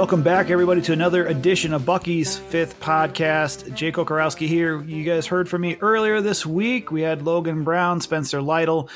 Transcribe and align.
Welcome 0.00 0.22
back, 0.22 0.48
everybody, 0.48 0.80
to 0.80 0.94
another 0.94 1.26
edition 1.26 1.74
of 1.74 1.84
Bucky's 1.84 2.38
Fifth 2.38 2.80
Podcast. 2.80 3.74
Jake 3.74 3.96
Kocorowski 3.96 4.48
here. 4.48 4.80
You 4.80 5.04
guys 5.04 5.26
heard 5.26 5.46
from 5.46 5.60
me 5.60 5.76
earlier 5.82 6.22
this 6.22 6.46
week. 6.46 6.90
We 6.90 7.02
had 7.02 7.20
Logan 7.20 7.64
Brown, 7.64 8.00
Spencer 8.00 8.40
Lytle 8.40 8.88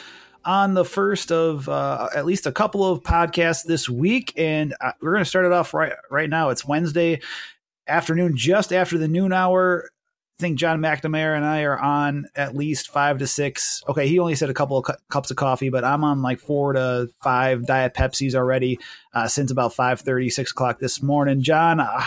on 0.47 0.73
the 0.73 0.83
first 0.83 1.31
of 1.31 1.69
uh, 1.69 2.09
at 2.17 2.25
least 2.25 2.47
a 2.47 2.53
couple 2.53 2.91
of 2.91 3.03
podcasts 3.03 3.65
this 3.65 3.87
week, 3.87 4.33
and 4.39 4.75
uh, 4.81 4.93
we're 5.03 5.13
going 5.13 5.23
to 5.25 5.29
start 5.29 5.45
it 5.45 5.53
off 5.53 5.75
right 5.75 5.93
right 6.11 6.31
now. 6.31 6.49
It's 6.49 6.65
Wednesday 6.65 7.21
afternoon, 7.87 8.35
just 8.35 8.73
after 8.73 8.97
the 8.97 9.07
noon 9.07 9.35
hour. 9.35 9.91
I 10.39 10.43
think 10.43 10.59
John 10.59 10.81
McNamara 10.81 11.37
and 11.37 11.45
I 11.45 11.63
are 11.63 11.79
on 11.79 12.27
at 12.35 12.57
least 12.57 12.91
five 12.91 13.19
to 13.19 13.27
six. 13.27 13.85
Okay, 13.89 14.09
he 14.09 14.19
only 14.19 14.35
said 14.35 14.51
a 14.51 14.55
couple 14.55 14.79
of 14.79 14.85
cu- 14.85 14.95
cups 15.09 15.31
of 15.31 15.37
coffee, 15.37 15.69
but 15.69 15.85
I'm 15.85 16.03
on 16.03 16.23
like 16.23 16.41
four 16.41 16.73
to 16.73 17.09
five 17.23 17.67
Diet 17.67 17.95
Pepsis 17.95 18.35
already 18.35 18.81
uh, 19.15 19.29
since 19.29 19.53
about 19.53 19.75
5 19.75 20.01
30, 20.01 20.31
6 20.31 20.51
o'clock 20.51 20.81
this 20.81 21.01
morning. 21.01 21.43
John, 21.43 21.79
uh, 21.79 22.03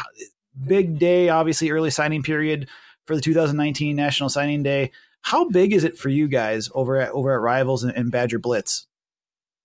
big 0.66 1.00
day, 1.00 1.30
obviously, 1.30 1.72
early 1.72 1.90
signing 1.90 2.22
period 2.22 2.68
for 3.06 3.16
the 3.16 3.22
2019 3.22 3.96
National 3.96 4.28
Signing 4.28 4.62
Day. 4.62 4.92
How 5.22 5.48
big 5.48 5.72
is 5.72 5.86
it 5.86 5.98
for 5.98 6.10
you 6.10 6.28
guys 6.28 6.70
over 6.76 6.98
at 6.98 7.12
over 7.12 7.34
at 7.34 7.40
Rivals 7.40 7.86
and, 7.86 7.96
and 7.96 8.12
Badger 8.12 8.40
Blitz? 8.40 8.88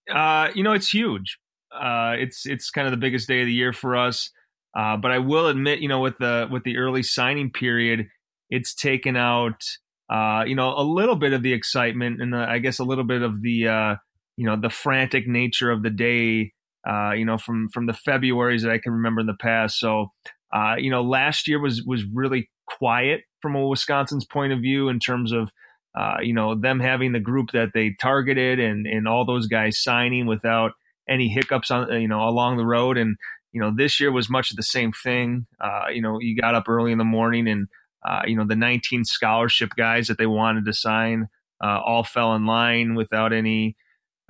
Uh, 0.08 0.48
you 0.55 0.62
know, 0.62 0.72
it's 0.72 0.92
huge. 0.92 1.38
Uh, 1.72 2.14
it's 2.18 2.46
it's 2.46 2.70
kind 2.70 2.86
of 2.86 2.92
the 2.92 2.96
biggest 2.96 3.27
day 3.27 3.40
of 3.40 3.46
the 3.46 3.52
year 3.52 3.72
for 3.72 3.96
us. 3.96 4.30
Uh, 4.74 4.96
but 4.96 5.10
I 5.10 5.18
will 5.18 5.48
admit, 5.48 5.80
you 5.80 5.88
know, 5.88 6.00
with 6.00 6.18
the 6.18 6.48
with 6.50 6.64
the 6.64 6.78
early 6.78 7.02
signing 7.02 7.50
period, 7.50 8.08
it's 8.53 8.75
taken 8.75 9.17
out 9.17 9.62
uh, 10.12 10.45
you 10.47 10.55
know 10.55 10.75
a 10.77 10.84
little 10.84 11.17
bit 11.17 11.33
of 11.33 11.42
the 11.42 11.55
excitement 11.55 12.20
and 12.20 12.36
I 12.36 12.58
guess 12.58 12.78
a 12.78 12.84
little 12.84 13.05
bit 13.05 13.22
of 13.22 13.41
the 13.42 13.67
uh, 13.67 13.95
you 14.36 14.47
know 14.47 14.61
the 14.61 14.70
frantic 14.70 15.27
nature 15.27 15.70
of 15.72 15.83
the 15.83 15.91
day. 15.91 16.53
Uh, 16.86 17.12
you 17.12 17.25
know 17.25 17.39
from 17.39 17.69
from 17.69 17.86
the 17.86 17.92
Februarys 17.92 18.62
that 18.62 18.73
I 18.73 18.78
can 18.78 18.92
remember 18.92 19.20
in 19.20 19.27
the 19.27 19.36
past. 19.41 19.78
So 19.78 20.08
uh, 20.53 20.75
you 20.77 20.91
know 20.91 21.03
last 21.03 21.48
year 21.48 21.61
was 21.61 21.83
was 21.86 22.05
really 22.05 22.50
quiet 22.67 23.23
from 23.41 23.55
a 23.55 23.67
Wisconsin's 23.67 24.27
point 24.27 24.53
of 24.53 24.58
view 24.58 24.89
in 24.89 24.98
terms 24.98 25.33
of 25.33 25.50
uh, 25.97 26.17
you 26.20 26.34
know 26.34 26.55
them 26.55 26.80
having 26.80 27.12
the 27.12 27.20
group 27.20 27.53
that 27.53 27.70
they 27.73 27.95
targeted 28.00 28.58
and 28.58 28.86
and 28.86 29.06
all 29.06 29.25
those 29.25 29.47
guys 29.47 29.80
signing 29.80 30.27
without 30.27 30.73
any 31.08 31.28
hiccups 31.28 31.70
on 31.70 31.91
you 32.00 32.08
know 32.08 32.28
along 32.28 32.56
the 32.56 32.67
road 32.67 32.98
and 32.98 33.17
you 33.53 33.61
know 33.61 33.73
this 33.75 34.00
year 34.00 34.11
was 34.11 34.28
much 34.28 34.50
of 34.50 34.56
the 34.56 34.62
same 34.62 34.92
thing. 34.92 35.47
Uh, 35.61 35.84
you 35.91 36.03
know 36.03 36.19
you 36.20 36.36
got 36.36 36.56
up 36.56 36.69
early 36.69 36.91
in 36.91 36.98
the 36.98 37.05
morning 37.05 37.47
and 37.47 37.69
uh, 38.06 38.22
you 38.27 38.36
know, 38.36 38.47
the 38.47 38.56
19 38.56 39.05
scholarship 39.05 39.70
guys 39.77 40.08
that 40.08 40.19
they 40.19 40.27
wanted 40.27 40.64
to 40.64 40.72
sign 40.72 41.28
uh, 41.62 41.81
all 41.84 42.05
fell 42.05 42.34
in 42.34 42.47
line 42.47 42.95
without 42.95 43.33
any, 43.33 43.77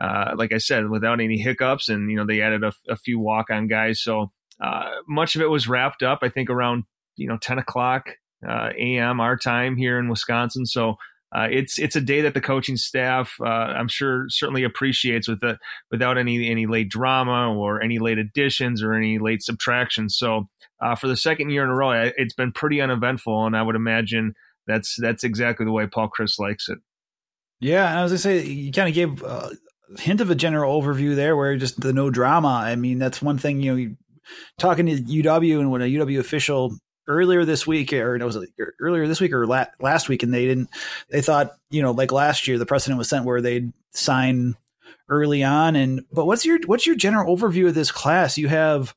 uh, 0.00 0.32
like 0.36 0.52
I 0.52 0.58
said, 0.58 0.90
without 0.90 1.20
any 1.20 1.38
hiccups. 1.38 1.88
And, 1.88 2.10
you 2.10 2.16
know, 2.16 2.26
they 2.26 2.42
added 2.42 2.62
a, 2.62 2.72
a 2.88 2.96
few 2.96 3.18
walk 3.18 3.50
on 3.50 3.68
guys. 3.68 4.02
So 4.02 4.30
uh, 4.60 4.90
much 5.08 5.34
of 5.34 5.42
it 5.42 5.50
was 5.50 5.68
wrapped 5.68 6.02
up, 6.02 6.20
I 6.22 6.28
think, 6.28 6.50
around, 6.50 6.84
you 7.16 7.28
know, 7.28 7.38
10 7.38 7.58
o'clock 7.58 8.10
uh, 8.46 8.70
a.m. 8.78 9.20
our 9.20 9.36
time 9.36 9.76
here 9.76 9.98
in 9.98 10.08
Wisconsin. 10.08 10.66
So, 10.66 10.96
uh, 11.34 11.48
it's 11.50 11.78
it's 11.78 11.96
a 11.96 12.00
day 12.00 12.20
that 12.20 12.34
the 12.34 12.40
coaching 12.40 12.76
staff 12.76 13.34
uh, 13.40 13.44
I'm 13.44 13.88
sure 13.88 14.26
certainly 14.28 14.64
appreciates 14.64 15.28
with 15.28 15.40
the 15.40 15.58
without 15.90 16.18
any 16.18 16.50
any 16.50 16.66
late 16.66 16.90
drama 16.90 17.54
or 17.54 17.82
any 17.82 17.98
late 17.98 18.18
additions 18.18 18.82
or 18.82 18.94
any 18.94 19.18
late 19.18 19.42
subtractions. 19.42 20.16
So 20.16 20.48
uh, 20.80 20.94
for 20.94 21.08
the 21.08 21.16
second 21.16 21.50
year 21.50 21.64
in 21.64 21.70
a 21.70 21.74
row, 21.74 22.10
it's 22.16 22.34
been 22.34 22.52
pretty 22.52 22.80
uneventful, 22.80 23.46
and 23.46 23.56
I 23.56 23.62
would 23.62 23.76
imagine 23.76 24.34
that's 24.66 24.96
that's 25.00 25.24
exactly 25.24 25.64
the 25.64 25.72
way 25.72 25.86
Paul 25.86 26.10
Chryst 26.10 26.38
likes 26.38 26.68
it. 26.68 26.78
Yeah, 27.60 28.02
as 28.02 28.12
I 28.12 28.16
say 28.16 28.44
you 28.44 28.72
kind 28.72 28.88
of 28.88 28.94
gave 28.94 29.22
a 29.22 29.52
hint 29.98 30.20
of 30.20 30.30
a 30.30 30.34
general 30.34 30.80
overview 30.80 31.14
there, 31.14 31.36
where 31.36 31.56
just 31.56 31.80
the 31.80 31.92
no 31.92 32.10
drama. 32.10 32.62
I 32.64 32.76
mean, 32.76 32.98
that's 32.98 33.22
one 33.22 33.38
thing. 33.38 33.60
You 33.60 33.74
know, 33.76 33.94
talking 34.58 34.86
to 34.86 34.96
UW 34.96 35.60
and 35.60 35.70
when 35.70 35.82
a 35.82 35.86
UW 35.86 36.18
official 36.18 36.76
earlier 37.06 37.44
this 37.44 37.66
week, 37.66 37.92
or 37.92 38.18
no, 38.18 38.26
was 38.26 38.36
it 38.36 38.50
earlier 38.80 39.06
this 39.06 39.20
week 39.20 39.32
or 39.32 39.46
la- 39.46 39.66
last 39.80 40.08
week, 40.08 40.22
and 40.22 40.32
they 40.32 40.46
didn't. 40.46 40.70
They 41.10 41.22
thought, 41.22 41.52
you 41.70 41.82
know, 41.82 41.92
like 41.92 42.12
last 42.12 42.46
year, 42.46 42.58
the 42.58 42.66
precedent 42.66 42.98
was 42.98 43.08
sent 43.08 43.24
where 43.24 43.40
they'd 43.40 43.72
sign 43.92 44.56
early 45.08 45.42
on. 45.42 45.76
And 45.76 46.04
but 46.12 46.26
what's 46.26 46.44
your 46.44 46.58
what's 46.66 46.86
your 46.86 46.96
general 46.96 47.36
overview 47.36 47.68
of 47.68 47.74
this 47.74 47.90
class? 47.90 48.38
You 48.38 48.48
have 48.48 48.94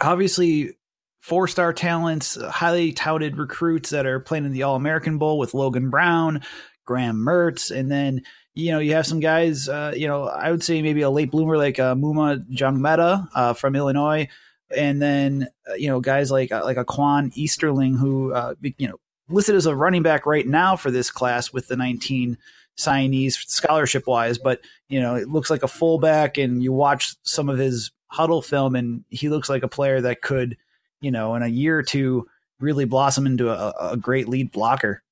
obviously 0.00 0.76
four 1.20 1.48
star 1.48 1.72
talents, 1.72 2.36
highly 2.36 2.92
touted 2.92 3.36
recruits 3.36 3.90
that 3.90 4.06
are 4.06 4.20
playing 4.20 4.44
in 4.44 4.52
the 4.52 4.62
All 4.62 4.76
American 4.76 5.18
Bowl 5.18 5.38
with 5.38 5.54
Logan 5.54 5.90
Brown, 5.90 6.42
Graham 6.86 7.16
Mertz, 7.16 7.74
and 7.74 7.90
then 7.90 8.22
you 8.54 8.72
know 8.72 8.78
you 8.78 8.94
have 8.94 9.06
some 9.06 9.20
guys. 9.20 9.68
Uh, 9.68 9.92
you 9.94 10.08
know, 10.08 10.24
I 10.24 10.50
would 10.50 10.64
say 10.64 10.82
maybe 10.82 11.02
a 11.02 11.10
late 11.10 11.30
bloomer 11.30 11.56
like 11.56 11.78
uh, 11.78 11.94
Maema 11.94 12.44
Njongmeta 12.48 13.28
uh, 13.34 13.52
from 13.52 13.76
Illinois, 13.76 14.28
and 14.76 15.00
then 15.00 15.48
uh, 15.70 15.74
you 15.74 15.88
know 15.88 16.00
guys 16.00 16.30
like 16.30 16.52
uh, 16.52 16.62
like 16.64 16.76
a 16.76 16.84
Quan 16.84 17.30
Easterling 17.34 17.96
who 17.96 18.32
uh, 18.32 18.54
you 18.62 18.88
know 18.88 18.96
listed 19.28 19.54
as 19.54 19.66
a 19.66 19.76
running 19.76 20.02
back 20.02 20.26
right 20.26 20.46
now 20.46 20.76
for 20.76 20.90
this 20.90 21.10
class 21.10 21.52
with 21.52 21.68
the 21.68 21.76
19 21.76 22.38
signees 22.78 23.32
scholarship 23.48 24.06
wise, 24.06 24.38
but 24.38 24.60
you 24.88 25.00
know 25.00 25.14
it 25.14 25.28
looks 25.28 25.50
like 25.50 25.62
a 25.62 25.68
fullback, 25.68 26.38
and 26.38 26.62
you 26.62 26.72
watch 26.72 27.16
some 27.22 27.48
of 27.48 27.58
his 27.58 27.90
Hudl 28.12 28.44
film, 28.44 28.74
and 28.74 29.04
he 29.10 29.28
looks 29.28 29.48
like 29.48 29.62
a 29.62 29.68
player 29.68 30.00
that 30.00 30.22
could 30.22 30.56
you 31.00 31.10
know, 31.10 31.34
in 31.34 31.42
a 31.42 31.48
year 31.48 31.78
or 31.78 31.82
two, 31.82 32.26
really 32.60 32.84
blossom 32.84 33.26
into 33.26 33.50
a, 33.50 33.92
a 33.92 33.96
great 33.96 34.28
lead 34.28 34.50
blocker. 34.50 35.02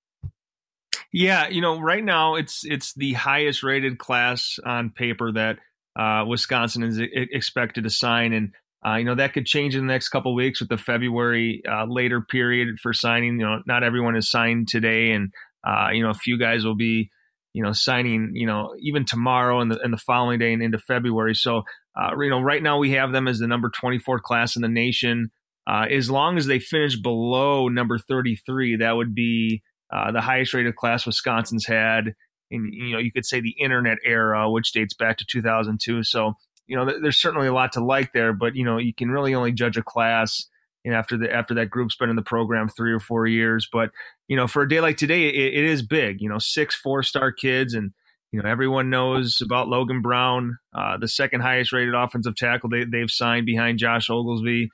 Yeah, 1.12 1.48
you 1.48 1.60
know, 1.60 1.80
right 1.80 2.04
now 2.04 2.34
it's 2.34 2.64
it's 2.64 2.92
the 2.94 3.12
highest 3.14 3.62
rated 3.62 3.98
class 3.98 4.58
on 4.64 4.90
paper 4.90 5.32
that 5.32 5.58
uh, 5.94 6.24
Wisconsin 6.26 6.82
is 6.82 6.98
expected 7.00 7.84
to 7.84 7.90
sign, 7.90 8.32
and 8.32 8.52
uh, 8.84 8.96
you 8.96 9.04
know 9.04 9.14
that 9.14 9.32
could 9.32 9.46
change 9.46 9.74
in 9.74 9.86
the 9.86 9.92
next 9.92 10.08
couple 10.08 10.34
weeks 10.34 10.60
with 10.60 10.68
the 10.68 10.78
February 10.78 11.62
uh, 11.70 11.84
later 11.86 12.20
period 12.20 12.78
for 12.80 12.92
signing. 12.92 13.40
You 13.40 13.46
know, 13.46 13.62
not 13.66 13.82
everyone 13.82 14.16
is 14.16 14.30
signed 14.30 14.68
today, 14.68 15.12
and 15.12 15.32
uh, 15.66 15.88
you 15.92 16.02
know 16.02 16.10
a 16.10 16.14
few 16.14 16.38
guys 16.38 16.64
will 16.64 16.76
be 16.76 17.10
you 17.52 17.62
know 17.62 17.72
signing 17.72 18.32
you 18.34 18.46
know 18.46 18.74
even 18.80 19.04
tomorrow 19.04 19.60
and 19.60 19.70
the 19.70 19.80
and 19.80 19.92
the 19.92 19.98
following 19.98 20.38
day 20.38 20.52
and 20.52 20.62
into 20.62 20.78
February. 20.78 21.34
So 21.34 21.62
uh, 22.00 22.10
you 22.18 22.30
know 22.30 22.40
right 22.40 22.62
now 22.62 22.78
we 22.78 22.90
have 22.92 23.12
them 23.12 23.28
as 23.28 23.38
the 23.38 23.46
number 23.46 23.70
twenty 23.70 23.98
four 23.98 24.18
class 24.18 24.56
in 24.56 24.62
the 24.62 24.68
nation. 24.68 25.30
Uh, 25.68 25.86
as 25.90 26.08
long 26.08 26.38
as 26.38 26.46
they 26.46 26.60
finish 26.60 26.96
below 26.96 27.66
number 27.68 27.98
33, 27.98 28.76
that 28.76 28.92
would 28.92 29.16
be 29.16 29.62
uh, 29.92 30.12
the 30.12 30.20
highest 30.20 30.54
rated 30.54 30.76
class 30.76 31.04
Wisconsin's 31.04 31.66
had 31.66 32.14
in, 32.50 32.70
you 32.72 32.92
know, 32.92 32.98
you 32.98 33.10
could 33.10 33.26
say 33.26 33.40
the 33.40 33.56
internet 33.58 33.98
era, 34.04 34.48
which 34.50 34.72
dates 34.72 34.94
back 34.94 35.16
to 35.18 35.24
2002. 35.28 36.04
So, 36.04 36.34
you 36.66 36.76
know, 36.76 36.84
th- 36.84 36.98
there's 37.02 37.18
certainly 37.18 37.46
a 37.46 37.52
lot 37.52 37.72
to 37.72 37.84
like 37.84 38.12
there, 38.12 38.32
but, 38.32 38.56
you 38.56 38.64
know, 38.64 38.78
you 38.78 38.94
can 38.94 39.10
really 39.10 39.34
only 39.34 39.52
judge 39.52 39.76
a 39.76 39.82
class 39.82 40.46
you 40.86 40.92
know, 40.92 40.98
after 40.98 41.18
the 41.18 41.34
after 41.34 41.54
that 41.54 41.68
group's 41.68 41.96
been 41.96 42.10
in 42.10 42.16
the 42.16 42.22
program 42.22 42.68
three 42.68 42.92
or 42.92 43.00
four 43.00 43.26
years. 43.26 43.68
But 43.70 43.90
you 44.28 44.36
know, 44.36 44.46
for 44.46 44.62
a 44.62 44.68
day 44.68 44.80
like 44.80 44.96
today, 44.96 45.24
it, 45.24 45.54
it 45.54 45.64
is 45.64 45.82
big. 45.82 46.20
You 46.20 46.28
know, 46.28 46.38
six 46.38 46.76
four 46.76 47.02
star 47.02 47.32
kids, 47.32 47.74
and 47.74 47.90
you 48.30 48.40
know 48.40 48.48
everyone 48.48 48.88
knows 48.88 49.40
about 49.40 49.66
Logan 49.66 50.00
Brown, 50.00 50.58
uh, 50.72 50.96
the 50.96 51.08
second 51.08 51.40
highest 51.40 51.72
rated 51.72 51.94
offensive 51.94 52.36
tackle 52.36 52.70
they, 52.70 52.84
they've 52.84 53.10
signed 53.10 53.46
behind 53.46 53.80
Josh 53.80 54.08
Oglesby. 54.08 54.70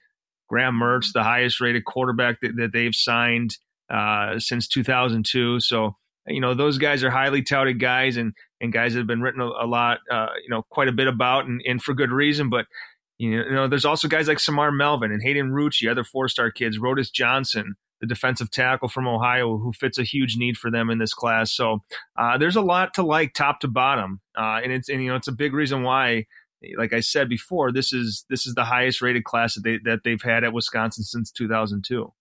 Graham 0.49 0.79
Mertz, 0.79 1.15
the 1.15 1.23
highest 1.23 1.63
rated 1.63 1.87
quarterback 1.87 2.43
that, 2.43 2.57
that 2.57 2.73
they've 2.75 2.95
signed 2.95 3.57
uh, 3.89 4.39
since 4.39 4.69
2002. 4.69 5.61
So, 5.61 5.97
you 6.27 6.43
know, 6.43 6.53
those 6.53 6.77
guys 6.77 7.03
are 7.03 7.11
highly 7.11 7.41
touted 7.41 7.81
guys 7.81 8.19
and, 8.19 8.35
and 8.63 8.73
guys 8.73 8.95
that 8.95 9.01
have 9.01 9.07
been 9.07 9.21
written 9.21 9.43
a, 9.43 9.47
a 9.47 9.67
lot, 9.67 9.99
uh, 10.11 10.29
you 10.43 10.49
know, 10.49 10.63
quite 10.71 10.89
a 10.89 10.93
bit 10.93 11.09
about 11.09 11.45
and, 11.47 11.61
and 11.67 11.83
for 11.83 11.93
good 11.93 12.11
reason. 12.11 12.49
But, 12.49 12.67
you 13.19 13.45
know, 13.51 13.69
there's 13.69 13.85
also 13.85 14.09
guys 14.09 14.29
like 14.29 14.39
Semar 14.39 14.75
Melvin 14.75 15.13
and 15.13 15.23
Hayden 15.23 15.51
Rucci, 15.51 15.91
other 15.91 16.05
four 16.05 16.29
star 16.29 16.51
kids, 16.51 16.79
Rodas 16.79 17.13
Johnson, 17.13 17.75
the 18.01 18.07
defensive 18.07 18.51
tackle 18.51 18.89
from 18.89 19.07
Ohio, 19.07 19.59
who 19.59 19.73
fits 19.73 19.99
a 19.99 20.05
huge 20.05 20.37
need 20.37 20.57
for 20.57 20.71
them 20.71 20.89
in 20.89 20.99
this 20.99 21.13
class. 21.13 21.53
So 21.53 21.81
uh, 22.19 22.39
there's 22.39 22.57
a 22.57 22.63
lot 22.63 22.95
to 22.95 23.03
like 23.03 23.35
top 23.35 23.61
to 23.61 23.69
bottom. 23.69 24.21
Uh, 24.39 24.61
and 24.63 24.73
it's, 24.73 24.89
and, 24.89 25.03
you 25.03 25.11
know, 25.11 25.17
it's 25.17 25.29
a 25.29 25.33
big 25.33 25.53
reason 25.53 25.83
why 25.83 26.25
like 26.77 26.93
I 26.93 27.01
said 27.01 27.29
before, 27.29 27.73
this 27.73 27.93
is 27.93 28.25
this 28.29 28.47
is 28.47 28.55
the 28.55 28.65
highest 28.65 29.03
rated 29.03 29.25
class 29.25 29.55
that 29.55 29.65
they 29.65 29.79
that 29.85 30.01
they've 30.05 30.23
had 30.23 30.45
at 30.45 30.53
Wisconsin 30.53 31.05
since 31.05 31.31
2002. 31.31 32.13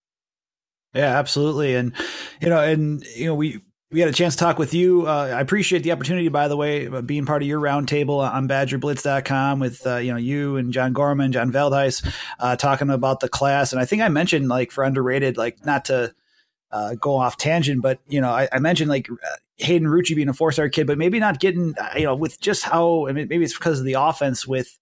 Yeah, 0.94 1.18
absolutely, 1.18 1.74
and 1.74 1.94
you 2.40 2.48
know, 2.48 2.60
and 2.60 3.04
you 3.16 3.26
know, 3.26 3.34
we 3.34 3.60
we 3.92 4.00
had 4.00 4.08
a 4.08 4.12
chance 4.12 4.34
to 4.34 4.40
talk 4.40 4.58
with 4.58 4.74
you. 4.74 5.06
Uh, 5.06 5.32
I 5.34 5.40
appreciate 5.40 5.82
the 5.82 5.92
opportunity, 5.92 6.28
by 6.28 6.48
the 6.48 6.56
way, 6.56 6.88
being 7.02 7.26
part 7.26 7.42
of 7.42 7.48
your 7.48 7.60
roundtable 7.60 8.18
on 8.18 8.48
BadgerBlitz.com 8.48 9.60
with 9.60 9.86
uh, 9.86 9.96
you 9.96 10.10
know 10.12 10.18
you 10.18 10.56
and 10.56 10.72
John 10.72 10.92
Gorman, 10.92 11.32
John 11.32 11.52
Veldhuis, 11.52 12.04
uh, 12.40 12.56
talking 12.56 12.90
about 12.90 13.20
the 13.20 13.28
class. 13.28 13.72
And 13.72 13.80
I 13.80 13.84
think 13.84 14.02
I 14.02 14.08
mentioned 14.08 14.48
like 14.48 14.72
for 14.72 14.82
underrated, 14.82 15.36
like 15.36 15.64
not 15.64 15.84
to 15.86 16.14
uh, 16.72 16.94
go 16.94 17.16
off 17.16 17.36
tangent, 17.36 17.82
but 17.82 18.00
you 18.08 18.20
know, 18.20 18.30
I, 18.30 18.48
I 18.50 18.58
mentioned 18.58 18.88
like 18.88 19.08
Hayden 19.58 19.86
Rucci 19.86 20.16
being 20.16 20.28
a 20.28 20.34
four 20.34 20.52
star 20.52 20.68
kid, 20.68 20.86
but 20.86 20.98
maybe 20.98 21.20
not 21.20 21.38
getting, 21.38 21.74
you 21.96 22.04
know, 22.04 22.14
with 22.14 22.40
just 22.40 22.64
how, 22.64 23.06
I 23.08 23.12
mean, 23.12 23.28
maybe 23.28 23.44
it's 23.44 23.56
because 23.56 23.78
of 23.78 23.84
the 23.84 23.94
offense 23.94 24.46
with 24.46 24.78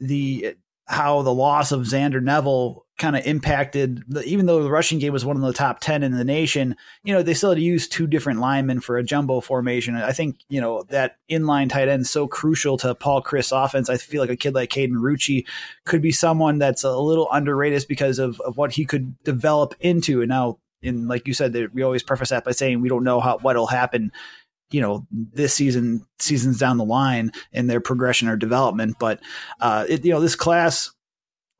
the, 0.00 0.54
how 0.86 1.22
the 1.22 1.32
loss 1.32 1.72
of 1.72 1.82
Zander 1.82 2.22
Neville 2.22 2.83
kind 2.96 3.16
of 3.16 3.26
impacted 3.26 4.04
even 4.24 4.46
though 4.46 4.62
the 4.62 4.70
rushing 4.70 5.00
game 5.00 5.12
was 5.12 5.24
one 5.24 5.36
of 5.36 5.42
the 5.42 5.52
top 5.52 5.80
10 5.80 6.04
in 6.04 6.12
the 6.12 6.24
nation, 6.24 6.76
you 7.02 7.12
know, 7.12 7.22
they 7.22 7.34
still 7.34 7.50
had 7.50 7.56
to 7.56 7.62
use 7.62 7.88
two 7.88 8.06
different 8.06 8.38
linemen 8.38 8.80
for 8.80 8.96
a 8.96 9.02
jumbo 9.02 9.40
formation. 9.40 9.96
I 9.96 10.12
think, 10.12 10.38
you 10.48 10.60
know, 10.60 10.84
that 10.90 11.16
inline 11.28 11.68
tight 11.68 11.88
end 11.88 12.02
is 12.02 12.10
so 12.10 12.28
crucial 12.28 12.76
to 12.78 12.94
Paul 12.94 13.22
Chryst 13.22 13.52
offense. 13.52 13.90
I 13.90 13.96
feel 13.96 14.20
like 14.20 14.30
a 14.30 14.36
kid 14.36 14.54
like 14.54 14.72
Hayden 14.72 14.96
Rucci 14.96 15.44
could 15.84 16.02
be 16.02 16.12
someone 16.12 16.58
that's 16.58 16.84
a 16.84 16.96
little 16.96 17.28
underrated 17.32 17.84
because 17.88 18.20
of, 18.20 18.40
of 18.40 18.56
what 18.56 18.72
he 18.72 18.84
could 18.84 19.20
develop 19.24 19.74
into. 19.80 20.20
And 20.20 20.28
now, 20.28 20.58
in 20.80 21.08
like 21.08 21.26
you 21.26 21.34
said, 21.34 21.56
we 21.72 21.82
always 21.82 22.02
preface 22.02 22.28
that 22.28 22.44
by 22.44 22.52
saying 22.52 22.80
we 22.80 22.88
don't 22.88 23.04
know 23.04 23.18
how 23.18 23.38
what'll 23.38 23.66
happen 23.66 24.12
you 24.70 24.80
know 24.80 25.06
this 25.10 25.54
season 25.54 26.04
seasons 26.18 26.58
down 26.58 26.78
the 26.78 26.84
line 26.84 27.30
in 27.52 27.66
their 27.66 27.80
progression 27.80 28.28
or 28.28 28.36
development 28.36 28.96
but 28.98 29.20
uh 29.60 29.84
it, 29.88 30.04
you 30.04 30.10
know 30.10 30.20
this 30.20 30.34
class 30.34 30.90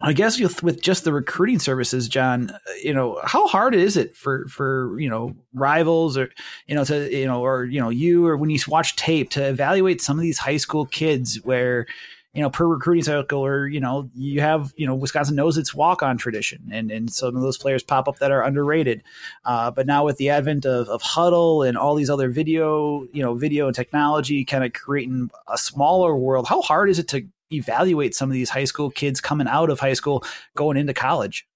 I 0.01 0.13
guess 0.13 0.39
with, 0.39 0.63
with 0.63 0.83
just 0.83 1.05
the 1.05 1.13
recruiting 1.13 1.59
services, 1.59 2.09
John, 2.09 2.53
you 2.83 2.93
know, 2.93 3.21
how 3.25 3.47
hard 3.47 3.75
is 3.75 3.97
it 3.97 4.15
for, 4.15 4.47
for, 4.49 4.99
you 4.99 5.09
know, 5.09 5.35
rivals 5.55 6.19
or, 6.19 6.31
you 6.67 6.75
know, 6.75 6.85
to, 6.85 7.11
you 7.17 7.27
know, 7.27 7.41
or, 7.41 7.65
you 7.65 7.81
know, 7.81 7.91
you 7.91 8.27
or 8.27 8.37
when 8.37 8.51
you 8.51 8.59
watch 8.69 8.97
tape 8.97 9.31
to 9.31 9.49
evaluate 9.49 10.03
some 10.03 10.19
of 10.19 10.23
these 10.23 10.39
high 10.39 10.59
school 10.59 10.85
kids 10.85 11.37
where, 11.45 11.87
you 12.35 12.43
know, 12.43 12.51
per 12.51 12.67
recruiting 12.67 13.05
cycle 13.05 13.47
or, 13.47 13.69
you 13.69 13.79
know, 13.79 14.11
you 14.15 14.41
have, 14.41 14.75
you 14.77 14.87
know, 14.87 14.95
Wisconsin 14.97 15.37
knows 15.37 15.57
its 15.57 15.73
walk 15.73 16.03
on 16.03 16.19
tradition. 16.19 16.69
And, 16.73 16.91
and 16.91 17.11
some 17.11 17.37
of 17.37 17.43
those 17.43 17.57
players 17.57 17.85
pop 17.85 18.09
up 18.09 18.19
that 18.19 18.33
are 18.33 18.43
underrated. 18.43 19.05
Uh, 19.45 19.71
but 19.71 19.87
now 19.87 20.05
with 20.05 20.17
the 20.17 20.31
advent 20.31 20.67
of, 20.67 20.89
of 20.89 21.01
Hudl 21.03 21.67
and 21.67 21.79
all 21.79 21.95
these 21.95 22.11
other 22.11 22.29
video, 22.29 23.07
you 23.13 23.23
know, 23.23 23.35
video 23.35 23.69
and 23.69 23.77
technology 23.77 24.45
kind 24.45 24.65
of 24.65 24.73
creating 24.73 25.31
a 25.49 25.57
smaller 25.57 26.17
world, 26.17 26.49
how 26.49 26.61
hard 26.61 26.91
is 26.91 26.99
it 26.99 27.07
to 27.09 27.25
evaluate 27.57 28.15
some 28.15 28.29
of 28.29 28.35
these 28.35 28.51
high 28.51 28.65
school 28.65 28.91
kids 28.91 29.21
coming 29.21 29.49
out 29.49 29.71
of 29.71 29.81
high 29.81 29.93
school 29.93 30.25
going 30.57 30.77
into 30.77 30.95
college. 30.95 31.47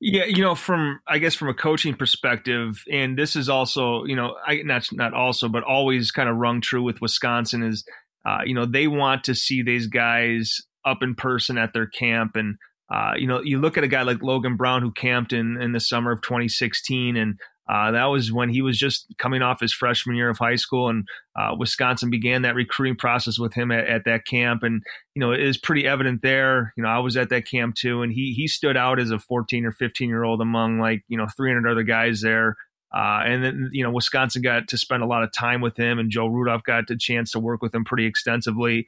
Yeah, 0.00 0.26
you 0.26 0.42
know, 0.42 0.54
from 0.54 1.00
I 1.08 1.18
guess 1.18 1.34
from 1.34 1.48
a 1.48 1.54
coaching 1.54 1.94
perspective, 1.94 2.84
and 2.90 3.18
this 3.18 3.34
is 3.34 3.48
also, 3.48 4.04
you 4.04 4.14
know, 4.14 4.36
I 4.46 4.62
not 4.62 4.86
not 4.92 5.12
also, 5.12 5.48
but 5.48 5.64
always 5.64 6.12
kind 6.12 6.28
of 6.28 6.36
rung 6.36 6.60
true 6.60 6.84
with 6.84 7.00
Wisconsin 7.00 7.64
is, 7.64 7.84
uh, 8.24 8.38
you 8.44 8.54
know, 8.54 8.64
they 8.64 8.86
want 8.86 9.24
to 9.24 9.34
see 9.34 9.62
these 9.62 9.88
guys 9.88 10.60
up 10.84 11.02
in 11.02 11.16
person 11.16 11.58
at 11.58 11.72
their 11.72 11.86
camp, 11.86 12.36
and 12.36 12.58
uh, 12.88 13.14
you 13.16 13.26
know, 13.26 13.42
you 13.42 13.58
look 13.58 13.76
at 13.76 13.82
a 13.82 13.88
guy 13.88 14.02
like 14.02 14.22
Logan 14.22 14.56
Brown 14.56 14.82
who 14.82 14.92
camped 14.92 15.32
in 15.32 15.60
in 15.60 15.72
the 15.72 15.80
summer 15.80 16.12
of 16.12 16.22
2016, 16.22 17.16
and 17.16 17.40
uh, 17.68 17.90
that 17.90 18.06
was 18.06 18.32
when 18.32 18.48
he 18.48 18.62
was 18.62 18.78
just 18.78 19.06
coming 19.18 19.42
off 19.42 19.60
his 19.60 19.74
freshman 19.74 20.16
year 20.16 20.30
of 20.30 20.38
high 20.38 20.54
school, 20.54 20.88
and 20.88 21.06
uh, 21.38 21.54
Wisconsin 21.58 22.08
began 22.08 22.42
that 22.42 22.54
recruiting 22.54 22.96
process 22.96 23.38
with 23.38 23.52
him 23.52 23.70
at, 23.70 23.86
at, 23.86 24.04
that 24.06 24.24
camp. 24.24 24.62
And 24.62 24.82
you 25.14 25.20
know, 25.20 25.32
it 25.32 25.40
is 25.40 25.58
pretty 25.58 25.86
evident 25.86 26.22
there. 26.22 26.72
You 26.76 26.82
know, 26.82 26.88
I 26.88 26.98
was 26.98 27.16
at 27.16 27.28
that 27.28 27.46
camp 27.46 27.74
too, 27.74 28.00
and 28.02 28.10
he 28.10 28.32
he 28.32 28.48
stood 28.48 28.76
out 28.76 28.98
as 28.98 29.10
a 29.10 29.18
14 29.18 29.66
or 29.66 29.72
15 29.72 30.08
year 30.08 30.24
old 30.24 30.40
among 30.40 30.80
like 30.80 31.02
you 31.08 31.18
know 31.18 31.26
300 31.36 31.70
other 31.70 31.82
guys 31.82 32.22
there. 32.22 32.56
Uh, 32.94 33.20
and 33.26 33.44
then 33.44 33.68
you 33.72 33.84
know, 33.84 33.90
Wisconsin 33.90 34.40
got 34.40 34.66
to 34.68 34.78
spend 34.78 35.02
a 35.02 35.06
lot 35.06 35.22
of 35.22 35.30
time 35.30 35.60
with 35.60 35.76
him, 35.76 35.98
and 35.98 36.10
Joe 36.10 36.26
Rudolph 36.26 36.62
got 36.64 36.86
the 36.86 36.96
chance 36.96 37.32
to 37.32 37.38
work 37.38 37.60
with 37.60 37.74
him 37.74 37.84
pretty 37.84 38.06
extensively. 38.06 38.86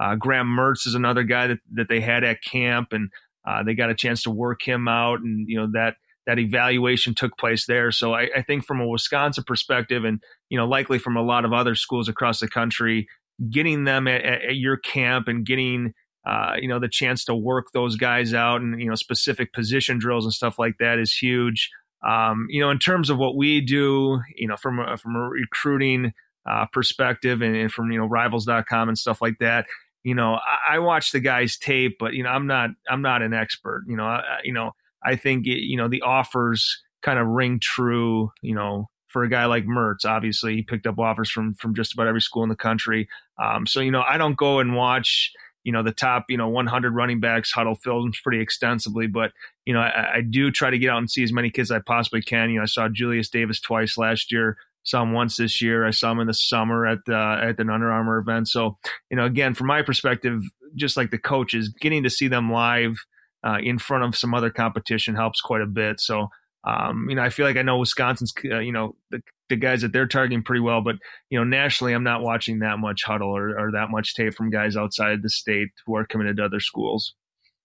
Uh, 0.00 0.14
Graham 0.14 0.46
Mertz 0.46 0.86
is 0.86 0.94
another 0.94 1.22
guy 1.22 1.48
that 1.48 1.58
that 1.74 1.90
they 1.90 2.00
had 2.00 2.24
at 2.24 2.42
camp, 2.42 2.88
and 2.92 3.10
uh, 3.46 3.62
they 3.62 3.74
got 3.74 3.90
a 3.90 3.94
chance 3.94 4.22
to 4.22 4.30
work 4.30 4.62
him 4.62 4.88
out, 4.88 5.20
and 5.20 5.46
you 5.50 5.58
know 5.58 5.68
that 5.74 5.96
that 6.26 6.38
evaluation 6.38 7.14
took 7.14 7.36
place 7.36 7.66
there. 7.66 7.90
So 7.90 8.14
I, 8.14 8.28
I, 8.36 8.42
think 8.42 8.64
from 8.64 8.80
a 8.80 8.86
Wisconsin 8.86 9.44
perspective, 9.44 10.04
and 10.04 10.22
you 10.48 10.58
know, 10.58 10.66
likely 10.66 10.98
from 10.98 11.16
a 11.16 11.22
lot 11.22 11.44
of 11.44 11.52
other 11.52 11.74
schools 11.74 12.08
across 12.08 12.40
the 12.40 12.48
country, 12.48 13.08
getting 13.50 13.84
them 13.84 14.06
at, 14.06 14.24
at 14.24 14.56
your 14.56 14.76
camp 14.76 15.28
and 15.28 15.44
getting 15.44 15.94
uh, 16.24 16.54
you 16.60 16.68
know 16.68 16.78
the 16.78 16.88
chance 16.88 17.24
to 17.24 17.34
work 17.34 17.66
those 17.74 17.96
guys 17.96 18.32
out 18.32 18.60
and 18.60 18.80
you 18.80 18.88
know 18.88 18.94
specific 18.94 19.52
position 19.52 19.98
drills 19.98 20.24
and 20.24 20.32
stuff 20.32 20.58
like 20.58 20.76
that 20.78 20.98
is 20.98 21.12
huge. 21.12 21.70
Um, 22.06 22.46
you 22.48 22.60
know, 22.60 22.70
in 22.70 22.78
terms 22.78 23.10
of 23.10 23.18
what 23.18 23.36
we 23.36 23.60
do, 23.60 24.20
you 24.36 24.48
know, 24.48 24.56
from 24.56 24.80
a, 24.80 24.96
from 24.96 25.14
a 25.14 25.20
recruiting 25.20 26.12
uh, 26.48 26.66
perspective 26.72 27.42
and, 27.42 27.54
and, 27.54 27.72
from 27.72 27.90
you 27.90 27.98
know 27.98 28.06
rivals.com 28.06 28.88
and 28.88 28.98
stuff 28.98 29.20
like 29.22 29.38
that. 29.38 29.66
You 30.04 30.14
know, 30.16 30.34
I, 30.34 30.74
I 30.76 30.78
watch 30.80 31.12
the 31.12 31.20
guys 31.20 31.56
tape, 31.56 31.96
but 31.98 32.14
you 32.14 32.22
know, 32.22 32.30
I'm 32.30 32.46
not 32.46 32.70
I'm 32.88 33.02
not 33.02 33.22
an 33.22 33.34
expert. 33.34 33.84
You 33.88 33.96
know, 33.96 34.04
I, 34.04 34.22
you 34.44 34.52
know 34.52 34.72
I 35.04 35.16
think 35.16 35.46
it, 35.46 35.60
you 35.60 35.76
know 35.76 35.88
the 35.88 36.02
offers 36.02 36.82
kind 37.02 37.18
of 37.18 37.26
ring 37.26 37.58
true. 37.60 38.30
You 38.42 38.54
know, 38.54 38.90
for 39.08 39.24
a 39.24 39.28
guy 39.28 39.46
like 39.46 39.66
Mertz, 39.66 40.04
obviously 40.04 40.56
he 40.56 40.62
picked 40.62 40.86
up 40.86 40.98
offers 40.98 41.30
from 41.30 41.54
from 41.54 41.74
just 41.74 41.92
about 41.92 42.06
every 42.06 42.20
school 42.20 42.42
in 42.42 42.48
the 42.48 42.56
country. 42.56 43.08
Um, 43.42 43.66
so 43.66 43.80
you 43.80 43.90
know, 43.90 44.02
I 44.02 44.18
don't 44.18 44.36
go 44.36 44.60
and 44.60 44.74
watch 44.74 45.32
you 45.64 45.72
know 45.72 45.82
the 45.82 45.92
top 45.92 46.24
you 46.28 46.36
know 46.36 46.48
100 46.48 46.92
running 46.92 47.20
backs 47.20 47.52
Hudl 47.54 47.80
films 47.80 48.18
pretty 48.22 48.40
extensively, 48.40 49.06
but 49.06 49.32
you 49.64 49.74
know 49.74 49.80
I, 49.80 50.16
I 50.16 50.20
do 50.20 50.50
try 50.50 50.70
to 50.70 50.78
get 50.78 50.90
out 50.90 50.98
and 50.98 51.10
see 51.10 51.22
as 51.22 51.32
many 51.32 51.50
kids 51.50 51.70
as 51.70 51.76
I 51.76 51.80
possibly 51.80 52.22
can. 52.22 52.50
You 52.50 52.56
know, 52.56 52.62
I 52.62 52.66
saw 52.66 52.88
Julius 52.88 53.28
Davis 53.28 53.60
twice 53.60 53.96
last 53.96 54.32
year 54.32 54.56
saw 54.84 55.02
him 55.02 55.12
once 55.12 55.36
this 55.36 55.62
year. 55.62 55.86
I 55.86 55.90
saw 55.90 56.12
him 56.12 56.20
in 56.20 56.26
the 56.26 56.34
summer 56.34 56.86
at 56.86 57.04
the 57.06 57.16
at 57.16 57.56
the 57.56 57.62
Under 57.62 57.90
Armour 57.90 58.18
event. 58.18 58.48
So, 58.48 58.78
you 59.10 59.16
know, 59.16 59.24
again, 59.24 59.54
from 59.54 59.68
my 59.68 59.82
perspective, 59.82 60.42
just 60.74 60.96
like 60.96 61.10
the 61.10 61.18
coaches, 61.18 61.68
getting 61.80 62.02
to 62.02 62.10
see 62.10 62.28
them 62.28 62.50
live 62.50 62.96
uh, 63.44 63.58
in 63.62 63.78
front 63.78 64.04
of 64.04 64.16
some 64.16 64.34
other 64.34 64.50
competition 64.50 65.14
helps 65.14 65.40
quite 65.40 65.62
a 65.62 65.66
bit. 65.66 66.00
So, 66.00 66.28
um, 66.64 67.06
you 67.08 67.16
know, 67.16 67.22
I 67.22 67.30
feel 67.30 67.46
like 67.46 67.56
I 67.56 67.62
know 67.62 67.78
Wisconsin's, 67.78 68.32
uh, 68.44 68.58
you 68.60 68.72
know, 68.72 68.94
the, 69.10 69.20
the 69.48 69.56
guys 69.56 69.82
that 69.82 69.92
they're 69.92 70.06
targeting 70.06 70.42
pretty 70.42 70.60
well, 70.60 70.80
but 70.80 70.96
you 71.28 71.38
know, 71.38 71.44
nationally, 71.44 71.92
I'm 71.92 72.04
not 72.04 72.22
watching 72.22 72.60
that 72.60 72.78
much 72.78 73.02
Hudl 73.06 73.22
or, 73.22 73.58
or 73.58 73.72
that 73.72 73.90
much 73.90 74.14
tape 74.14 74.34
from 74.34 74.50
guys 74.50 74.76
outside 74.76 75.22
the 75.22 75.30
state 75.30 75.68
who 75.86 75.96
are 75.96 76.06
committed 76.06 76.36
to 76.36 76.44
other 76.44 76.60
schools. 76.60 77.14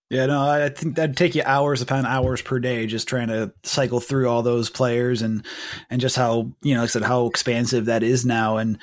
Yeah, 0.10 0.28
no, 0.28 0.42
I 0.42 0.70
think 0.70 0.96
that'd 0.96 1.18
take 1.18 1.36
you 1.36 1.44
hours 1.46 1.82
upon 1.82 2.06
hours 2.06 2.42
per 2.42 2.60
day 2.60 2.88
just 2.88 3.10
trying 3.10 3.28
to 3.28 3.52
cycle 3.64 4.00
through 4.00 4.30
all 4.30 4.42
those 4.42 4.70
players 4.70 5.22
and 5.22 5.46
and 5.90 6.00
just 6.00 6.16
how 6.16 6.54
you 6.62 6.76
know, 6.76 6.80
like 6.80 6.92
I 6.92 6.92
said, 6.92 7.04
how 7.04 7.26
expansive 7.26 7.86
that 7.86 8.04
is 8.04 8.26
now. 8.26 8.56
And 8.56 8.78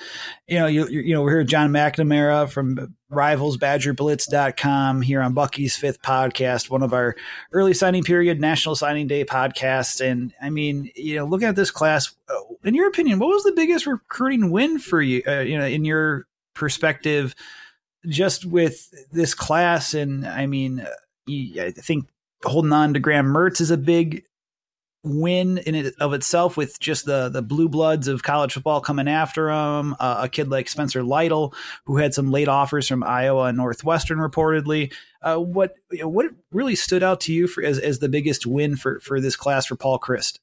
you 0.47 0.59
know, 0.59 0.67
you 0.67 0.87
you 0.87 1.15
know, 1.15 1.23
we're 1.23 1.31
here 1.31 1.39
with 1.39 1.49
John 1.49 1.71
McNamara 1.71 2.51
from 2.51 2.95
RivalsBadgerBlitz.com 3.11 5.01
here 5.01 5.23
on 5.23 5.33
Bucky's 5.33 5.79
Fifth 5.79 6.03
Podcast, 6.03 6.69
one 6.69 6.83
of 6.83 6.93
our 6.93 7.17
early 7.53 7.73
signing 7.73 8.03
period 8.03 8.39
National 8.39 8.75
Signing 8.75 9.07
Day 9.07 9.25
podcasts. 9.25 10.05
And 10.05 10.35
I 10.43 10.51
mean, 10.51 10.91
you 10.95 11.17
know, 11.17 11.25
looking 11.25 11.49
at 11.49 11.57
this 11.57 11.71
class, 11.71 12.15
uh, 12.29 12.35
in 12.65 12.75
your 12.75 12.89
opinion, 12.89 13.19
what 13.19 13.29
was 13.29 13.45
the 13.45 13.53
biggest 13.53 13.87
recruiting 13.87 14.51
win 14.51 14.79
for 14.79 15.01
you? 15.01 15.23
Uh, 15.27 15.41
you 15.41 15.57
know, 15.57 15.65
in 15.65 15.87
your 15.87 16.27
perspective, 16.53 17.35
just 18.07 18.45
with 18.45 18.93
this 19.11 19.33
class, 19.33 19.95
and 19.95 20.27
I 20.27 20.45
mean 20.45 20.87
I 21.29 21.73
think 21.77 22.09
holding 22.45 22.73
on 22.73 22.95
to 22.95 23.01
Graham 23.01 23.27
Mertz 23.27 23.61
is 23.61 23.71
a 23.71 23.77
big 23.77 24.25
win 25.05 25.59
in 25.59 25.75
it 25.75 25.95
of 26.01 26.15
itself 26.15 26.57
with 26.57 26.81
just 26.81 27.05
the 27.05 27.29
the 27.29 27.43
blue 27.43 27.69
bloods 27.69 28.09
of 28.09 28.23
college 28.23 28.55
football 28.55 28.81
coming 28.81 29.07
after 29.07 29.51
him. 29.51 29.95
Uh, 30.01 30.21
a 30.23 30.29
kid 30.29 30.49
like 30.49 30.69
Spencer 30.69 31.03
Lytle, 31.03 31.55
who 31.85 31.99
had 31.99 32.15
some 32.15 32.31
late 32.31 32.49
offers 32.49 32.89
from 32.89 33.05
Iowa 33.05 33.45
and 33.45 33.59
Northwestern, 33.59 34.19
reportedly. 34.19 34.93
Uh, 35.23 35.37
what 35.37 35.75
you 35.91 36.01
know, 36.01 36.09
what 36.09 36.27
really 36.53 36.75
stood 36.75 37.03
out 37.03 37.21
to 37.23 37.33
you 37.33 37.47
for, 37.47 37.63
as 37.63 37.79
as 37.79 37.99
the 37.99 38.09
biggest 38.09 38.47
win 38.47 38.77
for 38.77 38.99
for 39.01 39.21
this 39.21 39.37
class 39.37 39.67
for 39.67 39.77
Paul 39.77 39.99
Chryst? 39.99 40.39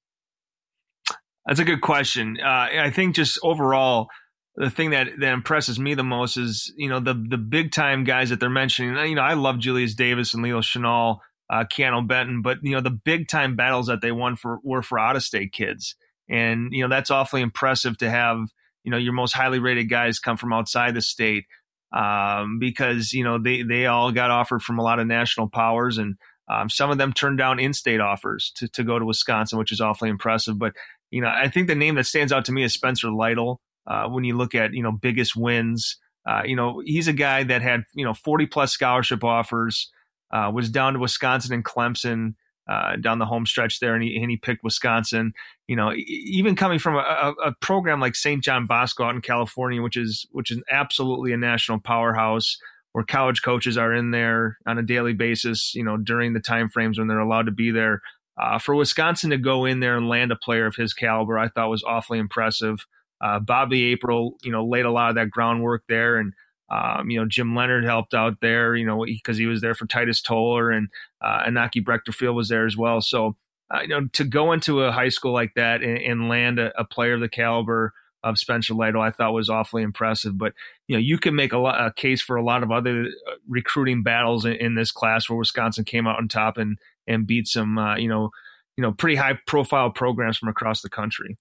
That's 1.45 1.59
a 1.59 1.65
good 1.65 1.81
question. 1.81 2.38
Uh, 2.39 2.67
I 2.71 2.91
think 2.91 3.15
just 3.15 3.39
overall, 3.41 4.09
the 4.55 4.70
thing 4.70 4.89
that 4.91 5.08
that 5.20 5.34
impresses 5.34 5.79
me 5.79 5.93
the 5.93 6.03
most 6.03 6.38
is 6.38 6.74
you 6.75 6.89
know 6.89 7.00
the 7.00 7.13
the 7.13 7.38
big 7.38 7.72
time 7.72 8.03
guys 8.03 8.29
that 8.29 8.39
they're 8.39 8.50
mentioning. 8.50 8.96
You 9.08 9.15
know, 9.15 9.22
I 9.22 9.34
love 9.34 9.60
Julius 9.60 9.96
Davis 9.96 10.34
and 10.34 10.43
Leo 10.43 10.60
Chenal, 10.60 11.20
uh, 11.50 11.63
Keeanu 11.63 12.08
Benton, 12.08 12.41
but 12.41 12.58
you 12.62 12.72
know 12.72 12.81
the 12.81 12.89
big 12.89 13.27
time 13.27 13.55
battles 13.55 13.88
that 13.88 14.01
they 14.01 14.12
won 14.12 14.36
for 14.36 14.60
were 14.63 14.81
for 14.81 15.00
out 15.00 15.15
of 15.15 15.24
state 15.24 15.53
kids, 15.53 15.96
and 16.29 16.70
you 16.72 16.84
know 16.84 16.89
that's 16.89 17.12
awfully 17.12 17.41
impressive 17.41 17.98
to 18.00 18.10
have 18.10 18.39
you 18.84 18.91
know 18.91 18.98
your 18.98 19.13
most 19.13 19.34
highly 19.34 19.60
rated 19.60 19.89
guys 19.89 20.20
come 20.20 20.38
from 20.38 20.53
outside 20.53 20.93
the 20.96 21.01
state 21.01 21.46
um, 21.93 22.60
because 22.60 23.13
you 23.13 23.24
know 23.24 23.38
they 23.41 23.63
they 23.63 23.86
all 23.86 24.12
got 24.12 24.31
offered 24.31 24.62
from 24.62 24.79
a 24.79 24.84
lot 24.84 25.00
of 25.00 25.08
national 25.08 25.50
powers 25.50 25.98
and. 25.98 26.15
Um, 26.50 26.70
some 26.70 26.91
of 26.91 26.98
them 26.98 27.13
turned 27.13 27.38
down 27.38 27.60
in-state 27.60 28.01
offers 28.01 28.51
to, 28.58 28.67
to 28.70 28.84
go 28.84 29.00
to 29.00 29.05
Wisconsin, 29.05 29.58
which 29.58 29.72
is 29.72 29.79
awfully 29.79 30.10
impressive. 30.10 30.60
But 30.60 30.74
you 31.10 31.22
know, 31.22 31.29
I 31.29 31.48
think 31.48 31.67
the 31.67 31.75
name 31.75 31.96
that 31.96 32.08
stands 32.08 32.34
out 32.34 32.43
to 32.46 32.51
me 32.51 32.63
is 32.63 32.74
Spencer 32.74 33.10
Lytle. 33.10 33.62
Uh, 33.91 34.07
when 34.07 34.24
you 34.24 34.38
look 34.38 34.55
at 34.55 34.74
you 34.74 34.83
know 34.83 34.91
biggest 34.91 35.36
wins, 35.36 35.98
uh, 36.29 36.43
you 36.45 36.55
know 36.55 36.81
he's 36.86 37.10
a 37.10 37.13
guy 37.13 37.43
that 37.43 37.62
had 37.62 37.83
you 37.93 38.05
know 38.05 38.13
40 38.13 38.45
plus 38.45 38.71
scholarship 38.71 39.24
offers, 39.24 39.91
uh, 40.31 40.50
was 40.53 40.69
down 40.69 40.93
to 40.93 41.00
Wisconsin 41.00 41.53
and 41.53 41.65
Clemson 41.65 42.36
uh, 42.69 42.95
down 42.95 43.19
the 43.19 43.25
home 43.25 43.45
stretch 43.45 43.79
there, 43.79 43.95
and 43.95 44.03
he, 44.03 44.15
and 44.21 44.31
he 44.31 44.38
picked 44.38 44.63
Wisconsin. 44.63 45.33
You 45.67 45.75
know, 45.75 45.91
even 45.93 46.55
coming 46.55 46.79
from 46.79 46.95
a, 46.95 47.33
a 47.45 47.53
program 47.60 48.00
like 48.00 48.15
St. 48.15 48.43
John 48.43 48.65
Bosco 48.65 49.03
out 49.03 49.15
in 49.15 49.21
California, 49.21 49.81
which 49.81 49.98
is 49.98 50.25
which 50.31 50.51
is 50.51 50.62
absolutely 50.71 51.33
a 51.33 51.38
national 51.38 51.79
powerhouse, 51.79 52.57
where 52.93 53.03
college 53.03 53.41
coaches 53.41 53.77
are 53.77 53.93
in 53.93 54.12
there 54.12 54.57
on 54.65 54.77
a 54.77 54.83
daily 54.83 55.13
basis. 55.13 55.74
You 55.75 55.83
know, 55.83 55.98
during 55.98 56.33
the 56.33 56.39
time 56.39 56.69
frames 56.69 56.98
when 56.98 57.07
they're 57.07 57.19
allowed 57.19 57.48
to 57.48 57.51
be 57.51 57.71
there. 57.71 58.01
uh, 58.38 58.60
for 58.60 58.75
Wisconsin 58.75 59.31
to 59.31 59.38
go 59.38 59.65
in 59.65 59.79
there 59.81 59.98
and 59.98 60.07
land 60.07 60.31
a 60.31 60.36
player 60.36 60.65
of 60.65 60.75
his 60.75 60.93
caliber, 60.93 61.38
I 61.38 61.50
thought 61.50 61.69
was 61.69 61.83
awfully 61.83 62.19
impressive. 62.19 62.86
Uh, 63.22 63.40
Bobby 63.40 63.86
April, 63.92 64.38
you 64.44 64.51
know, 64.51 64.66
laid 64.66 64.86
a 64.86 64.92
lot 64.92 65.10
of 65.10 65.16
that 65.16 65.30
groundwork 65.30 65.84
there, 65.88 66.18
and 66.18 66.34
um, 66.72 67.10
you 67.10 67.20
know, 67.20 67.25
Jim 67.25 67.54
Leonhard 67.54 67.84
helped 67.84 68.13
out 68.13 68.40
there, 68.40 68.75
you 68.75 68.86
know, 68.86 69.04
because 69.04 69.38
he, 69.38 69.46
was 69.46 69.60
there 69.60 69.75
for 69.75 69.86
Titus 69.86 70.22
Toler, 70.22 70.72
and 70.72 70.88
uh, 71.22 71.44
Inoke 71.44 71.84
Breckterfield 71.84 72.34
was 72.34 72.48
there 72.48 72.66
as 72.66 72.78
well. 72.78 73.01
So, 73.01 73.36
uh, 73.74 73.82
you 73.82 73.90
know, 73.90 74.08
to 74.13 74.24
go 74.24 74.54
into 74.54 74.82
a 74.82 74.92
high 74.92 75.10
school 75.10 75.34
like 75.34 75.54
that 75.56 75.84
and, 75.84 75.98
and 75.98 76.30
land 76.30 76.60
a, 76.60 76.72
a, 76.80 76.86
player 76.86 77.13
of 77.13 77.20
the 77.20 77.28
caliber 77.28 77.94
of 78.24 78.38
Spencer 78.38 78.74
Lytle, 78.74 79.01
I 79.01 79.12
thought 79.12 79.34
was 79.34 79.50
awfully 79.50 79.84
impressive. 79.84 80.38
But 80.38 80.54
you 80.88 80.96
know, 80.96 81.01
you 81.01 81.18
can 81.18 81.36
make 81.36 81.51
a, 81.51 81.58
lot, 81.58 81.86
a 81.86 81.92
case 81.92 82.22
for 82.22 82.38
a 82.38 82.44
lot 82.44 82.63
of 82.63 82.72
other 82.72 83.01
uh, 83.01 83.32
recruiting 83.50 84.01
battles 84.01 84.46
in, 84.46 84.54
in, 84.54 84.75
this 84.75 84.92
class 84.92 85.30
where 85.30 85.38
Wisconsin 85.38 85.84
came 85.84 86.08
out 86.08 86.20
on 86.20 86.30
top 86.30 86.58
and 86.58 86.78
and 87.06 87.28
beat 87.28 87.48
some, 87.48 87.78
uh, 87.78 87.98
you 87.98 88.08
know, 88.08 88.30
you 88.78 88.82
know, 88.82 88.94
pretty 88.94 89.18
high 89.18 89.38
profile 89.46 89.90
programs 89.90 90.38
from 90.38 90.48
across 90.48 90.82
the 90.82 90.90
country. 90.90 91.38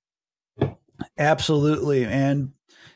Absolutely, 1.19 2.05
and 2.05 2.53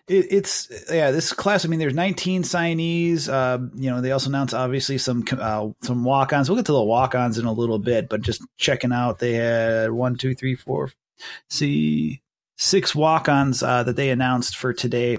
it, 0.06 0.26
it's 0.30 0.70
yeah, 0.90 1.10
this 1.10 1.32
class. 1.32 1.64
I 1.64 1.68
mean, 1.68 1.78
there's 1.78 1.94
19 1.94 2.42
signees. 2.42 3.28
Uh, 3.28 3.66
you 3.74 3.90
know, 3.90 4.00
they 4.00 4.12
also 4.12 4.28
announced 4.28 4.54
obviously 4.54 4.98
some 4.98 5.24
uh, 5.32 5.68
some 5.82 6.04
walk-ons. 6.04 6.48
We'll 6.48 6.56
get 6.56 6.66
to 6.66 6.72
the 6.72 6.82
walk-ons 6.82 7.38
in 7.38 7.46
a 7.46 7.52
little 7.52 7.78
bit, 7.78 8.08
but 8.08 8.20
just 8.20 8.42
checking 8.58 8.92
out, 8.92 9.18
they 9.18 9.34
had 9.34 9.90
one, 9.90 10.16
two, 10.16 10.34
three, 10.34 10.56
four, 10.56 10.90
see 11.48 12.22
six 12.56 12.94
walk-ons 12.94 13.62
uh, 13.62 13.82
that 13.84 13.96
they 13.96 14.10
announced 14.10 14.56
for 14.56 14.72
today. 14.72 15.18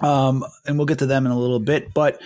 Um, 0.00 0.44
and 0.66 0.78
we'll 0.78 0.86
get 0.86 1.00
to 1.00 1.06
them 1.06 1.26
in 1.26 1.32
a 1.32 1.38
little 1.38 1.60
bit. 1.60 1.92
But 1.92 2.20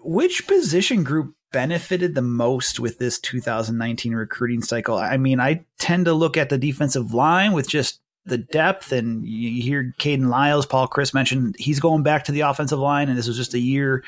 which 0.00 0.46
position 0.46 1.04
group 1.04 1.34
benefited 1.52 2.14
the 2.14 2.22
most 2.22 2.80
with 2.80 2.98
this 2.98 3.18
2019 3.18 4.14
recruiting 4.14 4.62
cycle? 4.62 4.96
I 4.96 5.18
mean, 5.18 5.40
I 5.40 5.64
tend 5.78 6.06
to 6.06 6.14
look 6.14 6.36
at 6.36 6.48
the 6.48 6.58
defensive 6.58 7.14
line 7.14 7.52
with 7.52 7.68
just 7.68 8.00
the 8.26 8.38
depth, 8.38 8.92
and 8.92 9.26
you 9.26 9.62
hear 9.62 9.94
Kayden 9.98 10.28
Lyles, 10.28 10.66
Paul 10.66 10.88
Chryst 10.88 11.14
mentioned 11.14 11.56
he's 11.58 11.80
going 11.80 12.02
back 12.02 12.24
to 12.24 12.32
the 12.32 12.40
offensive 12.40 12.78
line, 12.78 13.08
and 13.08 13.18
this 13.18 13.28
was 13.28 13.36
just 13.36 13.54
a 13.54 13.58
year 13.58 14.02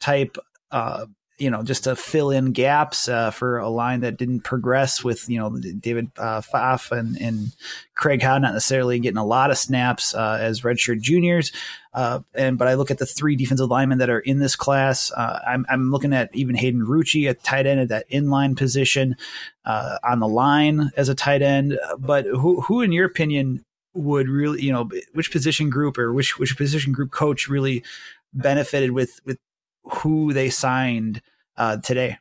type 0.00 0.36
uh, 0.70 1.06
you 1.38 1.50
know, 1.50 1.62
just 1.62 1.84
to 1.84 1.96
fill 1.96 2.30
in 2.30 2.52
gaps 2.52 3.08
uh, 3.08 3.30
for 3.30 3.58
a 3.58 3.68
line 3.68 4.00
that 4.00 4.16
didn't 4.16 4.40
progress 4.40 5.02
with, 5.02 5.28
you 5.28 5.38
know, 5.38 5.50
David 5.58 6.10
uh, 6.16 6.40
Pfaff 6.40 6.92
and, 6.92 7.20
and 7.20 7.52
Craig 7.94 8.22
Howe 8.22 8.38
not 8.38 8.52
necessarily 8.52 9.00
getting 9.00 9.18
a 9.18 9.24
lot 9.24 9.50
of 9.50 9.58
snaps 9.58 10.14
uh, 10.14 10.38
as 10.40 10.60
redshirt 10.60 11.00
juniors. 11.00 11.50
Uh, 11.92 12.20
and 12.34 12.56
but 12.56 12.68
I 12.68 12.74
look 12.74 12.90
at 12.90 12.98
the 12.98 13.06
three 13.06 13.34
defensive 13.34 13.68
linemen 13.68 13.98
that 13.98 14.10
are 14.10 14.20
in 14.20 14.38
this 14.38 14.54
class. 14.54 15.10
Uh, 15.10 15.40
I'm, 15.46 15.66
I'm 15.68 15.90
looking 15.90 16.12
at 16.12 16.34
even 16.34 16.54
Hayden 16.54 16.86
Rucci 16.86 17.28
at 17.28 17.42
tight 17.42 17.66
end 17.66 17.80
at 17.80 17.88
that 17.88 18.08
inline 18.10 18.56
position 18.56 19.16
uh, 19.64 19.98
on 20.04 20.20
the 20.20 20.28
line 20.28 20.90
as 20.96 21.08
a 21.08 21.14
tight 21.14 21.42
end. 21.42 21.78
But 21.98 22.26
who, 22.26 22.60
who 22.60 22.80
in 22.80 22.92
your 22.92 23.06
opinion, 23.06 23.64
would 23.94 24.28
really, 24.28 24.62
you 24.62 24.72
know, 24.72 24.90
which 25.12 25.30
position 25.30 25.70
group 25.70 25.98
or 25.98 26.12
which 26.12 26.38
which 26.38 26.56
position 26.56 26.92
group 26.92 27.12
coach 27.12 27.48
really 27.48 27.84
benefited 28.32 28.90
with 28.90 29.20
with 29.24 29.38
who 29.84 30.32
they 30.32 30.50
signed 30.50 31.22
uh, 31.56 31.78
today? 31.78 32.18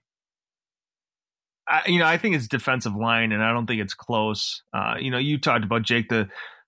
I, 1.68 1.84
you 1.88 2.00
know, 2.00 2.06
I 2.06 2.18
think 2.18 2.36
it's 2.36 2.48
defensive 2.48 2.96
line, 2.96 3.32
and 3.32 3.44
I 3.44 3.54
don't 3.54 3.66
think 3.66 3.82
it's 3.82 3.94
close. 3.94 4.64
Uh, 4.74 4.96
you 5.00 5.12
know, 5.12 5.18
you 5.18 5.38
talked 5.38 5.64
about 5.64 5.84
Jake 5.84 6.10
the, 6.10 6.28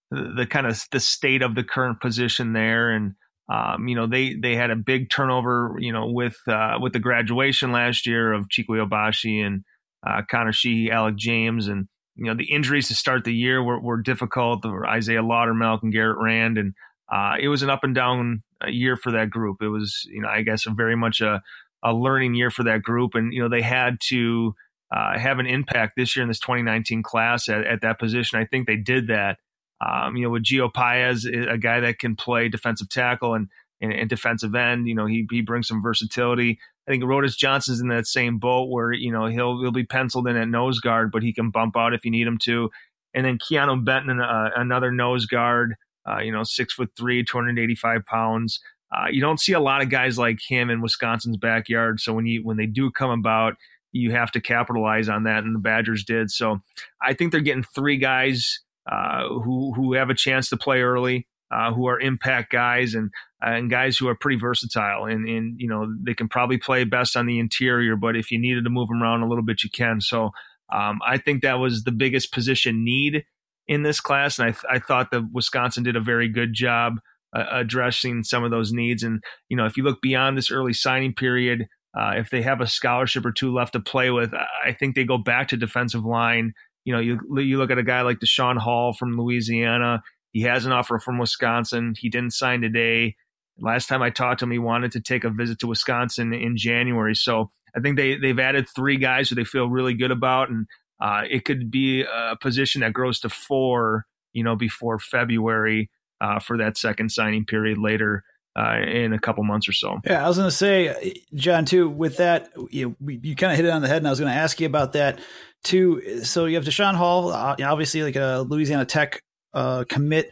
the, 0.10 0.48
kind 0.50 0.66
of 0.66 0.82
the 0.92 1.00
state 1.00 1.42
of 1.42 1.56
the 1.56 1.64
current 1.64 2.00
position 2.00 2.54
there, 2.54 2.92
and 2.92 3.14
um, 3.50 3.88
you 3.88 3.96
know 3.96 4.08
they 4.08 4.36
they 4.36 4.56
had 4.56 4.72
a 4.72 4.76
big 4.76 5.10
turnover. 5.10 5.76
You 5.80 5.92
know, 5.92 6.08
with 6.08 6.38
uh, 6.48 6.78
with 6.82 6.94
the 6.94 7.00
graduation 7.00 7.72
last 7.72 8.08
year 8.08 8.32
of 8.32 8.48
Chikwe 8.48 8.88
Obasih 8.88 9.46
and 9.46 9.64
uh, 10.08 10.22
Connor 10.30 10.54
Sheehy, 10.54 10.92
Alec 10.92 11.18
James, 11.18 11.68
and 11.68 11.88
you 12.16 12.26
know 12.26 12.36
the 12.36 12.52
injuries 12.52 12.88
to 12.88 12.96
start 12.96 13.26
the 13.26 13.36
year 13.36 13.62
were, 13.62 13.80
were 13.80 14.02
difficult. 14.02 14.66
Isaiah 14.66 15.24
Loudermilk 15.24 15.84
and 15.84 15.92
Garrett 15.92 16.18
Rand, 16.20 16.58
and 16.58 16.74
uh, 17.12 17.36
it 17.40 17.50
was 17.50 17.64
an 17.64 17.70
up 17.70 17.84
and 17.84 17.94
down 17.94 18.44
year 18.68 18.98
for 18.98 19.12
that 19.12 19.30
group. 19.30 19.62
It 19.62 19.70
was, 19.70 20.08
you 20.10 20.22
know, 20.22 20.30
I 20.30 20.42
guess 20.42 20.64
very 20.66 20.96
much 20.96 21.22
a, 21.22 21.42
a 21.84 21.94
learning 21.94 22.36
year 22.36 22.50
for 22.50 22.64
that 22.64 22.82
group, 22.82 23.16
and 23.16 23.34
you 23.34 23.42
know 23.42 23.50
they 23.50 23.62
had 23.62 23.98
to 24.10 24.56
uh, 24.96 25.18
have 25.18 25.40
an 25.40 25.46
impact 25.46 25.94
this 25.96 26.16
year 26.16 26.24
in 26.24 26.28
this 26.28 26.40
2019 26.40 27.04
class 27.04 27.50
at, 27.50 27.66
at 27.66 27.82
that 27.82 28.00
position. 28.00 28.40
I 28.40 28.46
think 28.46 28.68
they 28.68 28.78
did 28.78 29.08
that. 29.08 29.38
Um, 29.86 30.16
you 30.16 30.24
know, 30.24 30.30
with 30.30 30.44
Gio 30.44 30.74
Paez, 30.74 31.26
a 31.26 31.58
guy 31.58 31.82
that 31.82 32.00
can 32.00 32.16
play 32.16 32.48
defensive 32.48 32.90
tackle 32.90 33.34
and, 33.34 33.50
and, 33.82 33.92
and 33.92 34.10
defensive 34.10 34.56
end. 34.56 34.88
You 34.88 34.96
know, 34.96 35.06
he 35.06 35.28
he 35.30 35.42
brings 35.42 35.68
some 35.68 35.82
versatility. 35.82 36.60
I 36.88 36.92
think 36.92 37.04
Rodas 37.04 37.36
Johnson's 37.36 37.82
in 37.82 37.90
that 37.90 38.08
same 38.08 38.38
boat 38.38 38.70
where 38.70 38.94
you 38.94 39.12
know 39.12 39.26
he'll 39.26 39.60
he'll 39.62 39.72
be 39.72 39.86
penciled 39.86 40.28
in 40.28 40.38
at 40.38 40.48
nose 40.48 40.80
guard, 40.80 41.12
but 41.12 41.24
he 41.24 41.34
can 41.34 41.50
bump 41.50 41.76
out 41.76 41.94
if 41.94 42.06
you 42.06 42.12
need 42.12 42.28
him 42.28 42.38
to. 42.44 42.70
And 43.14 43.26
then 43.26 43.38
Keeanu 43.38 43.84
Benton, 43.84 44.20
uh, 44.20 44.50
another 44.56 44.92
nose 44.92 45.26
guard 45.26 45.76
uh, 46.10 46.20
you 46.20 46.32
know, 46.32 46.44
six 46.44 46.74
foot 46.74 46.92
three, 46.98 47.24
285 47.24 48.06
pounds. 48.06 48.60
Uh, 48.96 49.08
you 49.12 49.22
don't 49.22 49.40
see 49.40 49.54
a 49.54 49.60
lot 49.60 49.82
of 49.82 49.90
guys 49.90 50.18
like 50.18 50.40
him 50.48 50.70
in 50.70 50.82
Wisconsin's 50.82 51.38
backyard. 51.38 52.00
So 52.00 52.14
when 52.14 52.26
you 52.26 52.42
when 52.44 52.58
they 52.58 52.68
do 52.68 52.92
come 52.92 53.10
about, 53.10 53.56
you 53.92 54.12
have 54.12 54.32
to 54.32 54.42
capitalize 54.42 55.10
on 55.10 55.24
that, 55.24 55.44
and 55.44 55.56
the 55.56 55.60
Badgers 55.60 56.04
did. 56.04 56.30
So 56.30 56.62
I 57.02 57.14
think 57.14 57.32
they're 57.32 57.42
getting 57.42 57.64
three 57.64 57.98
guys 57.98 58.60
uh, 58.90 59.28
who 59.28 59.74
who 59.74 59.94
have 59.94 60.10
a 60.10 60.16
chance 60.16 60.50
to 60.50 60.58
play 60.58 60.82
early, 60.82 61.28
uh, 61.52 61.74
who 61.74 61.88
are 61.88 62.00
impact 62.00 62.52
guys, 62.52 62.94
and 62.94 63.10
and 63.42 63.70
guys 63.70 63.98
who 63.98 64.08
are 64.08 64.16
pretty 64.16 64.38
versatile. 64.40 65.06
And 65.06 65.28
and 65.28 65.60
you 65.60 65.68
know 65.68 65.88
they 66.06 66.14
can 66.14 66.30
probably 66.30 66.58
play 66.58 66.84
best 66.84 67.18
on 67.18 67.26
the 67.26 67.40
interior, 67.40 67.96
but 67.96 68.16
if 68.16 68.32
you 68.32 68.40
needed 68.40 68.64
to 68.66 68.70
move 68.70 68.90
them 68.90 69.02
around 69.02 69.24
a 69.24 69.28
little 69.28 69.44
bit, 69.44 69.64
you 69.64 69.70
can. 69.70 70.02
So 70.02 70.32
um, 70.72 71.00
I 71.06 71.18
think 71.18 71.42
that 71.42 71.60
was 71.60 71.84
the 71.84 71.92
biggest 71.92 72.32
position 72.32 72.84
need 72.84 73.26
in 73.68 73.84
this 73.84 74.00
class, 74.00 74.40
and 74.40 74.50
I, 74.50 74.76
I 74.76 74.80
thought 74.80 75.12
that 75.12 75.30
Wisconsin 75.34 75.84
did 75.84 75.96
a 75.96 76.02
very 76.02 76.30
good 76.30 76.54
job 76.54 77.00
uh, 77.36 77.46
addressing 77.52 78.24
some 78.24 78.44
of 78.44 78.52
those 78.52 78.72
needs. 78.72 79.04
And 79.04 79.24
you 79.50 79.58
know, 79.58 79.66
if 79.66 79.78
you 79.78 79.84
look 79.84 80.02
beyond 80.02 80.38
this 80.38 80.52
early 80.52 80.74
signing 80.74 81.14
period, 81.14 81.68
uh, 81.98 82.14
if 82.16 82.30
they 82.30 82.42
have 82.42 82.62
a 82.62 82.68
scholarship 82.68 83.26
or 83.26 83.32
two 83.32 83.54
left 83.54 83.74
to 83.74 83.80
play 83.80 84.12
with, 84.12 84.34
I 84.34 84.74
think 84.74 84.96
they 84.96 85.06
go 85.06 85.18
back 85.18 85.48
to 85.50 85.58
defensive 85.58 86.06
line. 86.06 86.54
You 86.84 86.94
know, 86.94 87.00
you 87.00 87.20
you 87.38 87.58
look 87.58 87.72
at 87.72 87.78
a 87.78 87.84
guy 87.84 88.02
like 88.02 88.20
Deshaun 88.20 88.58
Hall 88.58 88.94
from 88.94 89.18
Louisiana. 89.18 90.04
He 90.32 90.42
has 90.42 90.66
an 90.66 90.72
offer 90.72 91.00
from 91.00 91.18
Wisconsin. 91.18 91.94
He 91.98 92.10
didn't 92.10 92.34
sign 92.34 92.62
today. 92.62 93.16
Last 93.58 93.88
time 93.88 94.02
I 94.02 94.10
talked 94.10 94.40
to 94.40 94.46
him, 94.46 94.52
he 94.52 94.60
wanted 94.60 94.92
to 94.92 95.00
take 95.00 95.24
a 95.24 95.30
visit 95.30 95.60
to 95.60 95.68
Wisconsin 95.68 96.34
in 96.34 96.58
January. 96.58 97.16
So 97.16 97.52
I 97.76 97.80
think 97.80 97.96
they 97.98 98.18
they've 98.18 98.38
added 98.38 98.68
three 98.76 98.98
guys 98.98 99.30
who 99.30 99.36
they 99.36 99.46
feel 99.46 99.70
really 99.70 99.94
good 99.94 100.12
about, 100.12 100.50
and 100.50 100.68
uh, 101.00 101.24
it 101.30 101.46
could 101.46 101.70
be 101.70 102.02
a 102.02 102.36
position 102.40 102.82
that 102.82 102.94
grows 102.94 103.20
to 103.22 103.30
four, 103.30 104.06
you 104.34 104.44
know, 104.44 104.56
before 104.56 105.00
February 105.00 105.90
uh, 106.22 106.40
for 106.40 106.58
that 106.58 106.78
second 106.78 107.12
signing 107.12 107.46
period 107.46 107.78
later 107.78 108.24
uh, 108.58 108.78
in 108.80 109.14
a 109.14 109.20
couple 109.20 109.44
months 109.44 109.68
or 109.68 109.74
so. 109.74 110.00
Yeah, 110.06 110.24
I 110.24 110.28
was 110.28 110.38
going 110.38 110.50
to 110.50 110.56
say, 110.56 111.22
John, 111.34 111.66
too, 111.66 111.90
with 111.90 112.18
that, 112.18 112.52
you, 112.72 112.96
you 113.06 113.36
kind 113.36 113.52
of 113.52 113.58
hit 113.58 113.66
it 113.66 113.72
on 113.72 113.82
the 113.82 113.88
head, 113.88 113.98
and 113.98 114.08
I 114.08 114.10
was 114.10 114.20
going 114.20 114.32
to 114.32 114.38
ask 114.38 114.60
you 114.60 114.68
about 114.68 114.94
that 114.94 115.20
too. 115.64 116.24
So 116.24 116.46
you 116.46 116.56
have 116.56 116.64
Deshaun 116.64 116.96
Hall, 116.96 117.32
uh, 117.32 117.56
obviously 117.64 118.04
like 118.04 118.16
a 118.16 118.46
Louisiana 118.48 118.86
Tech 118.86 119.22
uh, 119.54 119.84
commit. 119.90 120.32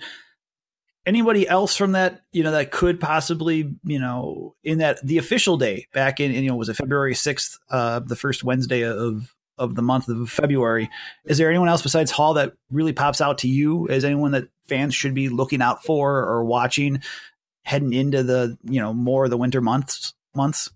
Anybody 1.06 1.46
else 1.46 1.76
from 1.76 1.94
that, 1.94 2.22
you 2.32 2.44
know, 2.44 2.52
that 2.52 2.72
could 2.72 3.02
possibly, 3.02 3.76
you 3.84 4.00
know, 4.00 4.56
in 4.64 4.78
that 4.78 5.06
the 5.06 5.18
official 5.18 5.58
day 5.58 5.88
back 5.94 6.22
in, 6.22 6.32
you 6.32 6.50
know, 6.50 6.56
was 6.56 6.70
it 6.70 6.76
February 6.76 7.14
sixth, 7.14 7.58
uh, 7.70 8.00
the 8.00 8.16
first 8.16 8.46
Wednesday 8.46 8.84
of 8.84 9.34
of 9.58 9.76
the 9.76 9.82
month 9.82 10.08
of 10.08 10.30
February. 10.30 10.90
Is 11.26 11.38
there 11.38 11.50
anyone 11.50 11.70
else 11.70 11.82
besides 11.82 12.12
Hall 12.12 12.36
that 12.36 12.54
really 12.72 12.94
pops 12.94 13.22
out 13.22 13.40
to 13.40 13.48
you 13.48 13.88
as 13.90 14.04
anyone 14.04 14.32
that 14.32 14.50
fans 14.68 14.96
should 14.96 15.14
be 15.14 15.30
looking 15.30 15.62
out 15.62 15.84
for 15.84 16.20
or 16.20 16.44
watching 16.44 17.02
heading 17.64 17.94
into 17.94 18.24
the 18.24 18.58
you 18.64 18.82
know 18.82 18.94
more 18.94 19.26
of 19.26 19.30
the 19.30 19.38
winter 19.38 19.62
months 19.62 20.14
months? 20.36 20.70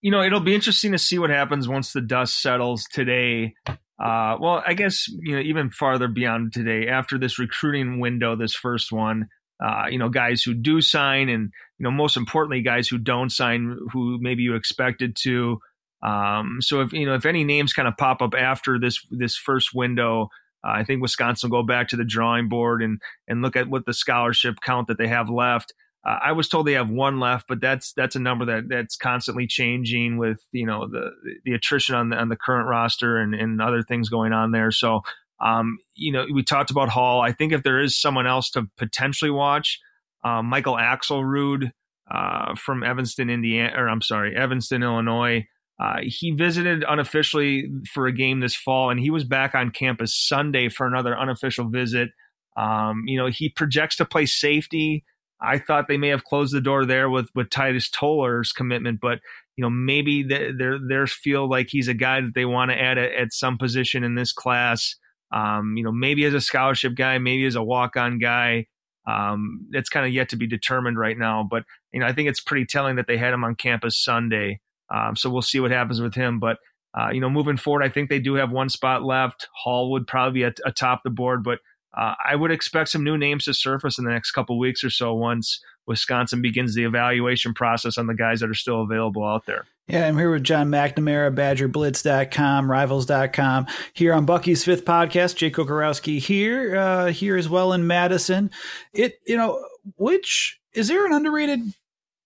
You 0.00 0.10
know, 0.10 0.22
it'll 0.22 0.40
be 0.40 0.54
interesting 0.54 0.92
to 0.92 0.98
see 0.98 1.18
what 1.18 1.30
happens 1.30 1.68
once 1.68 1.92
the 1.92 2.00
dust 2.00 2.42
settles 2.42 2.86
today. 2.92 3.54
Uh, 3.66 4.36
well, 4.40 4.62
I 4.66 4.74
guess 4.74 5.06
you 5.08 5.36
know 5.36 5.40
even 5.40 5.70
farther 5.70 6.08
beyond 6.08 6.52
today, 6.52 6.88
after 6.88 7.18
this 7.18 7.38
recruiting 7.38 8.00
window, 8.00 8.34
this 8.34 8.54
first 8.54 8.90
one, 8.90 9.28
uh, 9.62 9.86
you 9.88 9.98
know, 9.98 10.08
guys 10.08 10.42
who 10.42 10.54
do 10.54 10.80
sign, 10.80 11.28
and 11.28 11.52
you 11.78 11.84
know, 11.84 11.90
most 11.90 12.16
importantly, 12.16 12.62
guys 12.62 12.88
who 12.88 12.98
don't 12.98 13.30
sign, 13.30 13.78
who 13.92 14.18
maybe 14.20 14.42
you 14.42 14.56
expected 14.56 15.16
to. 15.22 15.60
Um, 16.02 16.58
so 16.60 16.80
if 16.80 16.92
you 16.92 17.06
know 17.06 17.14
if 17.14 17.26
any 17.26 17.44
names 17.44 17.72
kind 17.72 17.88
of 17.88 17.96
pop 17.96 18.22
up 18.22 18.34
after 18.34 18.78
this 18.78 19.04
this 19.10 19.36
first 19.36 19.74
window, 19.74 20.28
uh, 20.64 20.72
I 20.74 20.84
think 20.84 21.00
Wisconsin 21.00 21.50
will 21.50 21.62
go 21.62 21.66
back 21.66 21.88
to 21.88 21.96
the 21.96 22.04
drawing 22.04 22.48
board 22.48 22.82
and 22.82 23.00
and 23.28 23.42
look 23.42 23.56
at 23.56 23.68
what 23.68 23.86
the 23.86 23.94
scholarship 23.94 24.56
count 24.62 24.88
that 24.88 24.98
they 24.98 25.08
have 25.08 25.30
left. 25.30 25.72
Uh, 26.04 26.18
I 26.20 26.32
was 26.32 26.48
told 26.48 26.66
they 26.66 26.72
have 26.72 26.90
one 26.90 27.20
left, 27.20 27.46
but 27.46 27.60
that's 27.60 27.92
that's 27.92 28.16
a 28.16 28.20
number 28.20 28.44
that 28.46 28.68
that's 28.68 28.96
constantly 28.96 29.46
changing 29.46 30.18
with 30.18 30.40
you 30.50 30.66
know 30.66 30.88
the 30.88 31.10
the 31.44 31.52
attrition 31.52 31.94
on 31.94 32.10
the 32.10 32.16
on 32.16 32.28
the 32.28 32.36
current 32.36 32.68
roster 32.68 33.18
and 33.18 33.34
and 33.34 33.62
other 33.62 33.82
things 33.82 34.08
going 34.08 34.32
on 34.32 34.50
there. 34.50 34.72
So 34.72 35.02
um, 35.40 35.78
you 35.94 36.10
know 36.10 36.26
we 36.32 36.42
talked 36.42 36.72
about 36.72 36.88
Hall. 36.88 37.20
I 37.20 37.30
think 37.32 37.52
if 37.52 37.62
there 37.62 37.80
is 37.80 38.00
someone 38.00 38.26
else 38.26 38.50
to 38.50 38.68
potentially 38.76 39.30
watch, 39.30 39.78
um, 40.24 40.46
Michael 40.46 40.74
Axelrod 40.74 41.70
uh, 42.10 42.56
from 42.56 42.82
Evanston, 42.82 43.30
Indiana, 43.30 43.72
or 43.76 43.88
I'm 43.88 44.02
sorry, 44.02 44.34
Evanston, 44.34 44.82
Illinois. 44.82 45.46
Uh, 45.82 45.98
he 46.04 46.30
visited 46.30 46.84
unofficially 46.86 47.68
for 47.92 48.06
a 48.06 48.12
game 48.12 48.38
this 48.38 48.54
fall, 48.54 48.88
and 48.88 49.00
he 49.00 49.10
was 49.10 49.24
back 49.24 49.52
on 49.52 49.72
campus 49.72 50.14
Sunday 50.14 50.68
for 50.68 50.86
another 50.86 51.18
unofficial 51.18 51.68
visit. 51.68 52.10
Um, 52.56 53.02
you 53.06 53.18
know, 53.18 53.26
he 53.26 53.48
projects 53.48 53.96
to 53.96 54.04
play 54.04 54.26
safety. 54.26 55.04
I 55.40 55.58
thought 55.58 55.88
they 55.88 55.96
may 55.96 56.08
have 56.08 56.22
closed 56.22 56.54
the 56.54 56.60
door 56.60 56.84
there 56.84 57.10
with 57.10 57.30
with 57.34 57.50
Titus 57.50 57.90
Toler's 57.90 58.52
commitment, 58.52 59.00
but 59.00 59.18
you 59.56 59.62
know 59.62 59.70
maybe 59.70 60.22
they 60.22 60.52
they 60.52 61.06
feel 61.06 61.50
like 61.50 61.66
he's 61.70 61.88
a 61.88 61.94
guy 61.94 62.20
that 62.20 62.34
they 62.36 62.44
want 62.44 62.70
to 62.70 62.80
add 62.80 62.96
at, 62.96 63.10
at 63.12 63.32
some 63.32 63.58
position 63.58 64.04
in 64.04 64.14
this 64.14 64.32
class. 64.32 64.94
Um, 65.34 65.76
you 65.76 65.82
know, 65.82 65.90
maybe 65.90 66.24
as 66.26 66.34
a 66.34 66.40
scholarship 66.40 66.94
guy, 66.94 67.18
maybe 67.18 67.44
as 67.44 67.56
a 67.56 67.62
walk 67.62 67.96
on 67.96 68.20
guy. 68.20 68.66
Um, 69.04 69.66
it's 69.72 69.88
kind 69.88 70.06
of 70.06 70.12
yet 70.12 70.28
to 70.28 70.36
be 70.36 70.46
determined 70.46 70.96
right 70.96 71.18
now, 71.18 71.44
but 71.50 71.64
you 71.92 71.98
know 71.98 72.06
I 72.06 72.12
think 72.12 72.28
it's 72.28 72.40
pretty 72.40 72.66
telling 72.66 72.94
that 72.96 73.08
they 73.08 73.16
had 73.16 73.34
him 73.34 73.42
on 73.42 73.56
campus 73.56 74.00
Sunday. 74.00 74.60
Um, 74.92 75.16
so 75.16 75.30
we'll 75.30 75.42
see 75.42 75.60
what 75.60 75.70
happens 75.70 76.00
with 76.00 76.14
him, 76.14 76.38
but. 76.38 76.58
Uh, 76.94 77.08
you 77.10 77.22
know, 77.22 77.30
moving 77.30 77.56
forward, 77.56 77.82
I 77.82 77.88
think 77.88 78.10
they 78.10 78.18
do 78.18 78.34
have 78.34 78.50
one 78.50 78.68
spot 78.68 79.02
left. 79.02 79.48
Hall 79.54 79.92
would 79.92 80.06
probably 80.06 80.40
be 80.40 80.44
at, 80.44 80.58
atop 80.66 81.00
the 81.02 81.08
board, 81.08 81.42
but 81.42 81.58
uh, 81.96 82.14
I 82.22 82.36
would 82.36 82.50
expect 82.50 82.90
some 82.90 83.04
new 83.04 83.18
names 83.18 83.44
to 83.44 83.54
surface 83.54 83.98
in 83.98 84.04
the 84.04 84.10
next 84.10 84.32
couple 84.32 84.58
weeks 84.58 84.82
or 84.82 84.90
so 84.90 85.14
once 85.14 85.60
Wisconsin 85.86 86.40
begins 86.40 86.74
the 86.74 86.84
evaluation 86.84 87.54
process 87.54 87.98
on 87.98 88.06
the 88.06 88.14
guys 88.14 88.40
that 88.40 88.50
are 88.50 88.54
still 88.54 88.82
available 88.82 89.24
out 89.24 89.46
there. 89.46 89.66
Yeah, 89.88 90.06
I'm 90.06 90.16
here 90.16 90.30
with 90.30 90.44
John 90.44 90.70
McNamara, 90.70 91.34
BadgerBlitz.com, 91.34 92.70
Rivals.com, 92.70 93.66
here 93.92 94.14
on 94.14 94.24
Bucky's 94.24 94.64
Fifth 94.64 94.84
Podcast. 94.84 95.36
Jake 95.36 95.54
Kocorowski 95.54 96.18
here, 96.18 96.76
uh, 96.76 97.06
here 97.08 97.36
as 97.36 97.48
well 97.48 97.72
in 97.72 97.86
Madison. 97.86 98.50
It, 98.94 99.18
you 99.26 99.36
know, 99.36 99.62
which 99.96 100.60
is 100.72 100.88
there 100.88 101.04
an 101.04 101.12
underrated 101.12 101.60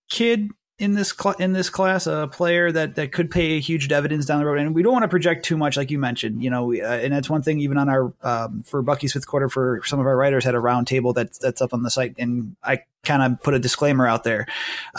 kid 0.09 0.51
in 0.79 0.93
this 0.93 1.11
cl- 1.11 1.35
in 1.39 1.53
this 1.53 1.69
class 1.69 2.05
a 2.05 2.29
player 2.31 2.71
that 2.71 2.95
that 2.95 3.11
could 3.11 3.31
pay 3.31 3.59
huge 3.59 3.87
dividends 3.87 4.27
down 4.27 4.39
the 4.39 4.45
road 4.45 4.59
and 4.59 4.75
we 4.75 4.83
don't 4.83 4.93
want 4.93 5.03
to 5.03 5.07
project 5.07 5.43
too 5.43 5.57
much 5.57 5.75
like 5.75 5.89
you 5.89 5.97
mentioned 5.97 6.43
you 6.43 6.49
know 6.49 6.65
we, 6.65 6.81
uh, 6.81 6.93
and 6.93 7.13
that's 7.13 7.29
one 7.29 7.41
thing 7.41 7.59
even 7.59 7.77
on 7.77 7.89
our 7.89 8.13
um, 8.21 8.61
for 8.63 8.81
Bucky's 8.83 9.13
Fifth 9.13 9.25
Quarter 9.25 9.49
for 9.49 9.81
some 9.85 9.99
of 9.99 10.05
our 10.05 10.15
writers 10.15 10.43
had 10.43 10.53
a 10.53 10.59
round 10.59 10.85
table 10.85 11.13
that's 11.13 11.39
that's 11.39 11.61
up 11.61 11.73
on 11.73 11.81
the 11.81 11.89
site 11.89 12.15
and 12.19 12.55
I 12.63 12.83
kind 13.03 13.23
of 13.23 13.41
put 13.41 13.53
a 13.53 13.59
disclaimer 13.59 14.05
out 14.05 14.23
there. 14.23 14.47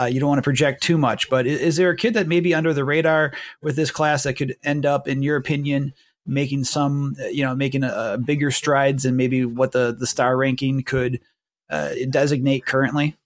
Uh, 0.00 0.06
you 0.06 0.18
don't 0.18 0.28
want 0.28 0.38
to 0.38 0.42
project 0.42 0.82
too 0.82 0.98
much 0.98 1.30
but 1.30 1.46
is, 1.46 1.60
is 1.60 1.76
there 1.76 1.90
a 1.90 1.96
kid 1.96 2.14
that 2.14 2.26
may 2.26 2.40
be 2.40 2.54
under 2.54 2.74
the 2.74 2.84
radar 2.84 3.32
with 3.62 3.76
this 3.76 3.92
class 3.92 4.24
that 4.24 4.34
could 4.34 4.56
end 4.64 4.84
up 4.84 5.06
in 5.06 5.22
your 5.22 5.36
opinion 5.36 5.94
making 6.26 6.64
some 6.64 7.14
you 7.30 7.44
know 7.44 7.54
making 7.54 7.84
a, 7.84 8.14
a 8.14 8.18
bigger 8.18 8.50
strides 8.50 9.04
and 9.04 9.16
maybe 9.16 9.44
what 9.44 9.70
the 9.70 9.94
the 9.96 10.06
star 10.08 10.36
ranking 10.36 10.82
could 10.82 11.20
uh, 11.70 11.90
designate 12.10 12.66
currently 12.66 13.16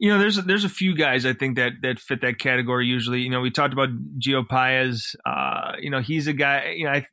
you 0.00 0.08
know, 0.08 0.18
there's 0.18 0.36
there's 0.44 0.64
a 0.64 0.70
few 0.70 0.96
guys 0.96 1.26
I 1.26 1.34
think 1.34 1.56
that 1.56 1.72
that 1.82 2.00
fit 2.00 2.22
that 2.22 2.38
category. 2.38 2.86
Usually, 2.86 3.20
you 3.20 3.28
know, 3.28 3.42
we 3.42 3.50
talked 3.50 3.74
about 3.74 3.90
Gio 4.18 4.48
Paez. 4.48 5.14
Uh, 5.26 5.72
you 5.78 5.90
know, 5.90 6.00
he's 6.00 6.26
a 6.26 6.32
guy. 6.32 6.74
You 6.74 6.86
know, 6.86 6.92
I 6.92 7.06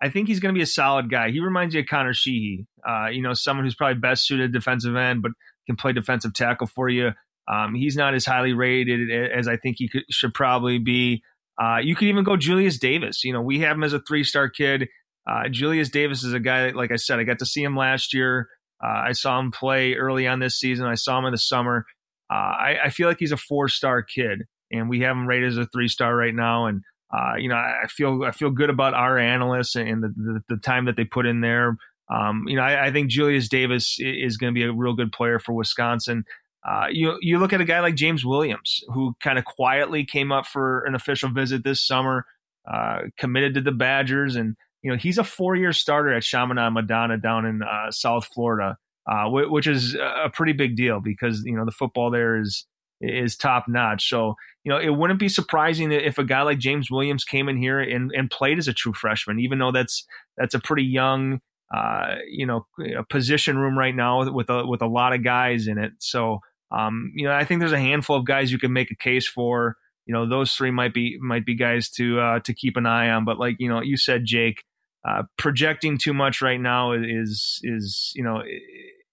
I 0.00 0.08
think 0.08 0.28
he's 0.28 0.40
going 0.40 0.54
to 0.54 0.58
be 0.58 0.62
a 0.62 0.66
solid 0.66 1.10
guy. 1.10 1.30
He 1.30 1.40
reminds 1.40 1.74
you 1.74 1.82
of 1.82 1.86
Connor 1.86 2.14
Sheehy. 2.14 2.66
Uh, 2.88 3.08
you 3.08 3.20
know, 3.20 3.34
someone 3.34 3.66
who's 3.66 3.74
probably 3.74 4.00
best 4.00 4.26
suited 4.26 4.50
defensive 4.50 4.96
end, 4.96 5.20
but 5.20 5.32
can 5.66 5.76
play 5.76 5.92
defensive 5.92 6.32
tackle 6.32 6.66
for 6.66 6.88
you. 6.88 7.10
Um, 7.52 7.74
he's 7.74 7.96
not 7.96 8.14
as 8.14 8.24
highly 8.24 8.54
rated 8.54 9.10
as 9.10 9.46
I 9.46 9.58
think 9.58 9.76
he 9.78 9.88
could, 9.88 10.04
should 10.10 10.32
probably 10.32 10.78
be. 10.78 11.22
Uh, 11.62 11.78
you 11.82 11.94
could 11.94 12.08
even 12.08 12.24
go 12.24 12.38
Julius 12.38 12.78
Davis. 12.78 13.24
You 13.24 13.34
know, 13.34 13.42
we 13.42 13.60
have 13.60 13.76
him 13.76 13.84
as 13.84 13.92
a 13.92 14.00
three 14.00 14.24
star 14.24 14.48
kid. 14.48 14.88
Uh, 15.30 15.50
Julius 15.50 15.90
Davis 15.90 16.24
is 16.24 16.32
a 16.32 16.40
guy, 16.40 16.70
like 16.70 16.92
I 16.92 16.96
said, 16.96 17.20
I 17.20 17.24
got 17.24 17.38
to 17.40 17.46
see 17.46 17.62
him 17.62 17.76
last 17.76 18.14
year. 18.14 18.48
Uh, 18.82 19.02
I 19.06 19.12
saw 19.12 19.38
him 19.38 19.52
play 19.52 19.94
early 19.94 20.26
on 20.26 20.40
this 20.40 20.58
season. 20.58 20.86
I 20.86 20.94
saw 20.94 21.18
him 21.18 21.26
in 21.26 21.32
the 21.32 21.38
summer. 21.38 21.84
Uh, 22.32 22.56
I, 22.56 22.76
I, 22.84 22.90
feel 22.90 23.08
like 23.08 23.18
he's 23.18 23.32
a 23.32 23.36
four 23.36 23.68
star 23.68 24.02
kid, 24.02 24.44
and 24.70 24.88
we 24.88 25.00
have 25.00 25.14
him 25.14 25.26
rated 25.26 25.50
as 25.50 25.58
a 25.58 25.66
three 25.66 25.88
star 25.88 26.16
right 26.16 26.34
now. 26.34 26.64
And 26.66 26.80
uh, 27.12 27.34
you 27.36 27.48
know, 27.48 27.56
I 27.56 27.86
feel 27.88 28.22
I 28.24 28.30
feel 28.30 28.50
good 28.50 28.70
about 28.70 28.94
our 28.94 29.18
analysts 29.18 29.76
and 29.76 30.02
the, 30.02 30.08
the, 30.16 30.40
the 30.48 30.56
time 30.56 30.86
that 30.86 30.96
they 30.96 31.04
put 31.04 31.26
in 31.26 31.42
there. 31.42 31.76
Um, 32.10 32.44
you 32.46 32.56
know, 32.56 32.62
I, 32.62 32.86
I, 32.86 32.92
think 32.92 33.10
Julius 33.10 33.48
Davis 33.48 33.96
is 33.98 34.36
going 34.36 34.52
to 34.52 34.58
be 34.58 34.64
a 34.64 34.72
real 34.72 34.94
good 34.94 35.12
player 35.12 35.38
for 35.38 35.52
Wisconsin. 35.52 36.24
Uh, 36.66 36.86
you 36.90 37.18
you 37.20 37.38
look 37.38 37.52
at 37.52 37.60
a 37.60 37.66
guy 37.66 37.80
like 37.80 37.96
James 37.96 38.24
Williams, 38.24 38.80
who 38.88 39.14
kind 39.20 39.38
of 39.38 39.44
quietly 39.44 40.04
came 40.04 40.32
up 40.32 40.46
for 40.46 40.84
an 40.84 40.94
official 40.94 41.30
visit 41.30 41.64
this 41.64 41.86
summer, 41.86 42.24
uh, 42.72 43.00
committed 43.18 43.54
to 43.54 43.60
the 43.60 43.72
Badgers, 43.72 44.36
and 44.36 44.56
you 44.80 44.90
know 44.90 44.96
he's 44.96 45.18
a 45.18 45.24
four 45.24 45.54
year 45.54 45.72
starter 45.72 46.14
at 46.14 46.22
Chaminade 46.22 46.72
Madonna 46.72 47.18
down 47.18 47.44
in 47.44 47.62
uh, 47.62 47.90
South 47.90 48.26
Florida 48.26 48.78
uh, 49.10 49.28
which 49.28 49.66
is 49.66 49.94
a 49.94 50.30
pretty 50.32 50.52
big 50.52 50.76
deal 50.76 51.00
because 51.00 51.42
you 51.44 51.56
know 51.56 51.64
the 51.64 51.72
football 51.72 52.10
there 52.10 52.40
is 52.40 52.66
is 53.00 53.36
top 53.36 53.64
notch. 53.68 54.08
So 54.08 54.34
you 54.64 54.70
know 54.70 54.78
it 54.78 54.90
wouldn't 54.90 55.18
be 55.18 55.28
surprising 55.28 55.92
if 55.92 56.18
a 56.18 56.24
guy 56.24 56.42
like 56.42 56.58
James 56.58 56.90
Williams 56.90 57.24
came 57.24 57.48
in 57.48 57.56
here 57.56 57.80
and, 57.80 58.12
and 58.14 58.30
played 58.30 58.58
as 58.58 58.68
a 58.68 58.72
true 58.72 58.92
freshman, 58.92 59.40
even 59.40 59.58
though 59.58 59.72
that's 59.72 60.06
that's 60.36 60.54
a 60.54 60.60
pretty 60.60 60.84
young 60.84 61.40
uh, 61.74 62.16
you 62.28 62.46
know 62.46 62.66
position 63.10 63.58
room 63.58 63.76
right 63.76 63.94
now 63.94 64.30
with 64.30 64.48
a 64.48 64.66
with 64.66 64.82
a 64.82 64.86
lot 64.86 65.12
of 65.12 65.24
guys 65.24 65.66
in 65.66 65.78
it. 65.78 65.92
So 65.98 66.38
um, 66.70 67.12
you 67.16 67.26
know 67.26 67.34
I 67.34 67.44
think 67.44 67.60
there's 67.60 67.72
a 67.72 67.80
handful 67.80 68.16
of 68.16 68.24
guys 68.24 68.52
you 68.52 68.58
can 68.58 68.72
make 68.72 68.90
a 68.90 68.96
case 68.96 69.28
for. 69.28 69.76
You 70.06 70.14
know 70.14 70.28
those 70.28 70.52
three 70.54 70.72
might 70.72 70.92
be 70.92 71.16
might 71.20 71.46
be 71.46 71.54
guys 71.54 71.88
to 71.90 72.20
uh, 72.20 72.40
to 72.40 72.54
keep 72.54 72.76
an 72.76 72.86
eye 72.86 73.10
on. 73.10 73.24
But 73.24 73.38
like 73.38 73.56
you 73.58 73.68
know 73.68 73.80
you 73.82 73.96
said, 73.96 74.22
Jake. 74.24 74.64
Uh, 75.04 75.24
projecting 75.36 75.98
too 75.98 76.14
much 76.14 76.40
right 76.40 76.60
now 76.60 76.92
is 76.92 77.58
is 77.64 78.12
you 78.14 78.22
know 78.22 78.40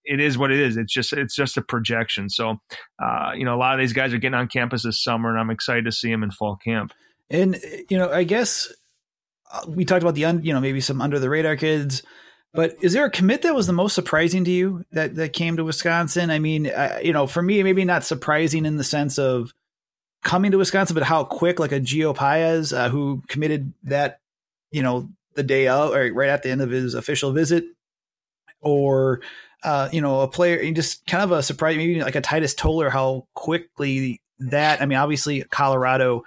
it 0.09 0.19
is 0.19 0.37
what 0.37 0.51
it 0.51 0.59
is. 0.59 0.77
It's 0.77 0.91
just 0.91 1.13
it's 1.13 1.35
just 1.35 1.57
a 1.57 1.61
projection. 1.61 2.29
So, 2.29 2.59
uh, 3.01 3.31
you 3.35 3.45
know, 3.45 3.55
a 3.55 3.57
lot 3.57 3.73
of 3.73 3.79
these 3.79 3.93
guys 3.93 4.13
are 4.13 4.17
getting 4.17 4.35
on 4.35 4.47
campus 4.47 4.83
this 4.83 5.01
summer, 5.01 5.29
and 5.29 5.39
I'm 5.39 5.51
excited 5.51 5.85
to 5.85 5.91
see 5.91 6.09
them 6.09 6.23
in 6.23 6.31
fall 6.31 6.57
camp. 6.57 6.93
And 7.29 7.59
you 7.89 7.97
know, 7.97 8.11
I 8.11 8.23
guess 8.23 8.73
uh, 9.51 9.65
we 9.67 9.85
talked 9.85 10.01
about 10.01 10.15
the 10.15 10.25
un, 10.25 10.43
you 10.43 10.53
know 10.53 10.59
maybe 10.59 10.81
some 10.81 11.01
under 11.01 11.19
the 11.19 11.29
radar 11.29 11.55
kids, 11.55 12.01
but 12.53 12.75
is 12.81 12.93
there 12.93 13.05
a 13.05 13.11
commit 13.11 13.43
that 13.43 13.53
was 13.53 13.67
the 13.67 13.73
most 13.73 13.93
surprising 13.93 14.43
to 14.45 14.51
you 14.51 14.83
that 14.91 15.15
that 15.15 15.33
came 15.33 15.57
to 15.57 15.63
Wisconsin? 15.63 16.31
I 16.31 16.39
mean, 16.39 16.67
I, 16.67 17.01
you 17.01 17.13
know, 17.13 17.27
for 17.27 17.41
me, 17.41 17.61
maybe 17.61 17.85
not 17.85 18.03
surprising 18.03 18.65
in 18.65 18.77
the 18.77 18.83
sense 18.83 19.19
of 19.19 19.53
coming 20.23 20.51
to 20.51 20.57
Wisconsin, 20.57 20.95
but 20.95 21.03
how 21.03 21.23
quick, 21.23 21.59
like 21.59 21.71
a 21.71 21.79
Gio 21.79 22.15
Paez, 22.15 22.73
uh, 22.73 22.89
who 22.89 23.21
committed 23.27 23.73
that, 23.83 24.19
you 24.71 24.81
know, 24.81 25.09
the 25.39 25.43
day 25.43 25.67
of 25.67 25.91
or 25.91 26.11
right 26.11 26.29
at 26.29 26.43
the 26.43 26.49
end 26.49 26.61
of 26.61 26.69
his 26.69 26.93
official 26.93 27.31
visit, 27.31 27.63
or 28.61 29.21
uh, 29.63 29.89
you 29.91 30.01
know, 30.01 30.21
a 30.21 30.27
player, 30.27 30.71
just 30.71 31.05
kind 31.05 31.23
of 31.23 31.31
a 31.31 31.43
surprise, 31.43 31.77
maybe 31.77 32.01
like 32.01 32.15
a 32.15 32.21
Titus 32.21 32.53
Toler, 32.53 32.89
how 32.89 33.27
quickly 33.33 34.21
that, 34.39 34.81
I 34.81 34.85
mean, 34.85 34.97
obviously 34.97 35.43
Colorado 35.43 36.23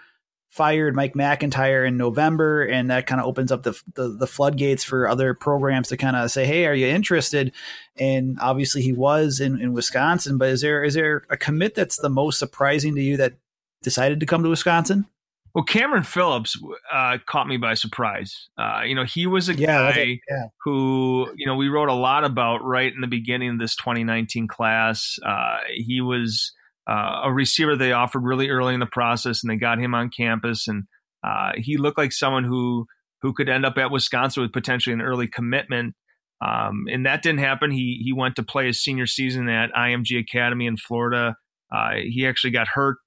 fired 0.51 0.95
Mike 0.95 1.17
MacIntyre 1.17 1.85
in 1.85 1.97
November, 1.97 2.63
and 2.63 2.91
that 2.91 3.07
kind 3.07 3.21
of 3.21 3.27
opens 3.27 3.51
up 3.51 3.63
the, 3.63 3.73
the, 3.95 4.09
the 4.09 4.27
floodgates 4.27 4.85
for 4.85 5.09
other 5.09 5.33
programs 5.33 5.89
to 5.89 5.97
kind 5.97 6.15
of 6.15 6.31
say, 6.31 6.45
"Hey, 6.45 6.67
are 6.67 6.75
you 6.75 6.87
interested?" 6.87 7.53
And 7.97 8.39
obviously, 8.39 8.83
he 8.83 8.93
was 8.93 9.41
in, 9.41 9.59
in 9.59 9.73
Wisconsin. 9.73 10.37
But 10.37 10.51
is 10.51 10.61
there 10.61 10.85
is 10.85 10.93
there 10.93 11.23
a 11.31 11.39
commit 11.39 11.75
that's 11.75 11.97
the 11.97 12.11
most 12.11 12.39
surprising 12.39 12.95
to 12.97 13.01
you 13.01 13.17
that 13.17 13.33
decided 13.83 14.21
to 14.21 14.27
come 14.27 14.43
to 14.43 14.51
Wisconsin? 14.51 15.07
Well, 15.55 15.65
Cameron 15.65 16.03
Phillips 16.03 16.59
uh, 16.93 17.19
caught 17.27 17.47
me 17.47 17.59
by 17.59 17.75
surprise. 17.75 18.49
Uh, 18.57 18.83
you 18.87 18.95
know, 18.95 19.05
he 19.05 19.27
was 19.27 19.51
a 19.51 19.55
yeah, 19.55 19.93
guy 19.93 20.21
yeah. 20.31 20.47
who, 20.65 21.31
you 21.37 21.45
know, 21.45 21.57
we 21.57 21.69
wrote 21.69 21.91
a 21.91 21.95
lot 21.95 22.25
about 22.25 22.65
right 22.65 22.93
in 22.93 23.03
the 23.03 23.07
beginning 23.07 23.51
of 23.51 23.59
this 23.59 23.77
2019 23.77 24.49
class. 24.49 25.19
Uh, 25.25 25.59
he 25.75 26.01
was 26.01 26.53
uh, 26.89 27.21
a 27.25 27.33
receiver 27.33 27.77
they 27.77 27.93
offered 27.93 28.25
really 28.25 28.49
early 28.49 28.73
in 28.73 28.81
the 28.81 28.87
process, 28.87 29.43
and 29.43 29.51
they 29.51 29.57
got 29.57 29.79
him 29.79 29.95
on 29.95 30.09
campus, 30.09 30.67
and 30.67 30.85
uh, 31.23 31.53
he 31.57 31.77
looked 31.77 31.99
like 31.99 32.13
someone 32.13 32.45
who 32.45 32.87
who 33.21 33.33
could 33.33 33.49
end 33.49 33.65
up 33.65 33.79
at 33.79 33.91
Wisconsin 33.91 34.43
with 34.43 34.53
potentially 34.53 34.93
an 34.93 35.01
early 35.01 35.29
commitment. 35.29 35.95
Um, 36.45 36.87
and 36.91 37.07
that 37.07 37.23
didn't 37.23 37.39
happen. 37.39 37.71
He 37.71 38.01
he 38.03 38.13
went 38.13 38.37
to 38.37 38.43
play 38.43 38.67
his 38.67 38.83
senior 38.83 39.07
season 39.07 39.49
at 39.49 39.73
IMG 39.75 40.19
Academy 40.19 40.67
in 40.67 40.77
Florida. 40.77 41.37
Uh, 41.71 41.97
he 42.03 42.27
actually 42.27 42.51
got 42.51 42.69
hurt 42.69 42.99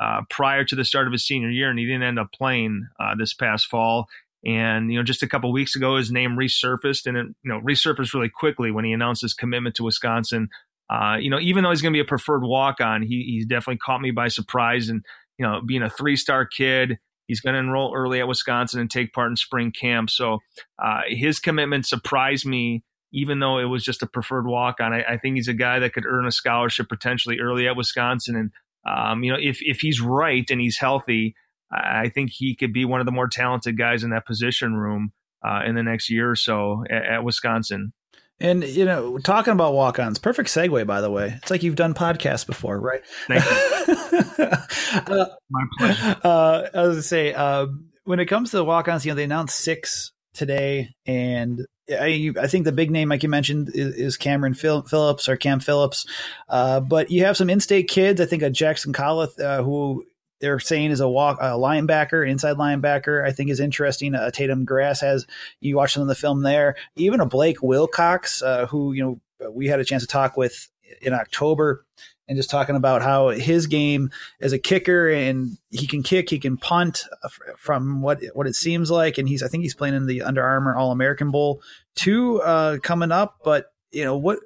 uh, 0.00 0.22
prior 0.30 0.64
to 0.64 0.74
the 0.74 0.84
start 0.84 1.06
of 1.06 1.12
his 1.12 1.26
senior 1.26 1.50
year, 1.50 1.70
and 1.70 1.78
he 1.78 1.86
didn't 1.86 2.02
end 2.02 2.18
up 2.18 2.32
playing 2.32 2.86
uh, 3.00 3.14
this 3.18 3.34
past 3.34 3.66
fall. 3.66 4.06
And 4.46 4.92
you 4.92 4.98
know, 4.98 5.04
just 5.04 5.22
a 5.22 5.28
couple 5.28 5.52
weeks 5.52 5.74
ago, 5.74 5.96
his 5.96 6.10
name 6.10 6.36
resurfaced, 6.36 7.06
and 7.06 7.16
it 7.16 7.26
you 7.42 7.50
know 7.50 7.60
resurfaced 7.60 8.12
really 8.12 8.28
quickly 8.28 8.70
when 8.70 8.84
he 8.84 8.92
announced 8.92 9.22
his 9.22 9.34
commitment 9.34 9.74
to 9.76 9.84
Wisconsin. 9.84 10.48
Uh, 10.90 11.16
you 11.18 11.30
know, 11.30 11.40
even 11.40 11.64
though 11.64 11.70
he's 11.70 11.80
going 11.80 11.92
to 11.92 11.96
be 11.96 12.02
a 12.02 12.04
preferred 12.04 12.44
walk 12.44 12.80
on, 12.80 13.02
he 13.02 13.22
he's 13.22 13.46
definitely 13.46 13.78
caught 13.78 14.02
me 14.02 14.10
by 14.10 14.28
surprise. 14.28 14.88
And 14.88 15.04
you 15.38 15.46
know, 15.46 15.60
being 15.64 15.82
a 15.82 15.88
three 15.88 16.16
star 16.16 16.44
kid, 16.44 16.98
he's 17.26 17.40
going 17.40 17.54
to 17.54 17.60
enroll 17.60 17.94
early 17.94 18.20
at 18.20 18.28
Wisconsin 18.28 18.80
and 18.80 18.90
take 18.90 19.12
part 19.12 19.30
in 19.30 19.36
spring 19.36 19.72
camp. 19.72 20.10
So 20.10 20.40
uh, 20.82 21.00
his 21.08 21.38
commitment 21.38 21.86
surprised 21.86 22.46
me, 22.46 22.84
even 23.12 23.38
though 23.38 23.58
it 23.58 23.64
was 23.64 23.82
just 23.82 24.02
a 24.02 24.06
preferred 24.06 24.46
walk 24.46 24.80
on. 24.80 24.92
I, 24.92 25.04
I, 25.04 25.16
think 25.16 25.36
he's 25.36 25.48
a 25.48 25.54
guy 25.54 25.78
that 25.78 25.94
could 25.94 26.04
earn 26.06 26.26
a 26.26 26.32
scholarship 26.32 26.88
potentially 26.88 27.40
early 27.40 27.66
at 27.66 27.76
Wisconsin, 27.76 28.36
and 28.36 28.50
um, 28.86 29.24
you 29.24 29.32
know, 29.32 29.38
if 29.40 29.58
if 29.62 29.80
he's 29.80 30.00
right 30.00 30.48
and 30.50 30.60
he's 30.60 30.78
healthy, 30.78 31.34
I 31.70 32.08
think 32.08 32.30
he 32.32 32.54
could 32.54 32.72
be 32.72 32.84
one 32.84 33.00
of 33.00 33.06
the 33.06 33.12
more 33.12 33.28
talented 33.28 33.78
guys 33.78 34.04
in 34.04 34.10
that 34.10 34.26
position 34.26 34.74
room 34.74 35.12
uh, 35.44 35.62
in 35.66 35.74
the 35.74 35.82
next 35.82 36.10
year 36.10 36.30
or 36.30 36.36
so 36.36 36.84
at, 36.90 37.04
at 37.04 37.24
Wisconsin. 37.24 37.92
And 38.40 38.64
you 38.64 38.84
know, 38.84 39.18
talking 39.18 39.52
about 39.52 39.74
walk-ons, 39.74 40.18
perfect 40.18 40.48
segue. 40.48 40.86
By 40.86 41.00
the 41.00 41.10
way, 41.10 41.38
it's 41.40 41.50
like 41.50 41.62
you've 41.62 41.76
done 41.76 41.94
podcasts 41.94 42.46
before, 42.46 42.80
right? 42.80 43.02
Thank 43.28 43.44
you. 43.44 44.44
uh, 45.14 45.26
My 45.50 45.64
pleasure. 45.78 46.16
Uh, 46.24 46.68
I 46.74 46.82
was 46.82 46.96
gonna 46.96 47.02
say, 47.02 47.32
uh, 47.32 47.66
when 48.04 48.20
it 48.20 48.26
comes 48.26 48.50
to 48.50 48.56
the 48.56 48.64
walk-ons, 48.64 49.06
you 49.06 49.12
know, 49.12 49.16
they 49.16 49.24
announced 49.24 49.58
six 49.58 50.12
today, 50.34 50.90
and 51.06 51.64
I, 51.90 52.32
I 52.40 52.46
think 52.46 52.64
the 52.64 52.72
big 52.72 52.90
name, 52.90 53.10
like 53.10 53.22
you 53.22 53.28
mentioned, 53.28 53.70
is, 53.74 53.94
is 53.94 54.16
Cameron 54.16 54.54
Phillips 54.54 55.28
or 55.28 55.36
Cam 55.36 55.60
Phillips. 55.60 56.06
Uh, 56.48 56.80
but 56.80 57.10
you 57.10 57.24
have 57.24 57.36
some 57.36 57.50
in-state 57.50 57.88
kids. 57.88 58.20
I 58.20 58.26
think 58.26 58.42
a 58.42 58.50
Jackson 58.50 58.92
Collith, 58.92 59.38
uh, 59.40 59.62
who 59.62 60.04
they're 60.40 60.60
saying 60.60 60.90
is 60.90 61.00
a 61.00 61.08
walk 61.08 61.38
a 61.40 61.52
linebacker, 61.52 62.28
inside 62.28 62.56
linebacker. 62.56 63.24
I 63.24 63.32
think 63.32 63.50
is 63.50 63.60
interesting. 63.60 64.14
Uh, 64.14 64.30
Tatum 64.30 64.64
Grass 64.64 65.00
has 65.00 65.26
you 65.60 65.76
watch 65.76 65.94
some 65.94 66.02
of 66.02 66.08
the 66.08 66.14
film 66.14 66.42
there. 66.42 66.76
Even 66.96 67.20
a 67.20 67.26
Blake 67.26 67.62
Wilcox, 67.62 68.42
uh, 68.42 68.66
who 68.66 68.92
you 68.92 69.02
know 69.40 69.50
we 69.50 69.68
had 69.68 69.80
a 69.80 69.84
chance 69.84 70.02
to 70.02 70.06
talk 70.06 70.36
with 70.36 70.68
in 71.00 71.12
October, 71.12 71.84
and 72.26 72.36
just 72.36 72.50
talking 72.50 72.76
about 72.76 73.02
how 73.02 73.28
his 73.28 73.66
game 73.66 74.10
as 74.40 74.52
a 74.52 74.58
kicker 74.58 75.10
and 75.10 75.58
he 75.70 75.86
can 75.86 76.02
kick, 76.02 76.30
he 76.30 76.38
can 76.38 76.56
punt 76.56 77.04
uh, 77.22 77.28
from 77.58 78.00
what 78.00 78.22
what 78.34 78.46
it 78.46 78.54
seems 78.54 78.90
like, 78.90 79.18
and 79.18 79.28
he's 79.28 79.42
I 79.42 79.48
think 79.48 79.62
he's 79.62 79.74
playing 79.74 79.94
in 79.94 80.06
the 80.06 80.22
Under 80.22 80.42
Armour 80.42 80.76
All 80.76 80.90
American 80.90 81.30
Bowl 81.30 81.62
two 81.94 82.40
uh, 82.42 82.78
coming 82.78 83.12
up. 83.12 83.38
But 83.44 83.66
you 83.90 84.04
know 84.04 84.16
what 84.16 84.38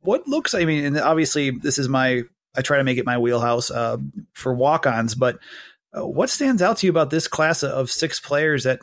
what 0.00 0.28
looks 0.28 0.54
I 0.54 0.64
mean, 0.64 0.84
and 0.84 0.98
obviously 0.98 1.50
this 1.50 1.78
is 1.78 1.88
my 1.88 2.22
I 2.54 2.62
try 2.62 2.78
to 2.78 2.84
make 2.84 2.98
it 2.98 3.06
my 3.06 3.18
wheelhouse 3.18 3.70
uh, 3.70 3.96
for 4.34 4.52
walk-ons. 4.52 5.14
But 5.14 5.38
uh, 5.96 6.06
what 6.06 6.30
stands 6.30 6.62
out 6.62 6.78
to 6.78 6.86
you 6.86 6.90
about 6.90 7.10
this 7.10 7.28
class 7.28 7.62
of 7.62 7.90
six 7.90 8.20
players 8.20 8.64
that 8.64 8.80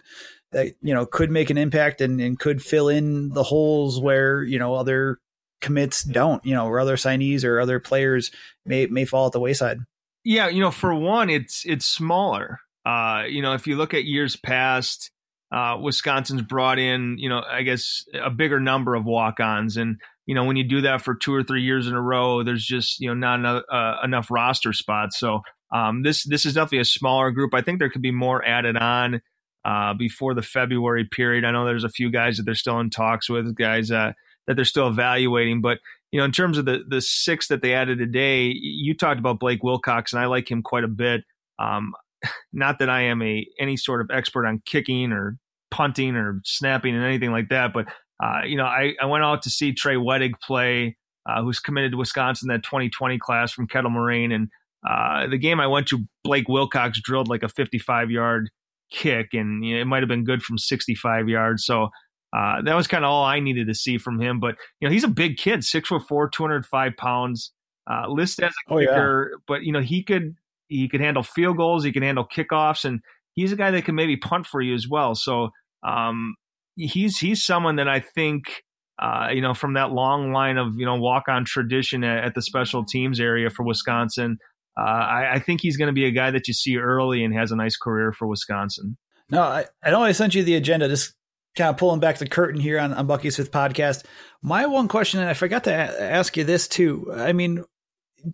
that 0.51 0.73
you 0.81 0.93
know 0.93 1.05
could 1.05 1.29
make 1.29 1.49
an 1.49 1.57
impact 1.57 2.01
and, 2.01 2.19
and 2.19 2.39
could 2.39 2.61
fill 2.61 2.89
in 2.89 3.29
the 3.29 3.43
holes 3.43 4.01
where 4.01 4.43
you 4.43 4.57
know 4.57 4.73
other 4.73 5.19
commits 5.61 6.03
don't, 6.03 6.43
you 6.45 6.53
know, 6.53 6.67
or 6.67 6.79
other 6.79 6.95
signees 6.95 7.43
or 7.43 7.59
other 7.59 7.79
players 7.79 8.31
may 8.65 8.85
may 8.87 9.05
fall 9.05 9.27
at 9.27 9.31
the 9.31 9.39
wayside. 9.39 9.79
Yeah, 10.23 10.49
you 10.49 10.59
know, 10.59 10.71
for 10.71 10.93
one, 10.93 11.29
it's 11.29 11.63
it's 11.65 11.85
smaller. 11.85 12.59
Uh, 12.85 13.23
you 13.27 13.41
know, 13.41 13.53
if 13.53 13.67
you 13.67 13.75
look 13.75 13.93
at 13.93 14.05
years 14.05 14.35
past, 14.35 15.11
uh, 15.51 15.77
Wisconsin's 15.81 16.41
brought 16.41 16.79
in, 16.79 17.17
you 17.17 17.29
know, 17.29 17.41
I 17.47 17.63
guess 17.63 18.03
a 18.13 18.29
bigger 18.29 18.59
number 18.59 18.95
of 18.95 19.05
walk-ons, 19.05 19.77
and 19.77 19.99
you 20.25 20.35
know, 20.35 20.43
when 20.43 20.57
you 20.57 20.63
do 20.63 20.81
that 20.81 21.01
for 21.01 21.15
two 21.15 21.33
or 21.33 21.43
three 21.43 21.63
years 21.63 21.87
in 21.87 21.93
a 21.93 22.01
row, 22.01 22.43
there's 22.43 22.65
just 22.65 22.99
you 22.99 23.07
know 23.07 23.13
not 23.13 23.39
enough, 23.39 23.63
uh, 23.71 23.95
enough 24.03 24.29
roster 24.29 24.73
spots. 24.73 25.19
So 25.19 25.41
um, 25.71 26.03
this 26.03 26.23
this 26.23 26.45
is 26.45 26.53
definitely 26.53 26.79
a 26.79 26.85
smaller 26.85 27.31
group. 27.31 27.53
I 27.53 27.61
think 27.61 27.79
there 27.79 27.89
could 27.89 28.01
be 28.01 28.11
more 28.11 28.45
added 28.45 28.77
on 28.77 29.21
uh, 29.65 29.93
before 29.93 30.33
the 30.33 30.41
February 30.41 31.05
period. 31.05 31.45
I 31.45 31.51
know 31.51 31.65
there's 31.65 31.83
a 31.83 31.89
few 31.89 32.11
guys 32.11 32.37
that 32.37 32.43
they're 32.43 32.55
still 32.55 32.79
in 32.79 32.89
talks 32.89 33.29
with, 33.29 33.55
guys 33.55 33.91
uh, 33.91 34.13
that 34.49 34.55
they're 34.55 34.65
still 34.65 34.87
evaluating. 34.87 35.61
But 35.61 35.77
you 36.11 36.19
know, 36.19 36.25
in 36.25 36.31
terms 36.31 36.57
of 36.57 36.65
the 36.65 36.83
the 36.85 37.01
six 37.01 37.47
that 37.47 37.61
they 37.61 37.73
added 37.73 37.99
today, 37.99 38.51
you 38.51 38.95
talked 38.95 39.19
about 39.19 39.39
Blake 39.39 39.63
Wilcox, 39.63 40.11
and 40.11 40.21
I 40.21 40.25
like 40.25 40.49
him 40.49 40.63
quite 40.63 40.83
a 40.83 40.89
bit. 40.89 41.21
Um, 41.59 41.93
not 42.51 42.79
that 42.79 42.89
I 42.89 43.03
am 43.03 43.21
a 43.21 43.45
any 43.59 43.77
sort 43.77 44.01
of 44.01 44.09
expert 44.11 44.45
on 44.45 44.61
kicking 44.65 45.13
or 45.13 45.37
punting 45.71 46.15
or 46.15 46.41
snapping 46.43 46.95
and 46.95 47.05
anything 47.05 47.31
like 47.31 47.49
that, 47.49 47.71
but 47.73 47.87
uh, 48.21 48.41
you 48.45 48.57
know, 48.57 48.65
I, 48.65 48.95
I 49.01 49.05
went 49.05 49.23
out 49.23 49.43
to 49.43 49.49
see 49.49 49.71
Trey 49.71 49.95
Wedig 49.95 50.33
play, 50.45 50.97
uh, 51.25 51.41
who's 51.41 51.59
committed 51.59 51.91
to 51.91 51.97
Wisconsin 51.97 52.49
that 52.49 52.63
2020 52.63 53.17
class 53.17 53.51
from 53.51 53.67
Kettle 53.67 53.91
Moraine. 53.91 54.31
And 54.31 54.49
uh, 54.87 55.27
the 55.27 55.37
game 55.37 55.59
I 55.59 55.67
went 55.67 55.87
to, 55.87 56.05
Blake 56.23 56.49
Wilcox 56.49 56.99
drilled 57.01 57.29
like 57.29 57.43
a 57.43 57.49
55 57.49 58.11
yard 58.11 58.49
kick, 58.91 59.29
and 59.33 59.63
you 59.63 59.75
know, 59.75 59.81
it 59.81 59.85
might 59.85 60.01
have 60.01 60.09
been 60.09 60.25
good 60.25 60.43
from 60.43 60.57
65 60.57 61.29
yards. 61.29 61.65
So 61.65 61.89
uh, 62.35 62.61
that 62.61 62.75
was 62.75 62.87
kind 62.87 63.03
of 63.03 63.09
all 63.09 63.23
I 63.23 63.39
needed 63.39 63.67
to 63.67 63.73
see 63.73 63.97
from 63.97 64.19
him. 64.19 64.39
But 64.39 64.55
you 64.79 64.87
know, 64.87 64.91
he's 64.91 65.03
a 65.03 65.09
big 65.09 65.37
kid, 65.37 65.63
six 65.63 65.89
foot 65.89 66.03
four, 66.07 66.29
205 66.29 66.95
pounds, 66.97 67.51
uh, 67.89 68.07
listed 68.07 68.45
as 68.45 68.53
a 68.67 68.77
kicker. 68.77 69.31
Oh, 69.31 69.35
yeah. 69.35 69.37
But 69.47 69.63
you 69.63 69.71
know, 69.71 69.81
he 69.81 70.03
could 70.03 70.35
he 70.67 70.87
could 70.87 71.01
handle 71.01 71.23
field 71.23 71.57
goals, 71.57 71.83
he 71.83 71.91
can 71.91 72.03
handle 72.03 72.25
kickoffs, 72.25 72.85
and 72.85 73.01
he's 73.33 73.51
a 73.51 73.55
guy 73.55 73.71
that 73.71 73.85
can 73.85 73.95
maybe 73.95 74.15
punt 74.17 74.45
for 74.45 74.61
you 74.61 74.75
as 74.75 74.87
well. 74.87 75.15
So 75.15 75.49
um, 75.83 76.35
he's 76.75 77.17
he's 77.17 77.43
someone 77.43 77.77
that 77.77 77.87
I 77.87 77.99
think 77.99 78.63
uh, 79.01 79.29
you 79.33 79.41
know 79.41 79.53
from 79.53 79.73
that 79.73 79.91
long 79.91 80.31
line 80.31 80.57
of 80.57 80.77
you 80.77 80.85
know 80.85 80.95
walk 80.95 81.27
on 81.27 81.45
tradition 81.45 82.03
at, 82.03 82.25
at, 82.25 82.35
the 82.35 82.41
special 82.41 82.85
teams 82.85 83.19
area 83.19 83.49
for 83.49 83.63
Wisconsin. 83.63 84.37
Uh, 84.77 84.81
I, 84.81 85.33
I, 85.33 85.39
think 85.39 85.59
he's 85.59 85.75
going 85.75 85.87
to 85.87 85.93
be 85.93 86.05
a 86.05 86.11
guy 86.11 86.31
that 86.31 86.47
you 86.47 86.53
see 86.53 86.77
early 86.77 87.23
and 87.23 87.33
has 87.33 87.51
a 87.51 87.55
nice 87.55 87.75
career 87.75 88.13
for 88.13 88.27
Wisconsin. 88.27 88.97
No, 89.29 89.41
I, 89.41 89.65
I 89.83 89.91
know 89.91 90.03
I 90.03 90.13
sent 90.13 90.35
you 90.35 90.43
the 90.43 90.55
agenda. 90.55 90.87
Just 90.87 91.15
kind 91.55 91.69
of 91.69 91.77
pulling 91.77 91.99
back 91.99 92.17
the 92.17 92.27
curtain 92.27 92.59
here 92.59 92.79
on, 92.79 92.93
on 92.93 93.07
Bucky's 93.07 93.37
fifth 93.37 93.51
podcast. 93.51 94.03
My 94.41 94.65
one 94.65 94.87
question, 94.87 95.19
and 95.19 95.29
I 95.29 95.33
forgot 95.33 95.65
to 95.65 95.71
a- 95.71 96.01
ask 96.01 96.37
you 96.37 96.43
this 96.43 96.67
too. 96.67 97.11
I 97.13 97.33
mean, 97.33 97.65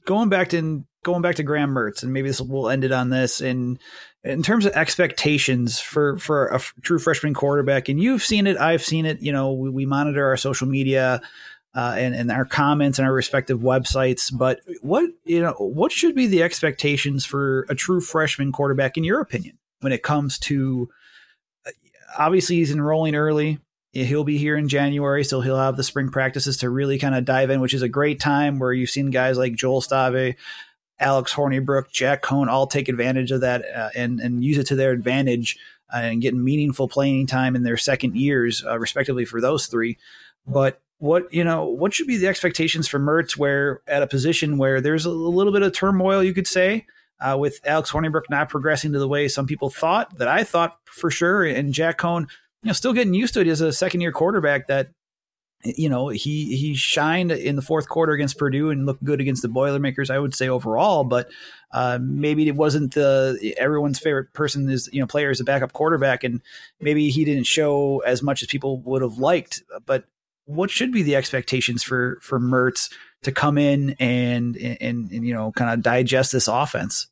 going 0.06 0.30
back 0.30 0.50
to 0.50 0.86
going 1.04 1.22
back 1.22 1.36
to 1.36 1.44
Graham 1.44 1.74
Mertz, 1.74 2.04
and 2.04 2.14
maybe 2.14 2.28
this 2.28 2.42
will 2.42 2.70
end 2.70 2.84
it 2.84 2.92
on 2.92 3.10
this. 3.10 3.42
And 3.42 3.80
in 4.24 4.42
terms 4.42 4.66
of 4.66 4.74
expectations 4.74 5.80
for 5.80 6.18
for 6.18 6.48
a 6.48 6.56
f- 6.56 6.74
true 6.82 7.00
freshman 7.00 7.34
quarterback, 7.34 7.90
and 7.90 8.00
you've 8.00 8.24
seen 8.24 8.48
it, 8.48 8.58
I've 8.58 8.84
seen 8.84 9.06
it. 9.06 9.22
You 9.22 9.32
know, 9.32 9.54
we, 9.54 9.70
we 9.70 9.86
monitor 9.86 10.28
our 10.28 10.38
social 10.38 10.68
media. 10.68 11.22
Uh, 11.78 11.94
and, 11.98 12.16
and 12.16 12.32
our 12.32 12.46
comments 12.46 13.00
and 13.00 13.06
our 13.06 13.14
respective 13.14 13.60
websites, 13.60 14.32
but 14.34 14.62
what 14.82 15.10
you 15.26 15.42
know, 15.42 15.52
what 15.60 15.92
should 15.92 16.16
be 16.16 16.26
the 16.26 16.42
expectations 16.42 17.26
for 17.26 17.66
a 17.68 17.76
true 17.76 18.00
freshman 18.00 18.54
quarterback, 18.54 18.96
in 18.96 19.04
your 19.04 19.20
opinion, 19.20 19.58
when 19.82 19.92
it 19.92 20.02
comes 20.02 20.40
to 20.40 20.88
obviously 22.18 22.58
he's 22.58 22.72
enrolling 22.72 23.16
early. 23.16 23.60
He'll 23.92 24.26
be 24.26 24.38
here 24.38 24.58
in 24.58 24.68
January, 24.68 25.24
so 25.24 25.40
he'll 25.40 25.58
have 25.58 25.78
the 25.78 25.84
spring 25.84 26.10
practices 26.10 26.58
to 26.58 26.70
really 26.70 27.00
kind 27.00 27.16
of 27.16 27.24
dive 27.24 27.50
in, 27.50 27.62
which 27.62 27.74
is 27.74 27.82
a 27.82 27.88
great 27.88 28.20
time 28.20 28.60
where 28.60 28.74
you've 28.74 28.90
seen 28.90 29.10
guys 29.10 29.38
like 29.38 29.56
Joel 29.56 29.80
Stave, 29.80 30.36
Alex 31.00 31.34
Hornibrook, 31.34 31.92
Jack 31.92 32.22
Coan 32.22 32.48
all 32.48 32.68
take 32.68 32.90
advantage 32.90 33.32
of 33.32 33.42
that 33.42 33.64
uh, 33.74 33.90
and 33.96 34.20
and 34.20 34.44
use 34.44 34.58
it 34.58 34.68
to 34.68 34.76
their 34.76 34.92
advantage 34.92 35.58
uh, 35.94 35.98
and 35.98 36.22
get 36.22 36.34
meaningful 36.34 36.88
playing 36.88 37.28
time 37.28 37.56
in 37.56 37.64
their 37.64 37.78
second 37.78 38.18
years, 38.18 38.66
uh, 38.66 38.78
respectively, 38.78 39.24
for 39.24 39.40
those 39.40 39.68
three. 39.68 39.98
But 40.46 40.82
what 40.98 41.34
you 41.34 41.44
know, 41.44 41.66
what 41.66 41.94
should 41.94 42.08
be 42.08 42.18
the 42.18 42.28
expectations 42.28 42.88
for 42.88 43.00
Mertz? 43.00 43.38
Where 43.38 43.82
at 43.88 44.04
a 44.04 44.08
position 44.08 44.58
where 44.58 44.82
there's 44.82 45.06
a 45.06 45.10
little 45.10 45.54
bit 45.54 45.64
of 45.64 45.74
turmoil, 45.74 46.24
you 46.24 46.34
could 46.34 46.48
say, 46.48 46.86
uh, 47.20 47.38
with 47.40 47.60
Alex 47.66 47.92
Hornibrook 47.92 48.24
not 48.30 48.50
progressing 48.50 48.94
to 48.94 49.00
the 49.00 49.08
way 49.08 49.28
some 49.28 49.48
people 49.48 49.70
thought, 49.70 50.18
that 50.18 50.28
I 50.28 50.44
thought 50.44 50.78
for 50.86 51.10
sure, 51.10 51.44
and 51.44 51.74
Jack 51.74 52.00
Coan, 52.00 52.22
you 52.64 52.68
know, 52.68 52.74
still 52.74 52.94
getting 52.94 53.14
used 53.14 53.34
to 53.36 53.42
it 53.42 53.48
as 53.48 53.62
a 53.62 53.74
second 53.74 54.02
year 54.02 54.12
quarterback 54.12 54.68
that 54.68 54.90
you 55.66 55.90
know, 55.90 56.10
he 56.10 56.56
he 56.56 56.76
shined 56.76 57.32
in 57.32 57.56
the 57.56 57.62
fourth 57.62 57.90
quarter 57.90 58.14
against 58.14 58.38
Purdue 58.38 58.70
and 58.70 58.86
looked 58.86 59.04
good 59.04 59.20
against 59.20 59.42
the 59.42 59.48
Boilermakers. 59.48 60.10
I 60.10 60.20
would 60.20 60.36
say 60.36 60.48
overall, 60.48 61.04
but 61.04 61.30
uh, 61.72 61.98
maybe 62.02 62.48
it 62.48 62.56
wasn't 62.56 62.94
the 62.94 63.56
everyone's 63.58 64.00
favorite 64.00 64.34
person 64.34 64.70
is 64.70 64.90
you 64.94 65.00
know 65.00 65.08
player 65.08 65.32
as 65.32 65.40
a 65.40 65.44
backup 65.44 65.74
quarterback, 65.74 66.24
and 66.24 66.42
maybe 66.80 67.10
he 67.10 67.26
didn't 67.26 67.46
show 67.46 68.00
as 68.06 68.22
much 68.22 68.44
as 68.44 68.48
people 68.48 68.80
would 68.82 69.02
have 69.02 69.18
liked. 69.18 69.64
But 69.86 70.06
what 70.46 70.72
should 70.72 70.92
be 70.92 71.04
the 71.04 71.16
expectations 71.16 71.84
for 71.84 72.20
for 72.22 72.40
Mertz 72.40 72.92
to 73.24 73.32
come 73.32 73.58
in 73.58 73.96
and 74.00 74.56
and, 74.58 75.12
and 75.12 75.26
you 75.26 75.34
know 75.34 75.52
kind 75.52 75.72
of 75.72 75.82
digest 75.82 76.32
this 76.32 76.48
offense? 76.48 77.08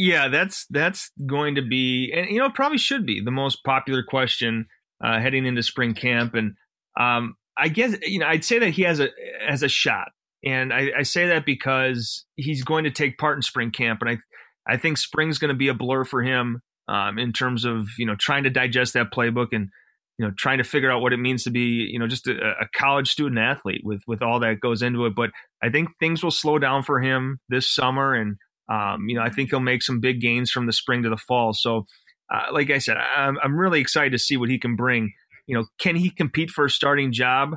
Yeah, 0.00 0.28
that's 0.28 0.64
that's 0.70 1.10
going 1.26 1.56
to 1.56 1.62
be, 1.62 2.12
and 2.14 2.30
you 2.30 2.38
know, 2.38 2.50
probably 2.50 2.78
should 2.78 3.04
be 3.04 3.20
the 3.20 3.32
most 3.32 3.64
popular 3.64 4.04
question 4.04 4.68
uh, 5.02 5.18
heading 5.18 5.44
into 5.44 5.60
spring 5.62 5.92
camp. 5.92 6.34
And 6.34 6.54
um, 6.98 7.34
I 7.56 7.66
guess 7.66 7.96
you 8.02 8.20
know 8.20 8.26
I'd 8.26 8.44
say 8.44 8.60
that 8.60 8.70
he 8.70 8.82
has 8.82 9.00
a 9.00 9.08
has 9.44 9.64
a 9.64 9.68
shot, 9.68 10.12
and 10.44 10.72
I, 10.72 10.92
I 10.98 11.02
say 11.02 11.26
that 11.28 11.44
because 11.44 12.24
he's 12.36 12.62
going 12.62 12.84
to 12.84 12.92
take 12.92 13.18
part 13.18 13.36
in 13.36 13.42
spring 13.42 13.72
camp, 13.72 14.00
and 14.02 14.10
I 14.10 14.72
I 14.72 14.76
think 14.76 14.98
spring's 14.98 15.38
going 15.38 15.48
to 15.48 15.58
be 15.58 15.68
a 15.68 15.74
blur 15.74 16.04
for 16.04 16.22
him 16.22 16.62
um, 16.86 17.18
in 17.18 17.32
terms 17.32 17.64
of 17.64 17.88
you 17.98 18.06
know 18.06 18.14
trying 18.14 18.44
to 18.44 18.50
digest 18.50 18.94
that 18.94 19.10
playbook 19.10 19.48
and 19.50 19.70
you 20.18 20.26
know 20.26 20.32
trying 20.36 20.58
to 20.58 20.64
figure 20.64 20.90
out 20.90 21.00
what 21.00 21.12
it 21.12 21.18
means 21.18 21.44
to 21.44 21.50
be 21.50 21.88
you 21.90 21.98
know 21.98 22.06
just 22.06 22.26
a, 22.26 22.36
a 22.60 22.68
college 22.74 23.10
student 23.10 23.38
athlete 23.38 23.82
with 23.84 24.02
with 24.06 24.22
all 24.22 24.40
that 24.40 24.60
goes 24.60 24.82
into 24.82 25.06
it. 25.06 25.14
But 25.14 25.30
I 25.62 25.70
think 25.70 25.90
things 26.00 26.22
will 26.22 26.30
slow 26.30 26.58
down 26.58 26.82
for 26.82 27.00
him 27.00 27.40
this 27.48 27.72
summer, 27.72 28.14
and 28.14 28.36
um, 28.68 29.08
you 29.08 29.16
know 29.16 29.22
I 29.22 29.30
think 29.30 29.50
he'll 29.50 29.60
make 29.60 29.82
some 29.82 30.00
big 30.00 30.20
gains 30.20 30.50
from 30.50 30.66
the 30.66 30.72
spring 30.72 31.02
to 31.02 31.10
the 31.10 31.16
fall. 31.16 31.52
So. 31.52 31.86
Uh, 32.30 32.52
like 32.52 32.68
I 32.68 32.76
said, 32.76 32.98
I'm, 32.98 33.38
I'm 33.42 33.58
really 33.58 33.80
excited 33.80 34.12
to 34.12 34.18
see 34.18 34.36
what 34.36 34.50
he 34.50 34.58
can 34.58 34.76
bring 34.76 35.14
you 35.48 35.56
know, 35.56 35.64
can 35.80 35.96
he 35.96 36.10
compete 36.10 36.50
for 36.50 36.66
a 36.66 36.70
starting 36.70 37.10
job? 37.10 37.56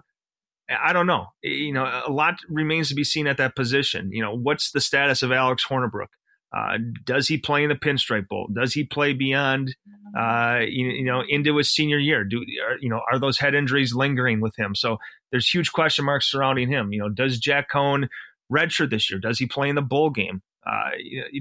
I 0.69 0.93
don't 0.93 1.05
know. 1.05 1.27
You 1.43 1.73
know, 1.73 1.83
a 1.83 2.09
lot 2.09 2.39
remains 2.49 2.87
to 2.89 2.95
be 2.95 3.03
seen 3.03 3.27
at 3.27 3.37
that 3.37 3.55
position. 3.55 4.09
You 4.13 4.23
know, 4.23 4.33
what's 4.33 4.71
the 4.71 4.79
status 4.79 5.21
of 5.21 5.31
Alex 5.31 5.65
Hornibrook? 5.69 6.07
Uh, 6.55 6.77
does 7.05 7.27
he 7.27 7.37
play 7.37 7.63
in 7.63 7.69
the 7.69 7.75
Pinstripe 7.75 8.27
Bowl? 8.27 8.49
Does 8.53 8.73
he 8.73 8.83
play 8.83 9.13
beyond, 9.13 9.75
uh, 10.17 10.59
you, 10.67 10.87
you, 10.87 11.05
know, 11.05 11.23
into 11.27 11.55
his 11.57 11.69
senior 11.69 11.97
year? 11.97 12.23
Do 12.25 12.43
are, 12.67 12.77
you 12.79 12.89
know 12.89 13.01
are 13.11 13.19
those 13.19 13.39
head 13.39 13.55
injuries 13.55 13.93
lingering 13.93 14.41
with 14.41 14.57
him? 14.57 14.75
So 14.75 14.97
there's 15.31 15.49
huge 15.49 15.71
question 15.71 16.05
marks 16.05 16.29
surrounding 16.29 16.69
him. 16.69 16.91
You 16.91 16.99
know, 16.99 17.09
does 17.09 17.39
Jack 17.39 17.71
Coan 17.71 18.09
redshirt 18.51 18.89
this 18.89 19.09
year? 19.09 19.19
Does 19.19 19.39
he 19.39 19.45
play 19.45 19.69
in 19.69 19.75
the 19.75 19.81
bowl 19.81 20.09
game? 20.09 20.41
Uh, 20.67 20.91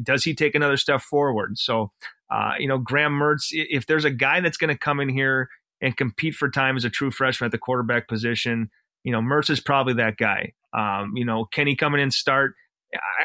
does 0.04 0.24
he 0.24 0.34
take 0.34 0.54
another 0.54 0.76
step 0.76 1.00
forward? 1.00 1.58
So, 1.58 1.90
uh, 2.30 2.52
you 2.58 2.68
know, 2.68 2.78
Graham 2.78 3.12
Mertz, 3.12 3.48
if 3.50 3.86
there's 3.86 4.04
a 4.04 4.10
guy 4.10 4.40
that's 4.40 4.56
going 4.56 4.72
to 4.72 4.78
come 4.78 5.00
in 5.00 5.08
here 5.08 5.50
and 5.80 5.96
compete 5.96 6.34
for 6.34 6.48
time 6.48 6.76
as 6.76 6.84
a 6.84 6.90
true 6.90 7.10
freshman 7.10 7.46
at 7.46 7.52
the 7.52 7.58
quarterback 7.58 8.06
position. 8.08 8.70
you 9.04 9.12
know, 9.12 9.20
Mertz 9.20 9.50
is 9.50 9.60
probably 9.60 9.94
that 9.94 10.16
guy. 10.16 10.52
Um, 10.72 11.16
you 11.16 11.24
know, 11.24 11.46
can 11.46 11.66
he 11.66 11.74
come 11.74 11.94
in 11.94 12.00
and 12.00 12.12
start? 12.12 12.54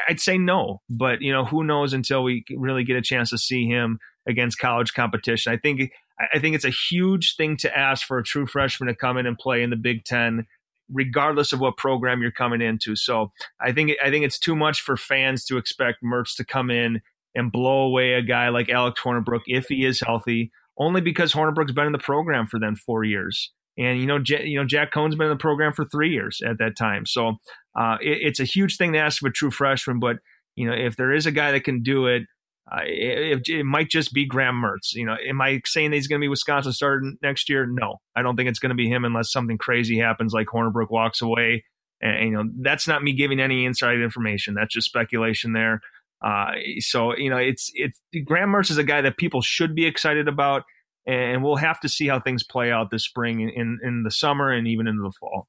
I'd 0.08 0.20
say 0.20 0.38
no, 0.38 0.80
but 0.88 1.20
you 1.20 1.32
know, 1.32 1.44
who 1.44 1.64
knows 1.64 1.92
until 1.92 2.22
we 2.22 2.44
really 2.56 2.84
get 2.84 2.96
a 2.96 3.02
chance 3.02 3.30
to 3.30 3.38
see 3.38 3.66
him 3.66 3.98
against 4.28 4.58
college 4.58 4.94
competition. 4.94 5.52
I 5.52 5.56
think 5.56 5.90
I 6.34 6.38
think 6.38 6.54
it's 6.54 6.64
a 6.64 6.70
huge 6.70 7.36
thing 7.36 7.56
to 7.58 7.76
ask 7.76 8.06
for 8.06 8.18
a 8.18 8.24
true 8.24 8.46
freshman 8.46 8.88
to 8.88 8.94
come 8.94 9.16
in 9.16 9.26
and 9.26 9.38
play 9.38 9.62
in 9.62 9.70
the 9.70 9.76
Big 9.76 10.04
Ten, 10.04 10.46
regardless 10.90 11.52
of 11.52 11.60
what 11.60 11.76
program 11.76 12.22
you're 12.22 12.30
coming 12.30 12.62
into. 12.62 12.96
So 12.96 13.32
I 13.60 13.72
think 13.72 13.92
I 14.02 14.10
think 14.10 14.24
it's 14.24 14.38
too 14.38 14.56
much 14.56 14.80
for 14.80 14.96
fans 14.96 15.44
to 15.46 15.56
expect 15.56 16.02
Mertz 16.02 16.36
to 16.36 16.44
come 16.44 16.70
in 16.70 17.00
and 17.34 17.52
blow 17.52 17.82
away 17.82 18.14
a 18.14 18.22
guy 18.22 18.48
like 18.48 18.68
Alex 18.70 19.00
Hornibrook 19.02 19.42
if 19.46 19.66
he 19.68 19.84
is 19.84 20.00
healthy, 20.00 20.50
only 20.78 21.00
because 21.00 21.32
Hornibrook's 21.32 21.72
been 21.72 21.86
in 21.86 21.92
the 21.92 21.98
program 21.98 22.46
for 22.46 22.58
then 22.58 22.76
four 22.76 23.04
years. 23.04 23.52
And 23.78 24.00
you 24.00 24.06
know, 24.06 24.18
J- 24.18 24.46
you 24.46 24.58
know, 24.58 24.66
Jack 24.66 24.90
Coan's 24.90 25.16
been 25.16 25.26
in 25.26 25.32
the 25.32 25.36
program 25.36 25.72
for 25.72 25.84
three 25.84 26.10
years 26.10 26.40
at 26.46 26.58
that 26.58 26.76
time. 26.78 27.04
So 27.04 27.36
uh, 27.78 27.96
it, 28.00 28.18
it's 28.22 28.40
a 28.40 28.44
huge 28.44 28.76
thing 28.76 28.92
to 28.92 28.98
ask 28.98 29.22
of 29.22 29.28
a 29.28 29.32
true 29.32 29.50
freshman. 29.50 29.98
But 29.98 30.16
you 30.54 30.66
know, 30.66 30.74
if 30.74 30.96
there 30.96 31.12
is 31.12 31.26
a 31.26 31.32
guy 31.32 31.52
that 31.52 31.64
can 31.64 31.82
do 31.82 32.06
it, 32.06 32.22
uh, 32.70 32.80
it, 32.84 33.48
it, 33.48 33.64
might 33.64 33.88
just 33.90 34.12
be 34.12 34.26
Graham 34.26 34.60
Mertz. 34.60 34.94
You 34.94 35.06
know, 35.06 35.16
am 35.28 35.40
I 35.40 35.60
saying 35.64 35.90
that 35.90 35.96
he's 35.96 36.08
going 36.08 36.20
to 36.20 36.24
be 36.24 36.28
Wisconsin 36.28 36.72
starter 36.72 37.12
next 37.22 37.48
year? 37.48 37.66
No, 37.66 37.96
I 38.16 38.22
don't 38.22 38.36
think 38.36 38.48
it's 38.48 38.58
going 38.58 38.70
to 38.70 38.76
be 38.76 38.88
him 38.88 39.04
unless 39.04 39.30
something 39.30 39.58
crazy 39.58 39.98
happens, 39.98 40.32
like 40.32 40.48
Hornibrook 40.48 40.90
walks 40.90 41.22
away. 41.22 41.64
And, 42.00 42.16
and, 42.16 42.28
you 42.28 42.36
know, 42.36 42.50
that's 42.62 42.88
not 42.88 43.02
me 43.02 43.12
giving 43.12 43.40
any 43.40 43.64
inside 43.64 44.00
information. 44.00 44.54
That's 44.54 44.74
just 44.74 44.88
speculation 44.88 45.52
there. 45.52 45.80
Uh, 46.24 46.52
so 46.78 47.14
you 47.16 47.30
know, 47.30 47.36
it's 47.36 47.70
it's 47.74 48.00
Graham 48.24 48.50
Mertz 48.50 48.70
is 48.70 48.78
a 48.78 48.84
guy 48.84 49.02
that 49.02 49.18
people 49.18 49.42
should 49.42 49.74
be 49.74 49.84
excited 49.84 50.28
about 50.28 50.62
and 51.06 51.42
we'll 51.44 51.56
have 51.56 51.78
to 51.80 51.88
see 51.88 52.08
how 52.08 52.18
things 52.18 52.42
play 52.42 52.70
out 52.72 52.90
this 52.90 53.04
spring 53.04 53.40
in, 53.40 53.78
in 53.82 54.02
the 54.02 54.10
summer 54.10 54.50
and 54.50 54.66
even 54.66 54.88
into 54.88 55.02
the 55.02 55.12
fall. 55.12 55.46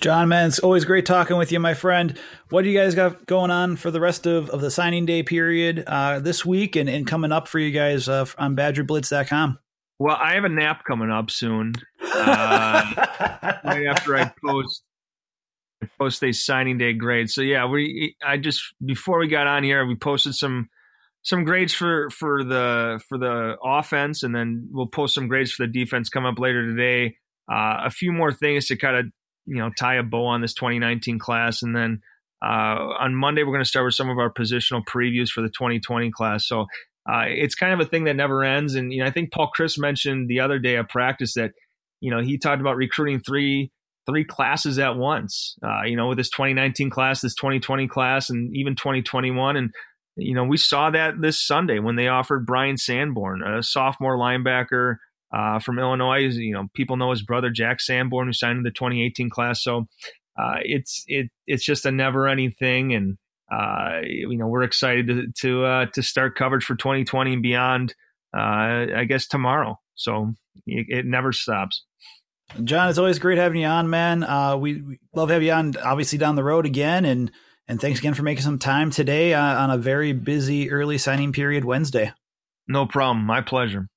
John, 0.00 0.28
man, 0.28 0.48
it's 0.48 0.58
always 0.58 0.84
great 0.84 1.06
talking 1.06 1.36
with 1.36 1.52
you, 1.52 1.60
my 1.60 1.74
friend. 1.74 2.18
What 2.50 2.62
do 2.62 2.70
you 2.70 2.78
guys 2.78 2.94
got 2.94 3.26
going 3.26 3.50
on 3.50 3.76
for 3.76 3.90
the 3.90 4.00
rest 4.00 4.26
of, 4.26 4.50
of 4.50 4.60
the 4.60 4.70
signing 4.70 5.06
day 5.06 5.22
period 5.22 5.84
uh, 5.86 6.20
this 6.20 6.44
week 6.44 6.76
and, 6.76 6.88
and 6.88 7.06
coming 7.06 7.32
up 7.32 7.48
for 7.48 7.58
you 7.58 7.70
guys 7.70 8.08
uh, 8.08 8.26
on 8.36 8.56
BadgerBlitz.com? 8.56 9.58
Well, 9.98 10.16
I 10.16 10.34
have 10.34 10.44
a 10.44 10.48
nap 10.48 10.84
coming 10.86 11.10
up 11.10 11.30
soon. 11.30 11.74
Uh, 12.02 12.92
right 13.64 13.86
after 13.86 14.16
I 14.16 14.32
post 14.44 14.82
post 15.98 16.22
a 16.22 16.32
signing 16.32 16.78
day 16.78 16.92
grade. 16.92 17.30
So 17.30 17.40
yeah, 17.40 17.66
we 17.66 18.16
I 18.24 18.36
just 18.36 18.62
before 18.84 19.18
we 19.18 19.28
got 19.28 19.46
on 19.46 19.62
here, 19.62 19.84
we 19.86 19.96
posted 19.96 20.34
some 20.34 20.68
some 21.22 21.44
grades 21.44 21.74
for 21.74 22.10
for 22.10 22.44
the 22.44 23.00
for 23.08 23.18
the 23.18 23.56
offense, 23.62 24.22
and 24.22 24.34
then 24.34 24.68
we'll 24.70 24.86
post 24.86 25.14
some 25.14 25.28
grades 25.28 25.52
for 25.52 25.66
the 25.66 25.72
defense 25.72 26.08
come 26.08 26.26
up 26.26 26.38
later 26.38 26.66
today. 26.66 27.16
Uh, 27.50 27.84
a 27.84 27.90
few 27.90 28.12
more 28.12 28.32
things 28.32 28.66
to 28.66 28.76
kind 28.76 28.96
of 28.96 29.06
you 29.46 29.56
know 29.56 29.70
tie 29.78 29.96
a 29.96 30.02
bow 30.02 30.26
on 30.26 30.40
this 30.40 30.54
2019 30.54 31.18
class, 31.18 31.62
and 31.62 31.74
then 31.74 32.00
uh, 32.44 32.94
on 32.98 33.14
Monday 33.14 33.42
we're 33.42 33.52
going 33.52 33.64
to 33.64 33.68
start 33.68 33.84
with 33.84 33.94
some 33.94 34.10
of 34.10 34.18
our 34.18 34.32
positional 34.32 34.82
previews 34.84 35.28
for 35.28 35.42
the 35.42 35.48
2020 35.48 36.10
class. 36.10 36.46
So 36.46 36.62
uh, 37.10 37.24
it's 37.26 37.54
kind 37.54 37.72
of 37.72 37.80
a 37.80 37.88
thing 37.88 38.04
that 38.04 38.16
never 38.16 38.44
ends. 38.44 38.74
And 38.74 38.92
you 38.92 39.00
know 39.00 39.06
I 39.06 39.10
think 39.10 39.32
Paul 39.32 39.50
Chryst 39.56 39.78
mentioned 39.78 40.28
the 40.28 40.40
other 40.40 40.58
day 40.58 40.76
at 40.76 40.88
practice 40.88 41.34
that 41.34 41.52
you 42.00 42.10
know 42.10 42.20
he 42.20 42.38
talked 42.38 42.60
about 42.60 42.76
recruiting 42.76 43.20
three 43.20 43.70
three 44.06 44.24
classes 44.24 44.78
at 44.78 44.96
once. 44.96 45.56
Uh, 45.62 45.82
you 45.84 45.96
know 45.96 46.08
with 46.08 46.18
this 46.18 46.30
2019 46.30 46.90
class, 46.90 47.20
this 47.20 47.34
2020 47.34 47.88
class, 47.88 48.30
and 48.30 48.54
even 48.56 48.74
2021 48.74 49.56
and 49.56 49.70
you 50.16 50.34
know, 50.34 50.44
we 50.44 50.56
saw 50.56 50.90
that 50.90 51.20
this 51.20 51.44
Sunday 51.44 51.78
when 51.78 51.96
they 51.96 52.08
offered 52.08 52.46
Brian 52.46 52.76
Sanborn, 52.76 53.42
a 53.42 53.62
sophomore 53.62 54.16
linebacker 54.16 54.96
uh, 55.32 55.58
from 55.58 55.78
Illinois. 55.78 56.36
You 56.36 56.52
know, 56.52 56.68
people 56.74 56.96
know 56.96 57.10
his 57.10 57.22
brother 57.22 57.50
Jack 57.50 57.80
Sanborn, 57.80 58.28
who 58.28 58.32
signed 58.32 58.58
in 58.58 58.62
the 58.62 58.70
2018 58.70 59.30
class. 59.30 59.62
So 59.62 59.86
uh, 60.38 60.56
it's 60.62 61.04
it 61.06 61.30
it's 61.46 61.64
just 61.64 61.86
a 61.86 61.92
never-ending 61.92 62.52
thing, 62.52 62.94
and 62.94 63.18
uh, 63.52 64.00
you 64.04 64.36
know, 64.36 64.46
we're 64.46 64.62
excited 64.62 65.06
to 65.08 65.26
to 65.40 65.64
uh, 65.64 65.86
to 65.94 66.02
start 66.02 66.36
coverage 66.36 66.64
for 66.64 66.76
2020 66.76 67.34
and 67.34 67.42
beyond. 67.42 67.94
Uh, 68.32 68.86
I 68.96 69.06
guess 69.08 69.26
tomorrow. 69.26 69.80
So 69.96 70.34
it, 70.66 70.86
it, 70.88 71.04
never 71.04 71.32
stops. 71.32 71.84
John, 72.62 72.88
it's 72.88 72.98
always 72.98 73.18
great 73.18 73.38
having 73.38 73.60
you 73.60 73.66
on, 73.66 73.90
man. 73.90 74.22
Uh, 74.22 74.56
we, 74.56 74.80
we 74.80 74.98
love 75.14 75.30
having 75.30 75.48
you 75.48 75.52
on, 75.52 75.76
obviously 75.76 76.16
down 76.16 76.36
the 76.36 76.44
road 76.44 76.64
again, 76.64 77.04
and 77.04 77.32
and 77.66 77.80
thanks 77.80 77.98
again 77.98 78.14
for 78.14 78.22
making 78.22 78.42
some 78.42 78.58
time 78.58 78.90
today 78.90 79.34
uh, 79.34 79.62
on 79.62 79.70
a 79.70 79.78
very 79.78 80.12
busy 80.12 80.70
early 80.70 80.96
signing 80.96 81.32
period 81.32 81.64
Wednesday. 81.64 82.12
No 82.68 82.86
problem. 82.86 83.24
My 83.26 83.40
pleasure. 83.40 83.88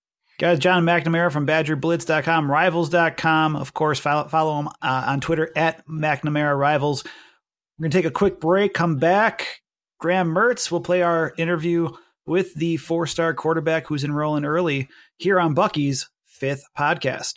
Guys, 0.43 0.59
John 0.59 0.83
McNamara 0.83 1.31
from 1.31 1.47
BadgerBlitz.com, 1.47 2.51
Rivals.com. 2.51 3.55
Of 3.55 3.73
course, 3.73 3.97
follow, 3.97 4.27
follow 4.27 4.59
him 4.59 4.67
uh, 4.81 5.05
on 5.07 5.21
Twitter 5.21 5.49
at 5.55 5.87
McNamara 5.87 6.59
Rivals. 6.59 7.05
We're 7.05 7.83
going 7.83 7.91
to 7.91 7.97
take 7.97 8.05
a 8.05 8.11
quick 8.11 8.41
break, 8.41 8.73
come 8.73 8.97
back. 8.97 9.61
Graham 10.01 10.35
Mertz 10.35 10.69
will 10.69 10.81
play 10.81 11.01
our 11.01 11.33
interview 11.37 11.91
with 12.25 12.55
the 12.55 12.75
four 12.75 13.07
star 13.07 13.33
quarterback 13.33 13.87
who's 13.87 14.03
enrolling 14.03 14.43
early 14.43 14.89
here 15.15 15.39
on 15.39 15.53
Bucky's 15.53 16.09
fifth 16.25 16.65
podcast. 16.77 17.35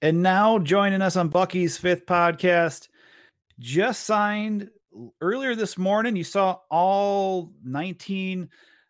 And 0.00 0.22
now 0.22 0.58
joining 0.58 1.02
us 1.02 1.14
on 1.14 1.28
Bucky's 1.28 1.76
fifth 1.76 2.06
podcast, 2.06 2.88
just 3.58 4.04
signed 4.04 4.70
earlier 5.20 5.54
this 5.54 5.76
morning, 5.76 6.16
you 6.16 6.24
saw 6.24 6.56
all 6.70 7.52
19 7.62 8.48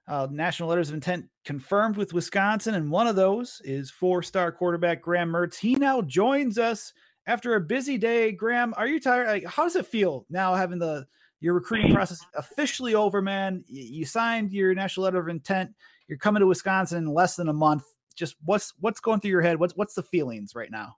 uh, 0.08 0.26
national 0.30 0.68
letters 0.68 0.88
of 0.88 0.94
intent 0.94 1.26
confirmed 1.44 1.96
with 1.96 2.12
Wisconsin, 2.12 2.74
and 2.74 2.90
one 2.90 3.06
of 3.06 3.16
those 3.16 3.60
is 3.64 3.90
four-star 3.90 4.50
quarterback 4.52 5.02
Graham 5.02 5.30
Mertz. 5.30 5.56
He 5.56 5.74
now 5.74 6.00
joins 6.00 6.58
us 6.58 6.92
after 7.26 7.54
a 7.54 7.60
busy 7.60 7.98
day. 7.98 8.32
Graham, 8.32 8.72
are 8.76 8.88
you 8.88 8.98
tired? 8.98 9.28
Like, 9.28 9.44
how 9.46 9.64
does 9.64 9.76
it 9.76 9.86
feel 9.86 10.24
now 10.30 10.54
having 10.54 10.78
the 10.78 11.06
your 11.40 11.54
recruiting 11.54 11.92
process 11.94 12.20
officially 12.34 12.94
over, 12.94 13.22
man? 13.22 13.64
You 13.68 14.04
signed 14.04 14.50
your 14.52 14.74
national 14.74 15.04
letter 15.04 15.20
of 15.20 15.28
intent. 15.28 15.70
You're 16.08 16.18
coming 16.18 16.40
to 16.40 16.46
Wisconsin 16.46 16.98
in 16.98 17.12
less 17.12 17.36
than 17.36 17.48
a 17.48 17.52
month. 17.52 17.84
Just 18.16 18.36
what's 18.44 18.72
what's 18.80 19.00
going 19.00 19.20
through 19.20 19.30
your 19.30 19.42
head? 19.42 19.60
What's 19.60 19.76
what's 19.76 19.94
the 19.94 20.02
feelings 20.02 20.54
right 20.54 20.70
now? 20.70 20.96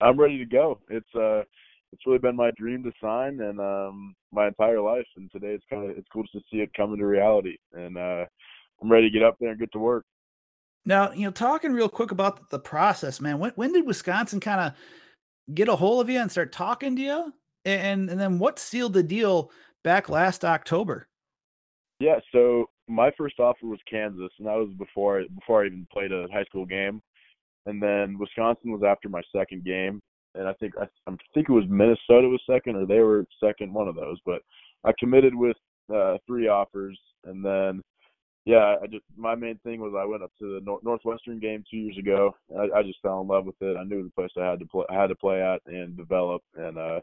I'm 0.00 0.18
ready 0.18 0.38
to 0.38 0.46
go. 0.46 0.80
It's 0.88 1.14
uh 1.14 1.42
it's 1.92 2.06
really 2.06 2.18
been 2.18 2.36
my 2.36 2.50
dream 2.56 2.82
to 2.82 2.92
sign 3.02 3.40
and 3.40 3.60
um 3.60 4.14
my 4.32 4.48
entire 4.48 4.80
life 4.80 5.06
and 5.16 5.30
today 5.30 5.48
it's 5.48 5.64
kind 5.70 5.88
of 5.88 5.96
it's 5.96 6.08
cool 6.12 6.24
to 6.32 6.40
see 6.50 6.58
it 6.58 6.70
come 6.76 6.92
into 6.92 7.06
reality 7.06 7.56
and 7.72 7.96
uh 7.96 8.24
i'm 8.82 8.90
ready 8.90 9.10
to 9.10 9.18
get 9.18 9.26
up 9.26 9.36
there 9.40 9.50
and 9.50 9.60
get 9.60 9.72
to 9.72 9.78
work. 9.78 10.04
Now 10.84 11.12
you 11.12 11.24
know 11.24 11.30
talking 11.30 11.72
real 11.72 11.88
quick 11.88 12.10
about 12.10 12.50
the 12.50 12.58
process 12.58 13.20
man 13.20 13.38
when, 13.38 13.52
when 13.52 13.72
did 13.72 13.86
wisconsin 13.86 14.40
kind 14.40 14.60
of 14.60 15.54
get 15.54 15.68
a 15.68 15.76
hold 15.76 16.00
of 16.00 16.10
you 16.10 16.18
and 16.20 16.30
start 16.30 16.52
talking 16.52 16.96
to 16.96 17.02
you? 17.02 17.34
And 17.64 18.08
and 18.08 18.18
then 18.18 18.38
what 18.38 18.58
sealed 18.58 18.94
the 18.94 19.02
deal 19.02 19.50
back 19.84 20.08
last 20.08 20.44
october? 20.44 21.08
Yeah 21.98 22.20
so 22.32 22.66
my 22.88 23.10
first 23.16 23.38
offer 23.38 23.66
was 23.66 23.78
kansas 23.90 24.32
and 24.38 24.48
that 24.48 24.56
was 24.56 24.70
before 24.78 25.22
before 25.34 25.62
i 25.62 25.66
even 25.66 25.86
played 25.92 26.12
a 26.12 26.26
high 26.32 26.44
school 26.44 26.66
game 26.66 27.00
and 27.66 27.80
then 27.80 28.18
wisconsin 28.18 28.72
was 28.72 28.82
after 28.82 29.08
my 29.08 29.22
second 29.34 29.64
game 29.64 30.00
and 30.34 30.48
I 30.48 30.52
think 30.54 30.74
I, 30.80 30.84
I 31.08 31.16
think 31.34 31.48
it 31.48 31.52
was 31.52 31.64
Minnesota 31.68 32.28
was 32.28 32.42
second 32.48 32.76
or 32.76 32.86
they 32.86 33.00
were 33.00 33.26
second, 33.42 33.72
one 33.72 33.88
of 33.88 33.96
those. 33.96 34.18
But 34.24 34.42
I 34.84 34.92
committed 34.98 35.34
with 35.34 35.56
uh, 35.94 36.18
three 36.26 36.48
offers, 36.48 36.98
and 37.24 37.44
then 37.44 37.82
yeah, 38.46 38.76
I 38.82 38.86
just 38.86 39.04
my 39.16 39.34
main 39.34 39.58
thing 39.58 39.80
was 39.80 39.94
I 39.96 40.04
went 40.04 40.22
up 40.22 40.32
to 40.38 40.54
the 40.54 40.60
Nor- 40.64 40.80
Northwestern 40.82 41.38
game 41.38 41.62
two 41.70 41.76
years 41.76 41.98
ago. 41.98 42.34
I, 42.58 42.78
I 42.78 42.82
just 42.82 43.00
fell 43.02 43.20
in 43.20 43.28
love 43.28 43.46
with 43.46 43.60
it. 43.60 43.76
I 43.76 43.84
knew 43.84 44.02
the 44.02 44.10
place 44.10 44.30
I 44.36 44.48
had 44.48 44.60
to 44.60 44.66
play, 44.66 44.84
I 44.90 44.94
had 44.94 45.08
to 45.08 45.14
play 45.14 45.42
at 45.42 45.60
and 45.66 45.96
develop, 45.96 46.42
and 46.56 46.78
uh, 46.78 47.00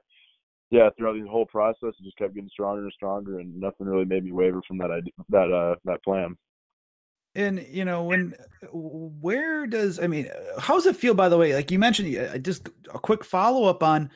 yeah, 0.70 0.90
throughout 0.98 1.14
the 1.14 1.28
whole 1.28 1.46
process, 1.46 1.94
it 2.00 2.04
just 2.04 2.18
kept 2.18 2.34
getting 2.34 2.50
stronger 2.50 2.84
and 2.84 2.94
stronger, 2.94 3.40
and 3.40 3.58
nothing 3.60 3.88
really 3.88 4.06
made 4.06 4.26
me 4.26 4.32
waver 4.32 4.62
from 4.68 4.78
that 4.80 4.92
idea, 4.92 5.14
that 5.30 5.52
uh, 5.52 5.76
that 5.86 6.04
plan. 6.04 6.36
And 7.38 7.66
you 7.70 7.86
know, 7.86 8.04
when 8.04 8.34
uh, 8.64 8.68
where 8.74 9.68
does 9.68 10.00
I 10.00 10.08
mean, 10.08 10.28
uh, 10.28 10.60
how's 10.60 10.88
it 10.88 10.96
feel? 10.96 11.14
By 11.14 11.30
the 11.30 11.38
way, 11.38 11.54
like 11.54 11.70
you 11.70 11.78
mentioned, 11.78 12.18
uh, 12.18 12.40
just 12.40 12.68
a 12.94 13.00
quick 13.00 13.24
follow 13.24 13.70
up 13.70 13.84
on 13.84 14.10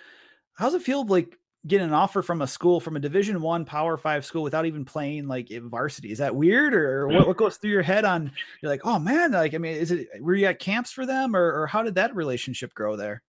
how's 0.55 0.73
it 0.73 0.81
feel 0.81 1.05
like 1.05 1.37
getting 1.67 1.85
an 1.85 1.93
offer 1.93 2.23
from 2.23 2.41
a 2.41 2.47
school 2.47 2.79
from 2.79 2.95
a 2.95 2.99
Division 2.99 3.39
One 3.39 3.63
Power 3.63 3.95
Five 3.95 4.25
school 4.25 4.41
without 4.41 4.65
even 4.65 4.85
playing 4.85 5.27
like 5.27 5.49
varsity? 5.51 6.11
Is 6.11 6.17
that 6.17 6.35
weird, 6.35 6.73
or 6.73 7.05
mm-hmm. 7.05 7.17
what, 7.17 7.27
what 7.27 7.37
goes 7.37 7.57
through 7.57 7.69
your 7.69 7.83
head 7.83 8.05
on? 8.05 8.31
You're 8.59 8.71
like, 8.71 8.81
oh 8.85 8.97
man, 8.97 9.33
like 9.33 9.53
I 9.53 9.59
mean, 9.59 9.75
is 9.75 9.91
it 9.91 10.07
were 10.19 10.33
you 10.33 10.47
at 10.47 10.57
camps 10.57 10.91
for 10.91 11.05
them, 11.05 11.35
or, 11.35 11.61
or 11.61 11.67
how 11.67 11.83
did 11.83 11.95
that 11.95 12.15
relationship 12.15 12.73
grow 12.73 12.95
there? 12.95 13.21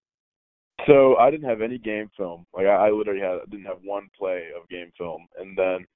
So 0.86 1.16
I 1.18 1.30
didn't 1.30 1.50
have 1.50 1.60
any 1.60 1.76
game 1.76 2.10
film. 2.16 2.46
Like 2.54 2.66
I, 2.66 2.88
I 2.88 2.90
literally 2.90 3.20
had 3.20 3.40
didn't 3.50 3.66
have 3.66 3.78
one 3.84 4.08
play 4.18 4.48
of 4.56 4.66
game 4.70 4.90
film, 4.96 5.26
and 5.38 5.56
then 5.56 5.86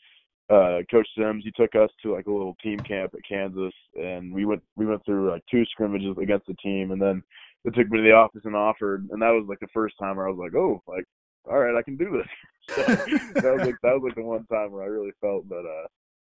uh 0.49 0.79
coach 0.91 1.09
sims 1.19 1.43
he 1.45 1.51
took 1.53 1.75
us 1.75 1.91
to 2.03 2.15
like 2.15 2.27
a 2.27 2.33
little 2.33 2.55
team 2.63 2.79
camp 2.81 3.13
at 3.15 3.21
kansas 3.29 3.73
and 3.95 4.33
we 4.33 4.45
went 4.45 4.63
we 4.77 4.87
went 4.87 5.05
through 5.05 5.31
like 5.31 5.43
two 5.51 5.65
scrimmages 5.67 6.17
against 6.23 6.47
the 6.47 6.55
team 6.55 6.93
and 6.93 7.03
then 7.03 7.23
they 7.65 7.71
took 7.71 7.91
me 7.91 7.99
to 7.99 8.05
the 8.05 8.13
office 8.13 8.43
and 8.45 8.55
offered 8.55 9.09
and 9.11 9.21
that 9.21 9.31
was 9.31 9.45
like 9.49 9.59
the 9.61 9.67
first 9.75 9.97
time 9.99 10.17
where 10.17 10.29
i 10.29 10.31
was 10.31 10.39
like 10.39 10.55
oh 10.55 10.81
like 10.87 11.05
all 11.51 11.59
right 11.59 11.77
i 11.77 11.83
can 11.83 11.97
do 11.97 12.11
this. 12.19 12.29
So 12.69 12.83
that 12.83 13.57
was 13.57 13.67
like 13.67 13.77
that 13.85 13.93
was 13.95 14.03
like 14.03 14.15
the 14.17 14.23
one 14.23 14.45
time 14.47 14.73
where 14.73 14.83
i 14.83 14.87
really 14.87 15.13
felt 15.21 15.49
that 15.49 15.65
uh 15.65 15.87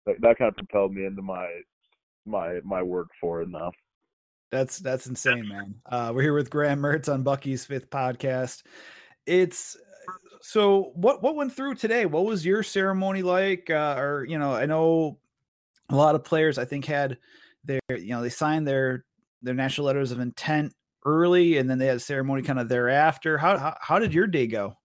that, 0.05 0.21
that 0.21 0.37
kind 0.37 0.49
of 0.49 0.55
propelled 0.55 0.93
me 0.93 1.05
into 1.05 1.23
my 1.23 1.47
my 2.25 2.59
my 2.63 2.81
work 2.83 3.07
for 3.19 3.41
it 3.41 3.49
now. 3.49 3.71
That's 4.51 4.77
that's 4.79 5.07
insane 5.07 5.47
man. 5.47 5.75
Uh 5.85 6.11
we're 6.13 6.23
here 6.23 6.33
with 6.33 6.49
graham 6.49 6.79
mertz 6.79 7.11
on 7.11 7.23
bucky's 7.23 7.65
fifth 7.65 7.89
podcast. 7.89 8.63
It's 9.25 9.77
So 10.41 10.91
what 10.95 11.21
what 11.21 11.35
went 11.35 11.53
through 11.53 11.75
today? 11.75 12.05
What 12.05 12.25
was 12.25 12.45
your 12.45 12.63
ceremony 12.63 13.21
like? 13.21 13.69
Uh, 13.69 13.95
or 13.97 14.25
you 14.25 14.39
know, 14.39 14.53
I 14.53 14.65
know 14.65 15.19
a 15.89 15.95
lot 15.95 16.15
of 16.15 16.23
players 16.23 16.57
I 16.57 16.65
think 16.65 16.85
had 16.85 17.17
their 17.63 17.81
you 17.89 18.09
know 18.09 18.21
they 18.21 18.29
signed 18.29 18.67
their 18.67 19.05
their 19.41 19.53
national 19.53 19.87
letters 19.87 20.11
of 20.11 20.19
intent 20.19 20.73
early, 21.05 21.57
and 21.57 21.69
then 21.69 21.77
they 21.77 21.87
had 21.87 21.97
a 21.97 22.01
ceremony 22.01 22.41
kind 22.41 22.59
of 22.59 22.69
thereafter. 22.69 23.37
How 23.37 23.57
how, 23.57 23.77
how 23.81 23.99
did 23.99 24.13
your 24.13 24.27
day 24.27 24.47
go? 24.47 24.75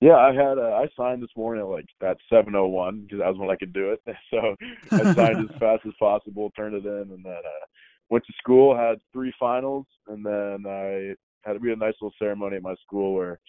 Yeah, 0.00 0.16
I 0.16 0.34
had 0.34 0.58
uh, 0.58 0.74
I 0.74 0.88
signed 0.96 1.22
this 1.22 1.30
morning 1.36 1.64
at 1.64 1.70
like 1.70 1.86
at 2.02 2.18
seven 2.30 2.54
oh 2.54 2.66
one 2.66 3.02
because 3.02 3.20
that 3.20 3.28
was 3.28 3.38
when 3.38 3.50
I 3.50 3.56
could 3.56 3.72
do 3.72 3.92
it. 3.92 4.00
So 4.30 4.56
I 4.92 5.14
signed 5.14 5.50
as 5.50 5.58
fast 5.58 5.86
as 5.86 5.94
possible, 5.98 6.50
turned 6.54 6.74
it 6.74 6.84
in, 6.84 7.12
and 7.12 7.24
then 7.24 7.32
uh, 7.32 7.66
went 8.10 8.24
to 8.26 8.32
school. 8.38 8.76
Had 8.76 8.98
three 9.12 9.32
finals, 9.40 9.86
and 10.08 10.24
then 10.24 10.64
I 10.68 11.14
had 11.48 11.62
we 11.62 11.70
had 11.70 11.78
a 11.78 11.80
nice 11.80 11.94
little 12.00 12.12
ceremony 12.18 12.56
at 12.56 12.62
my 12.62 12.74
school 12.84 13.14
where 13.14 13.40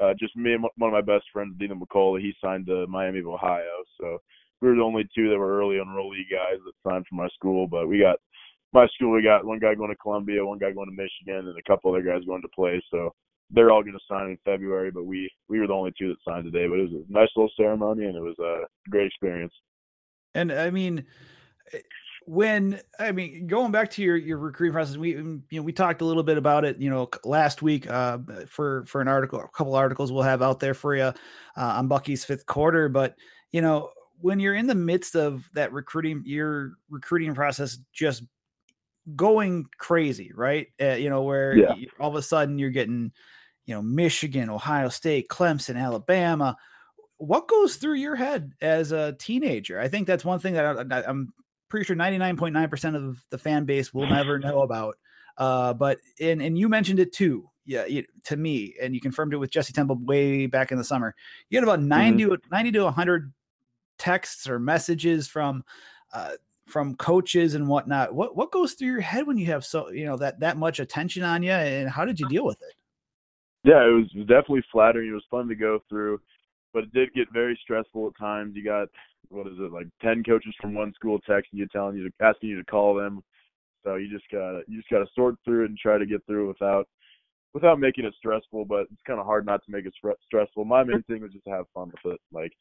uh, 0.00 0.14
just 0.18 0.36
me 0.36 0.54
and 0.54 0.62
one 0.76 0.88
of 0.88 0.92
my 0.92 1.14
best 1.14 1.24
friends, 1.32 1.54
Dina 1.58 1.74
McCullough, 1.74 2.20
he 2.20 2.32
signed 2.42 2.66
to 2.66 2.86
Miami 2.86 3.20
of 3.20 3.26
Ohio. 3.26 3.84
So 4.00 4.18
we 4.60 4.68
were 4.68 4.76
the 4.76 4.82
only 4.82 5.08
two 5.14 5.28
that 5.30 5.38
were 5.38 5.58
early 5.58 5.76
enrollee 5.76 6.30
guys 6.30 6.58
that 6.64 6.88
signed 6.88 7.06
for 7.08 7.16
my 7.16 7.28
school. 7.34 7.66
But 7.66 7.88
we 7.88 7.98
got 7.98 8.16
my 8.72 8.86
school, 8.94 9.12
we 9.12 9.22
got 9.22 9.44
one 9.44 9.58
guy 9.58 9.74
going 9.74 9.90
to 9.90 9.96
Columbia, 9.96 10.44
one 10.44 10.58
guy 10.58 10.72
going 10.72 10.88
to 10.88 10.96
Michigan, 10.96 11.48
and 11.48 11.58
a 11.58 11.62
couple 11.70 11.90
other 11.90 12.02
guys 12.02 12.24
going 12.26 12.42
to 12.42 12.48
play. 12.48 12.82
So 12.90 13.10
they're 13.50 13.70
all 13.70 13.82
going 13.82 13.94
to 13.94 14.00
sign 14.08 14.30
in 14.30 14.38
February, 14.44 14.90
but 14.90 15.04
we 15.04 15.30
we 15.48 15.60
were 15.60 15.66
the 15.66 15.74
only 15.74 15.92
two 15.98 16.08
that 16.08 16.16
signed 16.26 16.44
today. 16.44 16.66
But 16.66 16.78
it 16.78 16.90
was 16.90 17.04
a 17.08 17.12
nice 17.12 17.28
little 17.36 17.50
ceremony, 17.56 18.06
and 18.06 18.16
it 18.16 18.22
was 18.22 18.38
a 18.38 18.90
great 18.90 19.06
experience. 19.06 19.52
And 20.34 20.50
I 20.50 20.70
mean, 20.70 21.04
when 22.26 22.80
I 22.98 23.12
mean 23.12 23.46
going 23.46 23.72
back 23.72 23.90
to 23.92 24.02
your 24.02 24.16
your 24.16 24.38
recruiting 24.38 24.72
process, 24.72 24.96
we 24.96 25.10
you 25.10 25.42
know 25.50 25.62
we 25.62 25.72
talked 25.72 26.00
a 26.00 26.04
little 26.04 26.22
bit 26.22 26.38
about 26.38 26.64
it. 26.64 26.78
You 26.78 26.90
know, 26.90 27.08
last 27.24 27.62
week 27.62 27.88
uh, 27.90 28.18
for 28.46 28.84
for 28.86 29.00
an 29.00 29.08
article, 29.08 29.40
a 29.40 29.48
couple 29.48 29.74
articles 29.74 30.12
we'll 30.12 30.22
have 30.22 30.42
out 30.42 30.60
there 30.60 30.74
for 30.74 30.94
you 30.94 31.04
uh, 31.04 31.14
on 31.56 31.88
Bucky's 31.88 32.24
fifth 32.24 32.46
quarter. 32.46 32.88
But 32.88 33.16
you 33.50 33.60
know, 33.60 33.90
when 34.20 34.40
you're 34.40 34.54
in 34.54 34.66
the 34.66 34.74
midst 34.74 35.16
of 35.16 35.48
that 35.54 35.72
recruiting, 35.72 36.22
your 36.24 36.72
recruiting 36.90 37.34
process 37.34 37.78
just 37.92 38.22
going 39.16 39.66
crazy, 39.78 40.32
right? 40.34 40.68
Uh, 40.80 40.94
you 40.94 41.10
know, 41.10 41.22
where 41.22 41.56
yeah. 41.56 41.74
you, 41.74 41.88
all 41.98 42.08
of 42.08 42.14
a 42.14 42.22
sudden 42.22 42.58
you're 42.58 42.70
getting 42.70 43.12
you 43.66 43.74
know, 43.74 43.82
Michigan, 43.82 44.50
Ohio 44.50 44.88
State, 44.88 45.28
Clemson, 45.28 45.76
Alabama. 45.76 46.56
What 47.18 47.48
goes 47.48 47.76
through 47.76 47.94
your 47.94 48.16
head 48.16 48.52
as 48.60 48.92
a 48.92 49.12
teenager? 49.12 49.78
I 49.78 49.88
think 49.88 50.06
that's 50.06 50.24
one 50.24 50.40
thing 50.40 50.54
that 50.54 50.92
I, 50.92 51.08
am 51.08 51.32
pretty 51.72 51.86
sure 51.86 51.96
99.9% 51.96 52.94
of 52.94 53.24
the 53.30 53.38
fan 53.38 53.64
base 53.64 53.94
will 53.94 54.06
never 54.06 54.38
know 54.38 54.60
about. 54.60 54.98
Uh, 55.38 55.72
but 55.72 55.98
and 56.20 56.42
and 56.42 56.58
you 56.58 56.68
mentioned 56.68 57.00
it 57.00 57.14
too, 57.14 57.48
yeah, 57.64 57.86
to 58.24 58.36
me, 58.36 58.74
and 58.80 58.94
you 58.94 59.00
confirmed 59.00 59.32
it 59.32 59.38
with 59.38 59.50
Jesse 59.50 59.72
Temple 59.72 59.96
way 59.96 60.44
back 60.44 60.70
in 60.70 60.76
the 60.76 60.84
summer. 60.84 61.14
You 61.48 61.56
had 61.56 61.64
about 61.64 61.80
90 61.80 62.24
mm-hmm. 62.24 62.34
90 62.50 62.72
to 62.72 62.84
100 62.84 63.32
texts 63.96 64.46
or 64.46 64.58
messages 64.58 65.26
from 65.26 65.64
uh, 66.12 66.32
from 66.66 66.94
coaches 66.96 67.54
and 67.54 67.66
whatnot. 67.66 68.14
What 68.14 68.36
what 68.36 68.52
goes 68.52 68.74
through 68.74 68.88
your 68.88 69.00
head 69.00 69.26
when 69.26 69.38
you 69.38 69.46
have 69.46 69.64
so 69.64 69.90
you 69.90 70.04
know 70.04 70.18
that 70.18 70.40
that 70.40 70.58
much 70.58 70.78
attention 70.78 71.22
on 71.22 71.42
you, 71.42 71.52
and 71.52 71.88
how 71.88 72.04
did 72.04 72.20
you 72.20 72.28
deal 72.28 72.44
with 72.44 72.60
it? 72.60 72.74
yeah, 73.64 73.86
it 73.86 73.92
was 73.92 74.10
definitely 74.26 74.64
flattering. 74.70 75.08
It 75.08 75.14
was 75.14 75.24
fun 75.30 75.48
to 75.48 75.54
go 75.54 75.78
through, 75.88 76.20
but 76.74 76.84
it 76.84 76.92
did 76.92 77.14
get 77.14 77.32
very 77.32 77.58
stressful 77.62 78.08
at 78.08 78.18
times. 78.18 78.54
You 78.54 78.64
got 78.64 78.88
what 79.32 79.46
is 79.46 79.58
it 79.58 79.72
like 79.72 79.86
ten 80.00 80.22
coaches 80.22 80.54
from 80.60 80.74
one 80.74 80.92
school 80.94 81.18
texting 81.28 81.52
you, 81.52 81.66
telling 81.68 81.96
you 81.96 82.04
to 82.04 82.24
asking 82.24 82.50
you 82.50 82.58
to 82.58 82.64
call 82.64 82.94
them. 82.94 83.22
So 83.84 83.96
you 83.96 84.08
just 84.10 84.24
gotta 84.30 84.62
you 84.68 84.78
just 84.78 84.90
gotta 84.90 85.06
sort 85.14 85.36
through 85.44 85.64
it 85.64 85.70
and 85.70 85.78
try 85.78 85.98
to 85.98 86.06
get 86.06 86.24
through 86.26 86.48
without 86.48 86.86
without 87.54 87.80
making 87.80 88.04
it 88.04 88.14
stressful. 88.16 88.64
But 88.64 88.82
it's 88.92 89.02
kind 89.06 89.18
of 89.18 89.26
hard 89.26 89.46
not 89.46 89.64
to 89.64 89.70
make 89.72 89.86
it 89.86 89.94
stressful. 90.24 90.64
My 90.64 90.84
main 90.84 91.02
thing 91.04 91.22
was 91.22 91.32
just 91.32 91.44
to 91.44 91.50
have 91.50 91.66
fun 91.74 91.90
with 91.90 92.14
it. 92.14 92.20
Like 92.32 92.52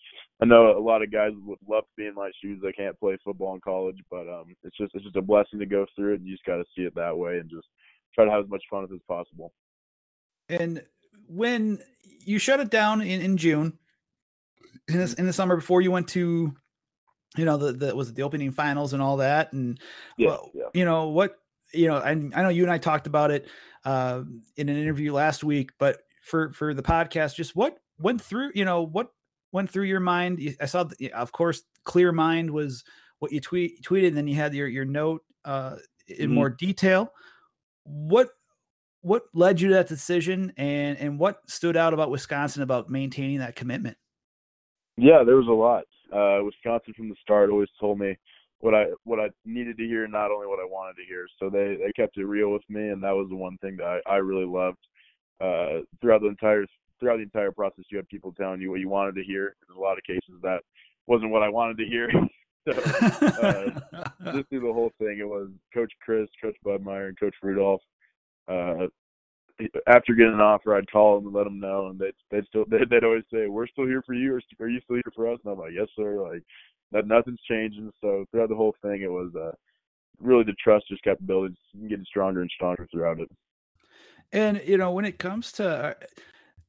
I 0.42 0.46
know 0.46 0.78
a 0.78 0.80
lot 0.80 1.04
of 1.04 1.12
guys 1.12 1.32
would 1.46 1.60
love 1.68 1.84
to 1.84 1.90
be 1.98 2.08
in 2.08 2.16
my 2.16 2.32
shoes. 2.42 2.60
They 2.64 2.72
can't 2.72 3.00
play 3.00 3.18
football 3.24 3.54
in 3.54 3.62
college, 3.62 4.00
but 4.10 4.28
um, 4.28 4.56
it's 4.64 4.78
just 4.78 4.96
it's 4.96 5.04
just 5.04 5.16
a 5.16 5.22
blessing 5.22 5.60
to 5.60 5.66
go 5.66 5.86
through 5.96 6.14
it. 6.14 6.20
And 6.20 6.28
you 6.28 6.34
just 6.34 6.46
gotta 6.46 6.66
see 6.76 6.84
it 6.84 6.96
that 6.96 7.18
way 7.18 7.38
and 7.38 7.50
just 7.50 7.68
try 8.16 8.26
to 8.26 8.32
have 8.32 8.46
as 8.46 8.50
much 8.50 8.64
fun 8.70 8.84
as 8.84 8.90
possible. 9.08 9.52
And 10.50 10.84
when 11.28 11.82
you 12.26 12.40
shut 12.40 12.60
it 12.60 12.70
down 12.70 13.02
in, 13.02 13.22
in 13.22 13.38
June, 13.38 13.78
in, 14.88 14.98
this, 14.98 15.14
in 15.14 15.26
the 15.26 15.34
summer 15.34 15.56
before 15.56 15.82
you 15.82 15.92
went 15.92 16.08
to, 16.10 16.54
you 17.38 17.46
know, 17.46 17.58
the, 17.58 17.72
the 17.74 17.96
was 17.96 18.10
it 18.10 18.16
the 18.16 18.24
opening 18.24 18.52
finals 18.52 18.94
and 18.94 19.02
all 19.02 19.18
that, 19.18 19.54
and 19.54 19.80
yeah, 20.18 20.28
well, 20.28 20.52
yeah. 20.54 20.66
you 20.74 20.86
know 20.86 21.08
what, 21.08 21.36
you 21.74 21.88
know, 21.88 21.98
I, 21.98 22.12
I 22.12 22.16
know 22.16 22.50
you 22.50 22.64
and 22.64 22.72
I 22.72 22.78
talked 22.78 23.08
about 23.08 23.32
it 23.32 23.48
uh, 23.86 24.24
in 24.58 24.70
an 24.70 24.78
interview 24.78 25.14
last 25.14 25.44
week, 25.44 25.72
but 25.80 26.00
for 26.24 26.52
for 26.52 26.74
the 26.74 26.84
podcast, 26.84 27.36
just 27.36 27.56
what 27.56 27.78
went 28.00 28.22
through, 28.22 28.52
you 28.54 28.66
know, 28.66 28.82
what 28.82 29.08
went 29.52 29.70
through 29.70 29.86
your 29.86 30.00
mind? 30.00 30.40
I 30.60 30.66
saw, 30.66 30.86
of 31.14 31.32
course, 31.32 31.64
clear 31.84 32.12
mind 32.12 32.52
was 32.52 32.84
what 33.20 33.32
you 33.32 33.40
tweet 33.40 33.82
tweeted, 33.82 34.10
and 34.10 34.18
then 34.18 34.28
you 34.28 34.36
had 34.36 34.54
your 34.54 34.68
your 34.68 34.86
note 34.86 35.22
uh, 35.46 35.78
in 36.08 36.18
mm-hmm. 36.18 36.34
more 36.34 36.50
detail. 36.50 37.14
What 37.84 38.30
what 39.02 39.24
led 39.34 39.60
you 39.62 39.70
to 39.70 39.76
that 39.76 39.88
decision 39.88 40.54
and 40.58 40.98
and 40.98 41.18
what 41.20 41.40
stood 41.50 41.78
out 41.78 41.94
about 41.94 42.12
Wisconsin 42.12 42.62
about 42.62 42.90
maintaining 42.90 43.40
that 43.40 43.56
commitment? 43.56 43.98
Yeah, 44.98 45.24
there 45.26 45.38
was 45.38 45.48
a 45.48 45.52
lot. 45.52 45.84
Uh, 46.12 46.44
Wisconsin 46.44 46.94
from 46.96 47.10
the 47.10 47.16
start 47.22 47.50
always 47.50 47.70
told 47.80 48.00
me 48.00 48.18
what 48.60 48.76
I 48.76 48.86
what 49.04 49.20
I 49.20 49.30
needed 49.46 49.78
to 49.78 49.86
hear, 49.86 50.08
not 50.08 50.32
only 50.32 50.48
what 50.48 50.60
I 50.60 50.66
wanted 50.66 50.96
to 50.98 51.08
hear. 51.08 51.28
So 51.40 51.50
they 51.50 51.78
they 51.84 51.92
kept 51.96 52.18
it 52.18 52.26
real 52.26 52.52
with 52.52 52.64
me, 52.70 52.90
and 52.90 53.04
that 53.04 53.16
was 53.16 53.28
the 53.30 53.36
one 53.36 53.58
thing 53.58 53.78
that 53.78 54.02
I, 54.06 54.14
I 54.14 54.16
really 54.18 54.46
loved. 54.46 54.78
Uh, 55.40 55.82
throughout 56.00 56.22
the 56.22 56.28
entire 56.28 56.66
throughout 57.00 57.18
the 57.18 57.24
entire 57.24 57.52
process, 57.52 57.86
you 57.90 57.98
had 57.98 58.08
people 58.10 58.32
telling 58.34 58.62
you 58.62 58.70
what 58.70 58.80
you 58.80 58.90
wanted 58.90 59.16
to 59.16 59.24
hear. 59.24 59.56
There's 59.68 59.78
a 59.78 59.82
lot 59.82 59.98
of 59.98 60.04
cases 60.04 60.40
that 60.44 60.60
wasn't 61.08 61.32
what 61.32 61.44
I 61.44 61.50
wanted 61.50 61.78
to 61.80 61.86
hear. 61.86 62.10
so 62.70 62.74
uh, 62.74 64.34
just 64.34 64.50
through 64.50 64.60
the 64.60 64.74
whole 64.74 64.92
thing, 65.00 65.18
it 65.20 65.28
was 65.28 65.50
Coach 65.74 65.92
Chryst, 66.08 66.30
Coach 66.40 66.56
Budmayr, 66.64 67.08
and 67.08 67.20
Coach 67.20 67.34
Rudolph 67.42 67.82
uh, 68.48 68.88
after 69.88 70.14
getting 70.14 70.34
an 70.34 70.42
offer, 70.42 70.76
I'd 70.76 70.92
call 70.92 71.16
them 71.16 71.28
and 71.28 71.36
let 71.36 71.46
them 71.46 71.60
know, 71.60 71.88
and 71.88 72.00
they'd 72.00 72.14
they'd 72.30 72.46
still 72.48 72.66
they'd, 72.70 72.90
they'd 72.90 73.04
always 73.04 73.24
say, 73.34 73.48
"We're 73.48 73.68
still 73.68 73.86
here 73.86 74.04
for 74.06 74.14
you, 74.14 74.34
or 74.34 74.42
are 74.60 74.70
you 74.70 74.82
still 74.82 74.98
here 74.98 75.14
for 75.16 75.32
us?" 75.32 75.40
And 75.44 75.54
I'm 75.54 75.60
like, 75.60 75.74
"Yes, 75.74 75.88
sir." 75.96 76.22
Like 76.22 76.44
that, 76.92 77.08
nothing's 77.08 77.42
changing. 77.50 77.92
So 78.02 78.26
throughout 78.32 78.50
the 78.50 78.56
whole 78.56 78.76
thing, 78.82 79.02
it 79.02 79.12
was 79.12 79.32
uh, 79.36 79.52
really 80.20 80.44
the 80.44 80.56
trust 80.64 80.88
just 80.88 81.04
kept 81.04 81.26
building, 81.26 81.56
getting 81.88 82.06
stronger 82.06 82.42
and 82.42 82.52
stronger 82.54 82.88
throughout 82.92 83.20
it. 83.20 83.30
And 84.32 84.62
you 84.66 84.78
know, 84.78 84.92
when 84.92 85.06
it 85.06 85.20
comes 85.20 85.52
to 85.54 85.68
uh, 85.68 85.94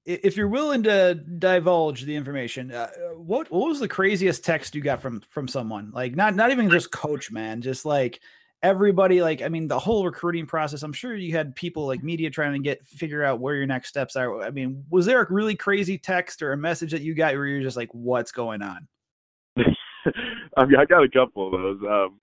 if 0.05 0.37
you're 0.37 0.49
willing 0.49 0.83
to 0.83 1.15
divulge 1.15 2.03
the 2.03 2.17
information, 2.17 2.73
uh, 2.73 2.89
what 3.17 3.51
what 3.51 3.69
was 3.69 3.81
the 3.81 3.89
craziest 3.89 4.45
text 4.45 4.75
you 4.75 4.81
got 4.81 5.01
from 5.01 5.21
from 5.31 5.47
someone? 5.47 5.93
Like 5.93 6.17
not 6.17 6.35
not 6.35 6.51
even 6.51 6.71
just 6.71 6.91
coach, 6.91 7.31
man, 7.31 7.63
just 7.63 7.85
like 7.85 8.21
everybody 8.63 9.21
like 9.21 9.43
i 9.43 9.49
mean 9.49 9.67
the 9.67 9.79
whole 9.79 10.05
recruiting 10.05 10.47
process 10.47 10.83
i'm 10.83 10.93
sure 10.93 11.17
you 11.17 11.33
had 11.33 11.55
people 11.57 11.87
like 11.87 12.03
media 12.05 12.31
trying 12.31 12.53
to 12.53 12.61
get 12.61 12.85
figure 12.87 13.25
out 13.25 13.41
where 13.41 13.57
your 13.57 13.67
next 13.67 13.89
steps 13.89 14.15
are. 14.15 14.41
I 14.43 14.51
mean 14.51 14.85
was 14.89 15.05
there 15.05 15.21
a 15.21 15.33
really 15.33 15.57
crazy 15.57 15.99
text 15.99 16.43
or 16.43 16.53
a 16.53 16.57
message 16.57 16.93
that 16.93 17.03
you 17.03 17.15
got 17.15 17.35
where 17.35 17.47
you're 17.47 17.63
just 17.63 17.77
like 17.77 17.93
what's 17.93 18.31
going 18.31 18.63
on? 18.63 18.87
I 19.57 20.65
mean 20.65 20.77
i 20.77 20.85
got 20.85 21.03
a 21.03 21.09
couple 21.09 21.47
of 21.47 21.61
those. 21.61 21.81
Um, 21.89 22.21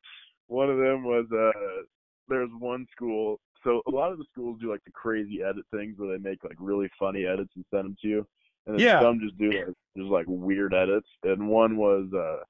one 0.47 0.69
of 0.69 0.77
them 0.77 1.03
was 1.03 1.25
uh 1.33 1.83
there's 2.29 2.49
one 2.59 2.85
school 2.91 3.39
so 3.63 3.81
a 3.87 3.91
lot 3.91 4.11
of 4.11 4.17
the 4.17 4.25
schools 4.31 4.57
do 4.61 4.71
like 4.71 4.83
the 4.85 4.91
crazy 4.91 5.41
edit 5.43 5.65
things 5.73 5.95
where 5.97 6.17
they 6.17 6.29
make 6.29 6.43
like 6.43 6.55
really 6.59 6.89
funny 6.97 7.25
edits 7.25 7.51
and 7.55 7.65
send 7.73 7.85
them 7.85 7.95
to 8.01 8.07
you 8.07 8.27
and 8.65 8.75
then 8.75 8.85
yeah. 8.85 9.01
some 9.01 9.19
just 9.19 9.37
do 9.37 9.51
like 9.51 9.65
just 9.97 10.09
like 10.09 10.25
weird 10.27 10.73
edits 10.73 11.07
and 11.23 11.47
one 11.47 11.75
was 11.75 12.07
uh 12.13 12.41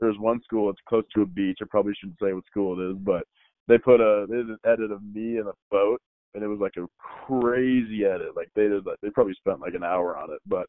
there's 0.00 0.18
one 0.18 0.42
school 0.42 0.70
it's 0.70 0.80
close 0.88 1.04
to 1.14 1.22
a 1.22 1.26
beach. 1.26 1.58
I 1.62 1.66
probably 1.68 1.94
shouldn't 1.98 2.18
say 2.22 2.32
what 2.32 2.46
school 2.46 2.78
it 2.78 2.90
is, 2.90 2.96
but 2.98 3.24
they 3.66 3.78
put 3.78 4.00
a 4.00 4.26
they 4.28 4.36
did 4.36 4.48
an 4.50 4.58
edit 4.64 4.90
of 4.90 5.02
me 5.02 5.38
in 5.38 5.46
a 5.46 5.52
boat, 5.70 6.00
and 6.34 6.42
it 6.42 6.48
was 6.48 6.60
like 6.60 6.76
a 6.76 6.86
crazy 6.98 8.04
edit. 8.04 8.36
Like 8.36 8.48
they 8.54 8.68
did, 8.68 8.86
like, 8.86 8.98
they 9.02 9.10
probably 9.10 9.34
spent 9.34 9.60
like 9.60 9.74
an 9.74 9.84
hour 9.84 10.16
on 10.16 10.32
it, 10.32 10.40
but 10.46 10.66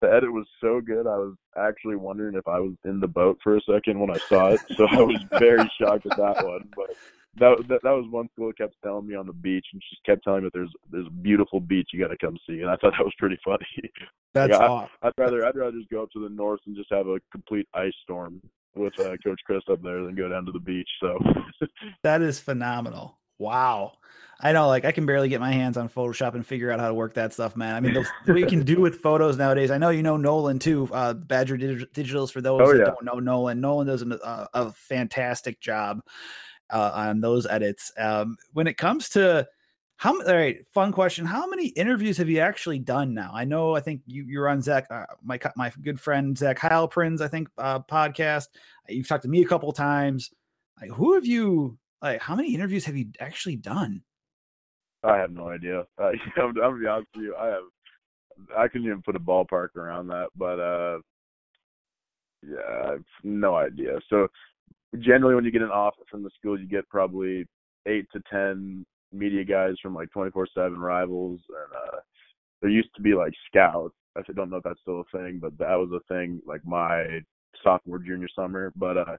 the 0.00 0.12
edit 0.12 0.32
was 0.32 0.46
so 0.60 0.80
good. 0.80 1.06
I 1.06 1.16
was 1.16 1.34
actually 1.56 1.96
wondering 1.96 2.36
if 2.36 2.46
I 2.46 2.60
was 2.60 2.74
in 2.84 3.00
the 3.00 3.08
boat 3.08 3.38
for 3.42 3.56
a 3.56 3.60
second 3.62 3.98
when 3.98 4.10
I 4.10 4.18
saw 4.28 4.50
it. 4.50 4.60
So 4.76 4.86
I 4.88 5.02
was 5.02 5.20
very 5.38 5.68
shocked 5.80 6.06
at 6.06 6.16
that 6.16 6.44
one. 6.46 6.68
But 6.76 6.96
that, 7.38 7.68
that 7.68 7.82
that 7.82 7.90
was 7.90 8.06
one 8.10 8.28
school 8.32 8.48
that 8.48 8.58
kept 8.58 8.76
telling 8.82 9.06
me 9.06 9.14
on 9.14 9.26
the 9.26 9.32
beach, 9.32 9.66
and 9.72 9.82
she 9.82 9.96
just 9.96 10.04
kept 10.04 10.24
telling 10.24 10.44
me 10.44 10.50
there's 10.54 10.72
there's 10.90 11.06
a 11.06 11.22
beautiful 11.22 11.60
beach 11.60 11.90
you 11.92 12.00
got 12.00 12.08
to 12.08 12.18
come 12.18 12.36
see, 12.48 12.60
and 12.60 12.70
I 12.70 12.76
thought 12.76 12.92
that 12.96 13.04
was 13.04 13.14
pretty 13.18 13.38
funny. 13.44 13.66
That's 14.34 14.52
like, 14.52 14.60
awesome. 14.60 14.88
I, 15.02 15.08
I'd 15.08 15.12
rather 15.18 15.46
I'd 15.46 15.56
rather 15.56 15.76
just 15.76 15.90
go 15.90 16.02
up 16.02 16.10
to 16.12 16.22
the 16.22 16.34
north 16.34 16.60
and 16.66 16.76
just 16.76 16.92
have 16.92 17.08
a 17.08 17.18
complete 17.32 17.66
ice 17.74 17.92
storm 18.02 18.40
with 18.78 18.98
uh, 19.00 19.16
Coach 19.24 19.40
Chryst 19.48 19.70
up 19.70 19.82
there 19.82 20.04
than 20.04 20.14
go 20.14 20.28
down 20.28 20.46
to 20.46 20.52
the 20.52 20.60
beach. 20.60 20.88
So 21.00 21.18
that 22.02 22.22
is 22.22 22.40
phenomenal. 22.40 23.18
Wow. 23.38 23.92
I 24.40 24.52
know, 24.52 24.68
like 24.68 24.84
I 24.84 24.92
can 24.92 25.04
barely 25.04 25.28
get 25.28 25.40
my 25.40 25.50
hands 25.50 25.76
on 25.76 25.88
Photoshop 25.88 26.34
and 26.34 26.46
figure 26.46 26.70
out 26.70 26.78
how 26.78 26.86
to 26.86 26.94
work 26.94 27.14
that 27.14 27.32
stuff, 27.32 27.56
man. 27.56 27.74
I 27.74 27.80
mean, 27.80 27.94
the, 27.94 28.08
what 28.26 28.38
you 28.38 28.46
can 28.46 28.64
do 28.64 28.80
with 28.80 29.00
photos 29.00 29.36
nowadays. 29.36 29.72
I 29.72 29.78
know 29.78 29.90
you 29.90 30.02
know 30.02 30.16
Nolan 30.16 30.60
too. 30.60 30.88
Uh, 30.92 31.14
Badger 31.14 31.58
Digitals 31.58 32.30
for 32.30 32.40
those 32.40 32.60
oh, 32.62 32.72
that 32.72 32.78
yeah. 32.78 32.84
don't 32.84 33.04
know 33.04 33.18
Nolan. 33.18 33.60
Nolan 33.60 33.88
does 33.88 34.02
a, 34.02 34.24
uh, 34.24 34.46
a 34.54 34.72
fantastic 34.72 35.60
job 35.60 36.02
uh, 36.70 36.92
on 36.94 37.20
those 37.20 37.46
edits. 37.46 37.90
Um, 37.98 38.36
when 38.52 38.68
it 38.68 38.76
comes 38.76 39.08
to 39.10 39.48
How 39.98 40.12
all 40.12 40.32
right? 40.32 40.64
Fun 40.72 40.92
question. 40.92 41.26
How 41.26 41.48
many 41.48 41.68
interviews 41.68 42.18
have 42.18 42.28
you 42.28 42.38
actually 42.38 42.78
done 42.78 43.14
now? 43.14 43.32
I 43.34 43.44
know. 43.44 43.74
I 43.74 43.80
think 43.80 44.02
you, 44.06 44.22
you're 44.22 44.48
on 44.48 44.62
Zach, 44.62 44.86
uh, 44.90 45.06
my 45.24 45.40
my 45.56 45.72
good 45.82 45.98
friend 45.98 46.38
Zach 46.38 46.56
Heilprin's, 46.60 47.20
I 47.20 47.26
think, 47.26 47.48
uh, 47.58 47.80
podcast. 47.80 48.46
You've 48.88 49.08
talked 49.08 49.24
to 49.24 49.28
me 49.28 49.42
a 49.42 49.48
couple 49.48 49.72
times. 49.72 50.30
Like, 50.80 50.90
who 50.92 51.14
have 51.14 51.26
you? 51.26 51.78
Like, 52.00 52.22
how 52.22 52.36
many 52.36 52.54
interviews 52.54 52.84
have 52.84 52.96
you 52.96 53.06
actually 53.18 53.56
done? 53.56 54.02
I 55.02 55.16
have 55.16 55.32
no 55.32 55.48
idea. 55.48 55.84
Uh, 56.00 56.12
I'm, 56.36 56.46
I'm 56.50 56.54
gonna 56.54 56.78
be 56.78 56.86
honest 56.86 57.08
with 57.16 57.24
you. 57.24 57.34
I 57.36 57.46
have. 57.46 57.64
I 58.56 58.68
couldn't 58.68 58.86
even 58.86 59.02
put 59.02 59.16
a 59.16 59.20
ballpark 59.20 59.74
around 59.74 60.06
that, 60.08 60.28
but 60.36 60.60
uh, 60.60 60.98
yeah, 62.48 62.84
I 62.84 62.90
have 62.92 63.04
no 63.24 63.56
idea. 63.56 63.98
So 64.08 64.28
generally, 65.00 65.34
when 65.34 65.44
you 65.44 65.50
get 65.50 65.62
an 65.62 65.70
offer 65.70 66.02
from 66.08 66.22
the 66.22 66.30
school, 66.38 66.56
you 66.56 66.68
get 66.68 66.88
probably 66.88 67.48
eight 67.86 68.06
to 68.12 68.22
ten 68.30 68.86
media 69.12 69.44
guys 69.44 69.74
from 69.82 69.94
like 69.94 70.08
24/7 70.16 70.76
rivals, 70.76 71.40
and 71.48 71.76
uh, 71.76 71.98
there 72.60 72.70
used 72.70 72.94
to 72.96 73.02
be 73.02 73.14
like 73.14 73.32
scouts. 73.46 73.94
I 74.16 74.22
don't 74.32 74.50
know 74.50 74.56
if 74.56 74.64
that's 74.64 74.80
still 74.80 75.00
a 75.00 75.16
thing, 75.16 75.38
but 75.40 75.56
that 75.58 75.76
was 75.76 75.90
a 75.92 76.12
thing 76.12 76.40
like 76.46 76.64
my 76.64 77.20
sophomore 77.62 77.98
junior 77.98 78.28
summer. 78.34 78.72
But 78.76 78.98
uh, 78.98 79.16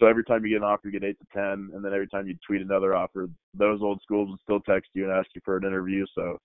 so 0.00 0.06
every 0.06 0.24
time 0.24 0.44
you 0.44 0.50
get 0.50 0.62
an 0.62 0.68
offer, 0.68 0.88
you 0.88 0.92
get 0.92 1.04
eight 1.04 1.18
to 1.20 1.26
ten, 1.32 1.70
and 1.74 1.84
then 1.84 1.92
every 1.92 2.08
time 2.08 2.26
you 2.26 2.36
tweet 2.46 2.62
another 2.62 2.94
offer, 2.94 3.28
those 3.54 3.80
old 3.82 4.00
schools 4.02 4.30
would 4.30 4.40
still 4.40 4.60
text 4.60 4.90
you 4.94 5.04
and 5.04 5.12
ask 5.12 5.28
you 5.34 5.40
for 5.44 5.56
an 5.56 5.64
interview. 5.64 6.04
So 6.14 6.38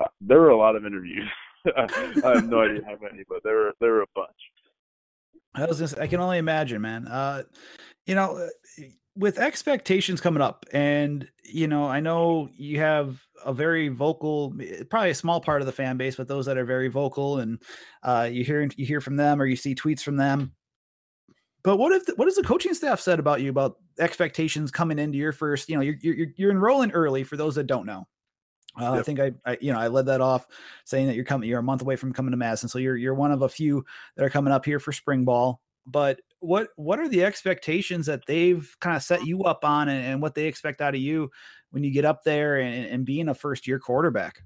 uh, 0.00 0.08
there 0.20 0.40
were 0.40 0.50
a 0.50 0.58
lot 0.58 0.76
of 0.76 0.86
interviews. 0.86 1.28
I 1.76 2.34
have 2.34 2.48
no 2.48 2.62
idea 2.62 2.82
how 2.84 2.96
many, 3.02 3.24
but 3.28 3.42
there 3.42 3.56
were 3.56 3.72
there 3.80 3.92
were 3.92 4.02
a 4.02 4.06
bunch. 4.14 4.30
I 5.56 5.64
was 5.64 5.78
just, 5.78 5.98
I 5.98 6.06
can 6.06 6.20
only 6.20 6.36
imagine, 6.36 6.82
man. 6.82 7.08
Uh, 7.08 7.44
you 8.04 8.14
know, 8.14 8.36
uh, 8.36 8.82
with 9.16 9.38
expectations 9.38 10.20
coming 10.20 10.42
up, 10.42 10.66
and 10.72 11.28
you 11.44 11.66
know, 11.66 11.86
I 11.86 12.00
know 12.00 12.48
you 12.56 12.80
have 12.80 13.24
a 13.44 13.52
very 13.52 13.88
vocal, 13.88 14.54
probably 14.90 15.10
a 15.10 15.14
small 15.14 15.40
part 15.40 15.62
of 15.62 15.66
the 15.66 15.72
fan 15.72 15.96
base, 15.96 16.16
but 16.16 16.28
those 16.28 16.46
that 16.46 16.58
are 16.58 16.64
very 16.64 16.88
vocal, 16.88 17.38
and 17.38 17.62
uh, 18.02 18.28
you 18.30 18.44
hear 18.44 18.68
you 18.76 18.86
hear 18.86 19.00
from 19.00 19.16
them 19.16 19.40
or 19.40 19.46
you 19.46 19.56
see 19.56 19.74
tweets 19.74 20.00
from 20.00 20.16
them. 20.16 20.52
But 21.62 21.78
what 21.78 21.92
if 21.92 22.06
the, 22.06 22.14
what 22.14 22.26
has 22.26 22.36
the 22.36 22.42
coaching 22.42 22.74
staff 22.74 23.00
said 23.00 23.18
about 23.18 23.40
you 23.40 23.50
about 23.50 23.76
expectations 23.98 24.70
coming 24.70 24.98
into 24.98 25.18
your 25.18 25.32
first? 25.32 25.68
You 25.68 25.76
know, 25.76 25.82
you're 25.82 25.96
you're, 26.00 26.28
you're 26.36 26.50
enrolling 26.50 26.92
early. 26.92 27.24
For 27.24 27.36
those 27.36 27.54
that 27.56 27.66
don't 27.66 27.86
know, 27.86 28.06
uh, 28.80 28.92
yep. 28.92 29.00
I 29.00 29.02
think 29.02 29.20
I, 29.20 29.32
I, 29.44 29.58
you 29.60 29.72
know, 29.72 29.78
I 29.78 29.88
led 29.88 30.06
that 30.06 30.20
off 30.20 30.46
saying 30.84 31.06
that 31.06 31.16
you're 31.16 31.24
coming, 31.24 31.48
you're 31.48 31.60
a 31.60 31.64
month 31.64 31.82
away 31.82 31.96
from 31.96 32.12
coming 32.12 32.32
to 32.32 32.36
Madison, 32.36 32.68
so 32.68 32.78
you're 32.78 32.96
you're 32.96 33.14
one 33.14 33.32
of 33.32 33.42
a 33.42 33.48
few 33.48 33.84
that 34.16 34.24
are 34.24 34.30
coming 34.30 34.52
up 34.52 34.64
here 34.64 34.78
for 34.78 34.92
spring 34.92 35.24
ball. 35.24 35.60
But 35.86 36.20
what 36.40 36.68
what 36.76 36.98
are 36.98 37.08
the 37.08 37.24
expectations 37.24 38.06
that 38.06 38.26
they've 38.26 38.74
kind 38.80 38.96
of 38.96 39.02
set 39.02 39.24
you 39.26 39.44
up 39.44 39.64
on, 39.64 39.88
and, 39.88 40.04
and, 40.04 40.22
what 40.22 40.34
they 40.34 40.46
expect 40.46 40.80
out 40.80 40.94
of 40.94 41.00
you 41.00 41.30
when 41.70 41.82
you 41.82 41.90
get 41.90 42.04
up 42.04 42.22
there 42.24 42.56
and, 42.56 42.86
and 42.86 43.06
being 43.06 43.28
a 43.28 43.34
first 43.34 43.66
year 43.66 43.78
quarterback? 43.78 44.42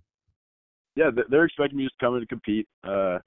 Yeah, 0.96 1.10
they're 1.28 1.44
expecting 1.44 1.78
me 1.78 1.84
to 1.84 1.90
come 2.00 2.14
in 2.14 2.20
and 2.20 2.28
compete. 2.28 2.68
Uh, 2.84 3.18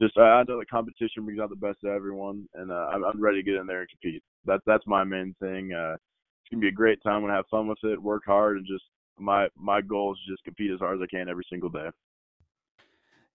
just 0.00 0.18
I 0.18 0.42
know 0.48 0.58
the 0.58 0.66
competition 0.66 1.24
brings 1.24 1.40
out 1.40 1.50
the 1.50 1.56
best 1.56 1.78
of 1.84 1.90
everyone, 1.90 2.48
and 2.54 2.70
uh, 2.70 2.88
I'm, 2.92 3.04
I'm 3.04 3.20
ready 3.20 3.42
to 3.42 3.50
get 3.50 3.60
in 3.60 3.66
there 3.66 3.80
and 3.80 3.88
compete. 3.88 4.22
That's 4.44 4.62
that's 4.66 4.86
my 4.86 5.04
main 5.04 5.34
thing. 5.40 5.72
Uh, 5.72 5.94
it's 5.94 6.50
gonna 6.50 6.60
be 6.60 6.68
a 6.68 6.72
great 6.72 7.02
time. 7.02 7.16
I'm 7.16 7.22
gonna 7.22 7.34
have 7.34 7.46
fun 7.50 7.68
with 7.68 7.78
it, 7.84 8.00
work 8.00 8.24
hard, 8.26 8.56
and 8.56 8.66
just 8.66 8.84
my 9.18 9.48
my 9.56 9.80
goal 9.80 10.12
is 10.12 10.18
just 10.28 10.44
compete 10.44 10.70
as 10.72 10.80
hard 10.80 11.00
as 11.00 11.02
I 11.02 11.14
can 11.14 11.28
every 11.28 11.44
single 11.48 11.70
day. 11.70 11.88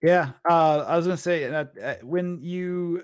Yeah, 0.01 0.32
uh, 0.49 0.86
I 0.88 0.95
was 0.95 1.05
gonna 1.05 1.17
say 1.17 1.45
uh, 1.45 1.65
uh, 1.82 1.95
when 2.03 2.39
you, 2.41 3.03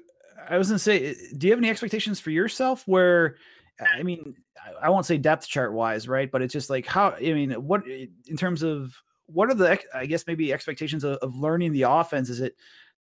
I 0.49 0.57
was 0.57 0.67
gonna 0.67 0.79
say, 0.79 1.11
uh, 1.11 1.13
do 1.37 1.47
you 1.47 1.53
have 1.53 1.59
any 1.59 1.69
expectations 1.69 2.19
for 2.19 2.31
yourself? 2.31 2.83
Where, 2.87 3.37
I 3.79 4.03
mean, 4.03 4.35
I 4.81 4.89
won't 4.89 5.05
say 5.05 5.17
depth 5.17 5.47
chart 5.47 5.73
wise, 5.73 6.07
right? 6.07 6.31
But 6.31 6.41
it's 6.41 6.53
just 6.53 6.69
like 6.69 6.85
how, 6.85 7.11
I 7.11 7.33
mean, 7.33 7.51
what 7.51 7.83
in 7.87 8.37
terms 8.37 8.63
of 8.63 8.95
what 9.27 9.49
are 9.49 9.55
the, 9.55 9.79
I 9.93 10.05
guess 10.05 10.27
maybe 10.27 10.53
expectations 10.53 11.03
of, 11.03 11.17
of 11.17 11.35
learning 11.35 11.73
the 11.73 11.83
offense? 11.83 12.29
Is 12.29 12.41
it 12.41 12.55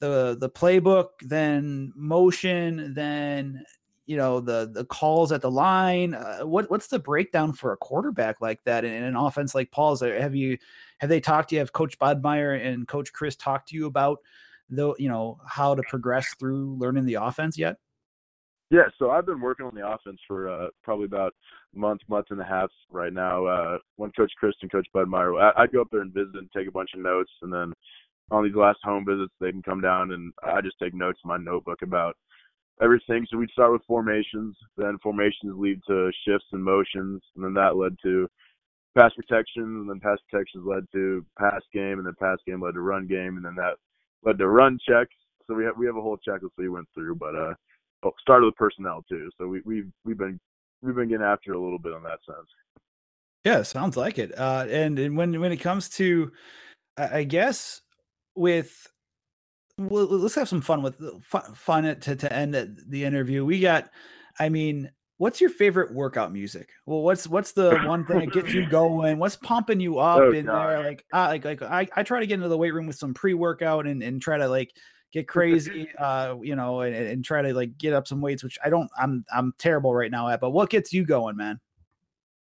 the 0.00 0.36
the 0.38 0.50
playbook, 0.50 1.08
then 1.22 1.92
motion, 1.94 2.94
then 2.94 3.64
you 4.10 4.16
know 4.16 4.40
the 4.40 4.68
the 4.72 4.84
calls 4.86 5.30
at 5.30 5.40
the 5.40 5.50
line 5.50 6.14
uh, 6.14 6.40
what 6.40 6.68
what's 6.68 6.88
the 6.88 6.98
breakdown 6.98 7.52
for 7.52 7.72
a 7.72 7.76
quarterback 7.76 8.40
like 8.40 8.60
that 8.64 8.84
in, 8.84 8.92
in 8.92 9.04
an 9.04 9.14
offense 9.14 9.54
like 9.54 9.70
paul's 9.70 10.00
have 10.00 10.34
you 10.34 10.58
have 10.98 11.08
they 11.08 11.20
talked 11.20 11.50
to 11.50 11.54
you 11.54 11.60
have 11.60 11.72
coach 11.72 11.96
Budmayr 11.96 12.60
and 12.66 12.88
coach 12.88 13.12
Chryst 13.12 13.38
talked 13.38 13.68
to 13.68 13.76
you 13.76 13.86
about 13.86 14.18
the 14.70 14.94
you 14.98 15.08
know 15.08 15.38
how 15.46 15.74
to 15.74 15.82
progress 15.88 16.26
through 16.38 16.76
learning 16.78 17.06
the 17.06 17.14
offense 17.14 17.58
yet 17.58 17.76
yeah 18.70 18.88
so 18.98 19.10
i've 19.10 19.26
been 19.26 19.40
working 19.40 19.66
on 19.66 19.74
the 19.74 19.86
offense 19.86 20.18
for 20.26 20.48
uh, 20.48 20.68
probably 20.82 21.06
about 21.06 21.32
a 21.74 21.78
month 21.78 22.00
month 22.08 22.26
and 22.30 22.40
a 22.40 22.44
half 22.44 22.70
right 22.90 23.12
now 23.12 23.44
uh, 23.46 23.78
when 23.96 24.10
coach 24.12 24.32
Chryst 24.42 24.54
and 24.62 24.72
coach 24.72 24.86
Budmayr 24.94 25.40
I, 25.40 25.62
i'd 25.62 25.72
go 25.72 25.80
up 25.80 25.88
there 25.90 26.02
and 26.02 26.12
visit 26.12 26.34
and 26.34 26.50
take 26.56 26.68
a 26.68 26.72
bunch 26.72 26.90
of 26.94 27.00
notes 27.00 27.30
and 27.42 27.52
then 27.52 27.72
on 28.30 28.44
these 28.44 28.54
last 28.54 28.78
home 28.82 29.04
visits 29.04 29.32
they 29.40 29.50
can 29.50 29.62
come 29.62 29.80
down 29.80 30.12
and 30.12 30.32
i 30.42 30.60
just 30.60 30.78
take 30.82 30.94
notes 30.94 31.18
in 31.24 31.28
my 31.28 31.36
notebook 31.36 31.82
about 31.82 32.16
everything. 32.82 33.26
So 33.30 33.38
we'd 33.38 33.50
start 33.50 33.72
with 33.72 33.82
formations, 33.86 34.56
then 34.76 34.98
formations 35.02 35.54
lead 35.56 35.80
to 35.86 36.10
shifts 36.26 36.46
and 36.52 36.62
motions, 36.62 37.22
and 37.36 37.44
then 37.44 37.54
that 37.54 37.76
led 37.76 37.96
to 38.02 38.28
pass 38.96 39.12
protection, 39.14 39.62
and 39.62 39.88
then 39.88 40.00
pass 40.00 40.18
protections 40.30 40.64
led 40.66 40.84
to 40.92 41.24
pass 41.38 41.60
game, 41.72 41.98
and 41.98 42.06
then 42.06 42.14
pass 42.18 42.38
game 42.46 42.62
led 42.62 42.74
to 42.74 42.80
run 42.80 43.06
game, 43.06 43.36
and 43.36 43.44
then 43.44 43.54
that 43.56 43.74
led 44.24 44.38
to 44.38 44.48
run 44.48 44.78
checks. 44.86 45.14
So 45.46 45.54
we 45.54 45.64
have 45.64 45.76
we 45.76 45.86
have 45.86 45.96
a 45.96 46.00
whole 46.00 46.18
checklist 46.26 46.50
we 46.56 46.68
went 46.68 46.86
through, 46.94 47.16
but 47.16 47.34
uh, 47.34 47.54
oh, 48.04 48.12
started 48.20 48.46
with 48.46 48.56
personnel 48.56 49.04
too. 49.08 49.30
So 49.38 49.46
we 49.46 49.62
we've 49.64 49.90
we've 50.04 50.18
been 50.18 50.38
we've 50.82 50.94
been 50.94 51.08
getting 51.08 51.24
after 51.24 51.52
a 51.52 51.60
little 51.60 51.78
bit 51.78 51.92
on 51.92 52.02
that 52.04 52.18
sense. 52.26 52.48
Yeah, 53.44 53.62
sounds 53.62 53.96
like 53.96 54.18
it. 54.18 54.36
Uh, 54.38 54.66
and 54.68 54.98
and 54.98 55.16
when 55.16 55.40
when 55.40 55.52
it 55.52 55.58
comes 55.58 55.88
to, 55.90 56.30
I 56.96 57.24
guess 57.24 57.80
with 58.34 58.86
well, 59.78 60.04
let's 60.04 60.34
have 60.34 60.48
some 60.48 60.60
fun 60.60 60.82
with 60.82 61.00
fun, 61.22 61.54
fun 61.54 61.84
to, 62.00 62.16
to 62.16 62.32
end 62.32 62.54
the 62.86 63.04
interview. 63.04 63.44
We 63.44 63.60
got, 63.60 63.90
I 64.38 64.50
mean, 64.50 64.90
what's 65.20 65.38
your 65.38 65.50
favorite 65.50 65.92
workout 65.92 66.32
music? 66.32 66.70
Well, 66.86 67.02
what's 67.02 67.28
what's 67.28 67.52
the 67.52 67.78
one 67.84 68.06
thing 68.06 68.20
that 68.20 68.32
gets 68.32 68.54
you 68.54 68.66
going? 68.70 69.18
What's 69.18 69.36
pumping 69.36 69.78
you 69.78 69.98
up 69.98 70.18
oh, 70.18 70.32
in 70.32 70.46
God. 70.46 70.70
there? 70.70 70.82
Like, 70.82 71.04
uh, 71.12 71.26
like, 71.28 71.44
like 71.44 71.62
I, 71.62 71.86
I 71.94 72.02
try 72.02 72.20
to 72.20 72.26
get 72.26 72.34
into 72.34 72.48
the 72.48 72.56
weight 72.56 72.72
room 72.72 72.86
with 72.86 72.96
some 72.96 73.12
pre 73.12 73.34
workout 73.34 73.86
and 73.86 74.02
and 74.02 74.20
try 74.22 74.38
to 74.38 74.48
like 74.48 74.72
get 75.12 75.28
crazy, 75.28 75.88
uh, 75.98 76.36
you 76.42 76.56
know, 76.56 76.80
and, 76.80 76.94
and 76.94 77.24
try 77.24 77.42
to 77.42 77.52
like 77.52 77.76
get 77.76 77.92
up 77.92 78.08
some 78.08 78.22
weights, 78.22 78.42
which 78.42 78.58
I 78.64 78.70
don't, 78.70 78.90
I'm 78.98 79.24
I'm 79.32 79.52
terrible 79.58 79.94
right 79.94 80.10
now 80.10 80.26
at. 80.28 80.40
But 80.40 80.50
what 80.50 80.70
gets 80.70 80.90
you 80.90 81.04
going, 81.04 81.36
man? 81.36 81.60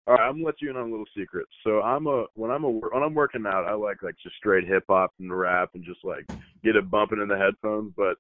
All 0.07 0.14
right, 0.14 0.29
I'm 0.29 0.35
gonna 0.35 0.47
let 0.47 0.62
you 0.62 0.71
in 0.71 0.77
on 0.77 0.89
a 0.89 0.91
little 0.91 1.07
secret. 1.16 1.47
So 1.64 1.83
I'm 1.83 2.07
a 2.07 2.27
when 2.35 2.53
I'm 2.53 2.62
a 2.62 2.71
when 2.71 3.03
I'm 3.03 3.14
working 3.14 3.47
out, 3.47 3.66
I 3.66 3.75
like 3.75 4.05
like 4.05 4.14
just 4.23 4.37
straight 4.37 4.66
hip 4.68 4.85
hop 4.89 5.12
and 5.18 5.37
rap 5.37 5.71
and 5.75 5.85
just 5.85 6.05
like 6.05 6.25
get 6.62 6.77
it 6.77 6.89
bumping 6.89 7.21
in 7.21 7.27
the 7.27 7.37
headphones. 7.37 7.93
But 7.97 8.16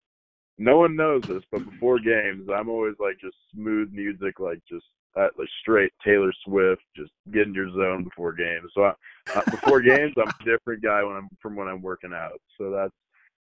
no 0.58 0.78
one 0.78 0.96
knows 0.96 1.22
this, 1.22 1.42
but 1.50 1.64
before 1.68 1.98
games, 1.98 2.48
I'm 2.54 2.68
always 2.68 2.94
like 2.98 3.18
just 3.20 3.36
smooth 3.54 3.90
music, 3.92 4.40
like 4.40 4.60
just 4.68 4.84
uh, 5.16 5.28
like 5.38 5.48
straight 5.60 5.92
Taylor 6.04 6.32
Swift, 6.44 6.82
just 6.96 7.10
get 7.32 7.46
in 7.46 7.54
your 7.54 7.70
zone 7.70 8.04
before 8.04 8.32
games. 8.32 8.70
So 8.74 8.84
I, 8.84 8.92
uh, 9.34 9.42
before 9.50 9.80
games, 9.80 10.12
I'm 10.16 10.28
a 10.28 10.44
different 10.44 10.82
guy 10.82 11.02
when 11.02 11.16
I'm 11.16 11.28
from 11.40 11.56
when 11.56 11.68
I'm 11.68 11.82
working 11.82 12.12
out. 12.12 12.40
So 12.58 12.70
that's 12.70 12.92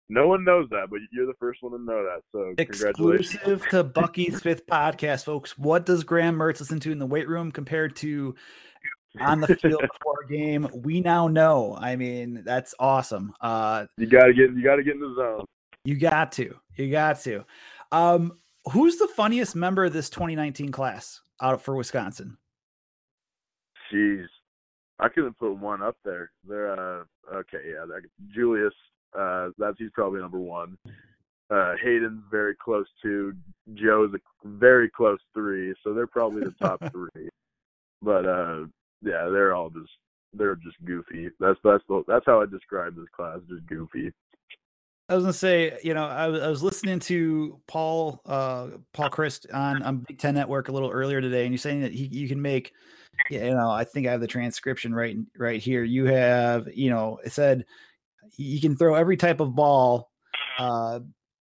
no 0.09 0.27
one 0.27 0.43
knows 0.43 0.67
that, 0.71 0.87
but 0.89 0.99
you're 1.11 1.27
the 1.27 1.35
first 1.39 1.61
one 1.61 1.73
to 1.73 1.77
know 1.77 2.03
that. 2.03 2.21
So 2.31 2.53
exclusive 2.57 3.67
to 3.69 3.83
Bucky's 3.83 4.41
fifth 4.41 4.65
podcast, 4.65 5.23
folks. 5.23 5.57
What 5.57 5.85
does 5.85 6.03
Graham 6.03 6.35
Mertz 6.35 6.59
listen 6.59 6.79
to 6.81 6.91
in 6.91 6.99
the 6.99 7.05
weight 7.05 7.27
room 7.27 7.51
compared 7.51 7.95
to 7.97 8.35
on 9.19 9.39
the 9.39 9.55
field 9.55 9.81
before 9.99 10.23
a 10.25 10.27
game? 10.27 10.67
We 10.73 11.01
now 11.01 11.27
know. 11.27 11.77
I 11.79 11.95
mean, 11.95 12.41
that's 12.43 12.73
awesome. 12.79 13.33
Uh, 13.39 13.85
you 13.97 14.07
gotta 14.07 14.33
get 14.33 14.51
you 14.51 14.63
gotta 14.63 14.83
get 14.83 14.95
in 14.95 15.01
the 15.01 15.13
zone. 15.15 15.45
You 15.89 15.95
got 15.95 16.31
to. 16.33 16.55
You 16.75 16.91
got 16.91 17.19
to. 17.21 17.43
Um, 17.91 18.37
who's 18.73 18.97
the 18.97 19.07
funniest 19.07 19.55
member 19.55 19.85
of 19.85 19.91
this 19.91 20.07
2019 20.11 20.71
class 20.71 21.21
out 21.41 21.63
for 21.63 21.75
Wisconsin? 21.75 22.37
Jeez, 23.91 24.27
I 24.99 25.09
couldn't 25.09 25.39
put 25.39 25.57
one 25.57 25.81
up 25.81 25.97
there. 26.05 26.29
They're 26.47 26.73
uh, 26.73 27.05
okay, 27.33 27.71
yeah, 27.71 27.85
Julius 28.35 28.71
uh, 29.17 29.49
that's 29.57 29.79
he's 29.79 29.89
probably 29.95 30.21
number 30.21 30.37
one. 30.37 30.77
Uh, 31.49 31.73
Hayden's 31.81 32.21
very 32.29 32.53
close 32.53 32.85
to. 33.01 33.33
Joe's 33.73 34.13
a 34.13 34.19
very 34.47 34.91
close 34.91 35.17
three, 35.33 35.73
so 35.83 35.95
they're 35.95 36.05
probably 36.05 36.43
the 36.43 36.53
top 36.61 36.83
three. 36.91 37.29
But 38.03 38.27
uh, 38.27 38.65
yeah, 39.01 39.27
they're 39.31 39.55
all 39.55 39.71
just 39.71 39.89
they're 40.35 40.55
just 40.55 40.77
goofy. 40.85 41.29
That's 41.39 41.57
that's 41.63 41.83
the, 41.89 42.03
that's 42.07 42.27
how 42.27 42.43
I 42.43 42.45
describe 42.45 42.95
this 42.95 43.09
class, 43.15 43.39
just 43.49 43.65
goofy. 43.65 44.13
I 45.09 45.15
was 45.15 45.23
gonna 45.23 45.33
say, 45.33 45.77
you 45.83 45.93
know, 45.95 46.05
I, 46.05 46.25
I 46.25 46.47
was 46.49 46.61
listening 46.61 46.99
to 46.99 47.59
Paul 47.67 48.21
uh, 48.25 48.67
Paul 48.93 49.09
Chryst 49.09 49.51
on 49.53 49.81
on 49.81 50.05
Big 50.07 50.19
Ten 50.19 50.35
Network 50.35 50.69
a 50.69 50.71
little 50.71 50.91
earlier 50.91 51.19
today, 51.19 51.43
and 51.45 51.51
you're 51.53 51.57
saying 51.57 51.81
that 51.81 51.91
he, 51.91 52.05
you 52.05 52.27
can 52.27 52.39
make, 52.41 52.71
you 53.29 53.39
know, 53.51 53.71
I 53.71 53.83
think 53.85 54.05
I 54.07 54.11
have 54.11 54.21
the 54.21 54.27
transcription 54.27 54.93
right 54.93 55.17
right 55.37 55.59
here. 55.59 55.83
You 55.83 56.05
have, 56.05 56.67
you 56.73 56.91
know, 56.91 57.19
it 57.25 57.31
said 57.31 57.65
you 58.37 58.61
can 58.61 58.77
throw 58.77 58.93
every 58.93 59.17
type 59.17 59.39
of 59.39 59.55
ball. 59.55 60.11
Uh, 60.59 60.99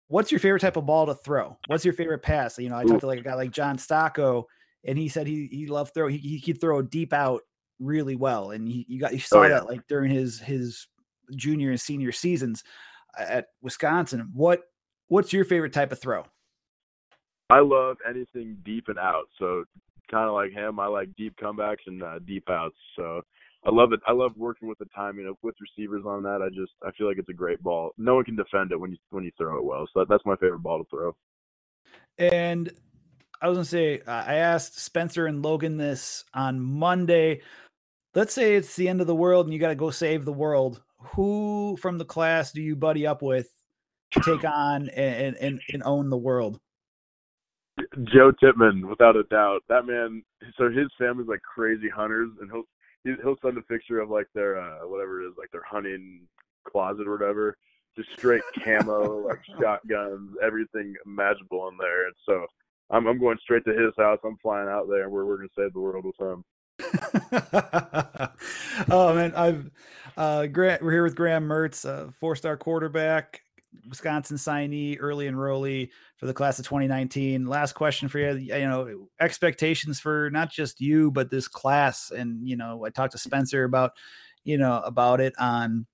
what's 0.09 0.31
your 0.31 0.39
favorite 0.39 0.59
type 0.61 0.77
of 0.77 0.85
ball 0.85 1.07
to 1.07 1.15
throw? 1.15 1.57
What's 1.67 1.83
your 1.83 1.95
favorite 1.95 2.21
pass? 2.21 2.59
You 2.59 2.69
know, 2.69 2.77
I 2.77 2.83
talked 2.83 2.99
to 3.01 3.07
like 3.07 3.19
a 3.19 3.23
guy 3.23 3.33
like 3.33 3.51
John 3.51 3.79
Stocco, 3.79 4.45
and 4.83 4.95
he 4.95 5.09
said 5.09 5.25
he 5.25 5.47
he 5.51 5.65
loved 5.65 5.95
throw. 5.95 6.07
He 6.07 6.17
he 6.19 6.39
could 6.39 6.61
throw 6.61 6.83
deep 6.83 7.13
out 7.13 7.41
really 7.79 8.15
well, 8.15 8.51
and 8.51 8.67
he, 8.67 8.85
you 8.87 8.99
got 8.99 9.13
you 9.13 9.19
saw 9.19 9.39
Oh, 9.39 9.43
yeah. 9.43 9.49
that 9.49 9.65
like 9.65 9.81
during 9.87 10.11
his 10.11 10.39
his 10.39 10.87
junior 11.35 11.71
and 11.71 11.81
senior 11.81 12.11
seasons 12.11 12.63
at 13.17 13.47
Wisconsin. 13.61 14.29
What 14.33 14.63
what's 15.07 15.33
your 15.33 15.45
favorite 15.45 15.73
type 15.73 15.91
of 15.91 15.99
throw? 15.99 16.25
I 17.49 17.59
love 17.59 17.97
anything 18.07 18.57
deep 18.63 18.89
and 18.89 18.99
out. 18.99 19.25
So 19.39 19.63
kind 20.09 20.27
of 20.27 20.33
like 20.33 20.51
him, 20.51 20.79
I 20.79 20.87
like 20.87 21.09
deep 21.17 21.35
comebacks 21.41 21.87
and 21.87 22.03
uh, 22.03 22.19
deep 22.19 22.49
outs. 22.49 22.75
So 22.95 23.21
I 23.65 23.71
love 23.71 23.91
it. 23.91 23.99
I 24.07 24.13
love 24.13 24.31
working 24.37 24.67
with 24.67 24.77
the 24.77 24.87
timing 24.95 25.27
of 25.27 25.35
with 25.41 25.55
receivers 25.59 26.03
on 26.05 26.23
that. 26.23 26.41
I 26.41 26.49
just 26.49 26.71
I 26.85 26.91
feel 26.97 27.07
like 27.07 27.17
it's 27.17 27.29
a 27.29 27.33
great 27.33 27.61
ball. 27.61 27.91
No 27.97 28.15
one 28.15 28.23
can 28.23 28.35
defend 28.35 28.71
it 28.71 28.79
when 28.79 28.91
you 28.91 28.97
when 29.09 29.23
you 29.23 29.31
throw 29.37 29.57
it 29.57 29.65
well. 29.65 29.87
So 29.93 30.01
that, 30.01 30.09
that's 30.09 30.25
my 30.25 30.35
favorite 30.35 30.63
ball 30.63 30.83
to 30.83 30.89
throw. 30.89 31.15
And 32.17 32.71
I 33.41 33.49
was 33.49 33.57
gonna 33.57 33.65
say, 33.65 33.99
uh, 34.01 34.23
I 34.27 34.35
asked 34.35 34.79
Spencer 34.79 35.25
and 35.25 35.41
Logan 35.41 35.77
this 35.77 36.23
on 36.33 36.59
Monday. 36.59 37.41
Let's 38.15 38.33
say 38.33 38.55
it's 38.55 38.75
the 38.75 38.89
end 38.89 39.01
of 39.01 39.07
the 39.07 39.15
world 39.15 39.45
and 39.45 39.53
you 39.53 39.59
got 39.59 39.69
to 39.69 39.75
go 39.75 39.91
save 39.91 40.25
the 40.25 40.33
world. 40.33 40.81
Who 41.15 41.77
from 41.79 41.97
the 41.97 42.05
class 42.05 42.51
do 42.51 42.61
you 42.61 42.75
buddy 42.75 43.07
up 43.07 43.21
with 43.21 43.49
to 44.11 44.19
take 44.21 44.43
on 44.43 44.89
and, 44.89 45.35
and, 45.37 45.61
and 45.71 45.83
own 45.83 46.09
the 46.09 46.17
world? 46.17 46.59
Joe 48.13 48.31
Tippmann, 48.31 48.87
without 48.87 49.15
a 49.15 49.23
doubt. 49.23 49.63
That 49.69 49.85
man. 49.85 50.23
So 50.57 50.69
his 50.69 50.87
family's 50.97 51.27
like 51.27 51.41
crazy 51.41 51.89
hunters, 51.89 52.29
and 52.41 52.51
he'll 52.51 52.63
he- 53.03 53.21
he'll 53.21 53.37
send 53.41 53.57
a 53.57 53.61
picture 53.61 53.99
of 53.99 54.09
like 54.09 54.27
their 54.33 54.59
uh 54.59 54.87
whatever 54.87 55.21
it 55.21 55.27
is, 55.27 55.33
like 55.37 55.51
their 55.51 55.63
hunting 55.63 56.21
closet 56.67 57.07
or 57.07 57.11
whatever. 57.11 57.55
Just 57.95 58.09
straight 58.17 58.43
camo, 58.63 59.27
like 59.27 59.41
shotguns, 59.61 60.35
everything 60.43 60.95
imaginable 61.05 61.67
in 61.69 61.77
there. 61.77 62.07
And 62.07 62.15
so 62.25 62.45
I'm 62.89 63.07
I'm 63.07 63.19
going 63.19 63.37
straight 63.41 63.65
to 63.65 63.73
his 63.73 63.93
house. 63.97 64.19
I'm 64.23 64.37
flying 64.37 64.69
out 64.69 64.87
there, 64.89 65.03
and 65.03 65.11
we're 65.11 65.25
we're 65.25 65.37
gonna 65.37 65.49
save 65.57 65.73
the 65.73 65.79
world 65.79 66.05
with 66.05 66.19
him. 66.19 66.43
oh 68.91 69.13
man, 69.13 69.33
I've 69.35 69.69
uh, 70.19 70.47
Grant, 70.47 70.83
we're 70.83 70.91
here 70.91 71.03
with 71.03 71.15
Graham 71.15 71.47
Mertz, 71.47 71.87
uh, 71.87 72.11
four-star 72.19 72.57
quarterback, 72.57 73.41
Wisconsin 73.87 74.35
signee, 74.35 74.97
early 74.99 75.29
enrollee 75.29 75.89
for 76.17 76.25
the 76.25 76.33
class 76.33 76.59
of 76.59 76.65
2019. 76.65 77.45
Last 77.45 77.71
question 77.71 78.09
for 78.09 78.19
you, 78.19 78.33
you 78.33 78.67
know, 78.67 79.07
expectations 79.21 79.97
for 79.97 80.29
not 80.31 80.51
just 80.51 80.81
you 80.81 81.09
but 81.09 81.31
this 81.31 81.47
class, 81.47 82.11
and 82.11 82.45
you 82.45 82.57
know, 82.57 82.83
I 82.85 82.89
talked 82.89 83.13
to 83.13 83.17
Spencer 83.17 83.63
about, 83.63 83.93
you 84.43 84.57
know, 84.57 84.81
about 84.83 85.21
it 85.21 85.33
on 85.39 85.85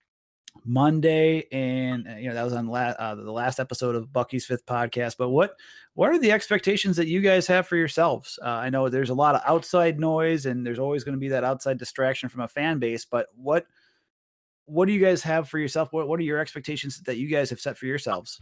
Monday, 0.65 1.45
and 1.51 2.07
uh, 2.07 2.15
you 2.15 2.27
know 2.27 2.33
that 2.33 2.43
was 2.43 2.53
on 2.53 2.65
la- 2.65 2.95
uh, 2.97 3.13
the 3.13 3.31
last 3.31 3.59
episode 3.59 3.93
of 3.93 4.11
Bucky's 4.11 4.47
fifth 4.47 4.65
podcast. 4.65 5.17
But 5.19 5.29
what 5.29 5.55
what 5.93 6.09
are 6.09 6.17
the 6.17 6.31
expectations 6.31 6.97
that 6.97 7.07
you 7.07 7.21
guys 7.21 7.45
have 7.45 7.67
for 7.67 7.75
yourselves? 7.75 8.39
Uh, 8.41 8.47
I 8.47 8.71
know 8.71 8.89
there's 8.89 9.11
a 9.11 9.13
lot 9.13 9.35
of 9.35 9.41
outside 9.45 9.99
noise, 9.99 10.47
and 10.47 10.65
there's 10.65 10.79
always 10.79 11.03
going 11.03 11.13
to 11.13 11.19
be 11.19 11.29
that 11.29 11.43
outside 11.43 11.77
distraction 11.77 12.27
from 12.27 12.41
a 12.41 12.47
fan 12.47 12.79
base. 12.79 13.05
But 13.05 13.27
what 13.35 13.67
what 14.65 14.87
do 14.87 14.93
you 14.93 15.03
guys 15.03 15.23
have 15.23 15.47
for 15.47 15.59
yourself? 15.59 15.89
What 15.91 16.07
what 16.07 16.19
are 16.19 16.23
your 16.23 16.39
expectations 16.39 17.01
that 17.05 17.17
you 17.17 17.27
guys 17.27 17.49
have 17.49 17.59
set 17.59 17.77
for 17.77 17.85
yourselves? 17.85 18.41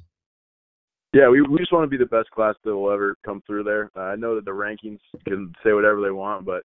Yeah, 1.14 1.30
we 1.30 1.42
we 1.42 1.60
just 1.60 1.72
want 1.72 1.84
to 1.84 1.88
be 1.88 1.98
the 1.98 2.06
best 2.06 2.30
class 2.32 2.56
that 2.64 2.76
will 2.76 2.92
ever 2.92 3.16
come 3.26 3.44
through 3.46 3.64
there. 3.64 3.92
Uh, 3.96 4.02
I 4.02 4.16
know 4.16 4.36
that 4.36 4.46
the 4.46 4.52
rankings 4.52 5.00
can 5.28 5.54
say 5.64 5.74
whatever 5.74 6.02
they 6.02 6.12
want, 6.12 6.46
but 6.46 6.64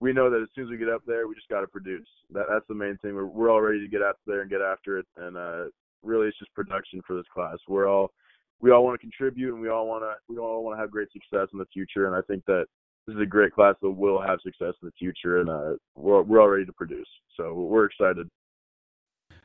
we 0.00 0.12
know 0.12 0.30
that 0.30 0.42
as 0.42 0.48
soon 0.54 0.64
as 0.64 0.70
we 0.70 0.78
get 0.78 0.88
up 0.88 1.02
there, 1.06 1.26
we 1.26 1.34
just 1.34 1.48
got 1.48 1.60
to 1.60 1.66
produce. 1.66 2.06
That 2.32 2.46
that's 2.50 2.66
the 2.68 2.74
main 2.74 2.96
thing. 2.98 3.14
We're 3.14 3.26
we're 3.26 3.50
all 3.50 3.60
ready 3.60 3.80
to 3.80 3.88
get 3.88 4.02
out 4.02 4.16
there 4.26 4.42
and 4.42 4.50
get 4.50 4.60
after 4.60 4.98
it, 4.98 5.06
and 5.16 5.36
uh, 5.36 5.64
really 6.02 6.28
it's 6.28 6.38
just 6.38 6.54
production 6.54 7.02
for 7.06 7.16
this 7.16 7.26
class. 7.32 7.56
We're 7.68 7.88
all 7.88 8.12
we 8.60 8.70
all 8.70 8.84
want 8.84 9.00
to 9.00 9.06
contribute, 9.06 9.54
and 9.54 9.62
we 9.62 9.70
all 9.70 9.86
want 9.86 10.02
to 10.02 10.14
we 10.28 10.38
all 10.38 10.62
want 10.62 10.76
to 10.76 10.80
have 10.80 10.90
great 10.90 11.10
success 11.12 11.48
in 11.52 11.58
the 11.58 11.66
future. 11.72 12.06
And 12.06 12.14
I 12.14 12.20
think 12.22 12.44
that 12.46 12.66
this 13.06 13.16
is 13.16 13.22
a 13.22 13.26
great 13.26 13.52
class 13.52 13.74
that 13.82 13.90
will 13.90 14.20
have 14.20 14.38
success 14.42 14.74
in 14.82 14.88
the 14.88 14.92
future, 14.98 15.40
and 15.40 15.50
uh, 15.50 15.72
we're 15.96 16.22
we're 16.22 16.40
all 16.40 16.48
ready 16.48 16.66
to 16.66 16.72
produce. 16.72 17.08
So 17.36 17.54
we're 17.54 17.86
excited. 17.86 18.28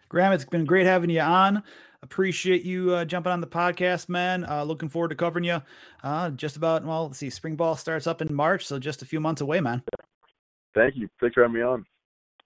Graham, 0.10 0.34
it's 0.34 0.46
been 0.46 0.66
great 0.66 0.86
having 0.86 1.10
you 1.10 1.22
on. 1.22 1.64
Appreciate 2.06 2.64
you 2.64 2.94
uh, 2.94 3.06
jumping 3.06 3.32
on 3.32 3.42
the 3.42 3.48
podcast, 3.48 4.10
man. 4.10 4.46
Uh, 4.48 4.64
looking 4.64 4.90
forward 4.90 5.10
to 5.10 5.16
covering 5.16 5.44
you. 5.44 5.62
Uh, 6.04 6.30
just 6.30 6.56
about 6.56 6.86
well, 6.86 7.08
let's 7.08 7.18
see, 7.18 7.32
spring 7.32 7.56
ball 7.56 7.76
starts 7.76 8.06
up 8.06 8.22
in 8.22 8.34
March, 8.34 8.66
so 8.66 8.78
just 8.78 9.02
a 9.02 9.06
few 9.06 9.20
months 9.20 9.42
away, 9.42 9.60
man. 9.60 9.82
Thank 10.76 10.96
you. 10.98 11.10
Thanks 11.20 11.34
for 11.34 11.42
having 11.42 11.56
me 11.56 11.64
on. 11.64 11.86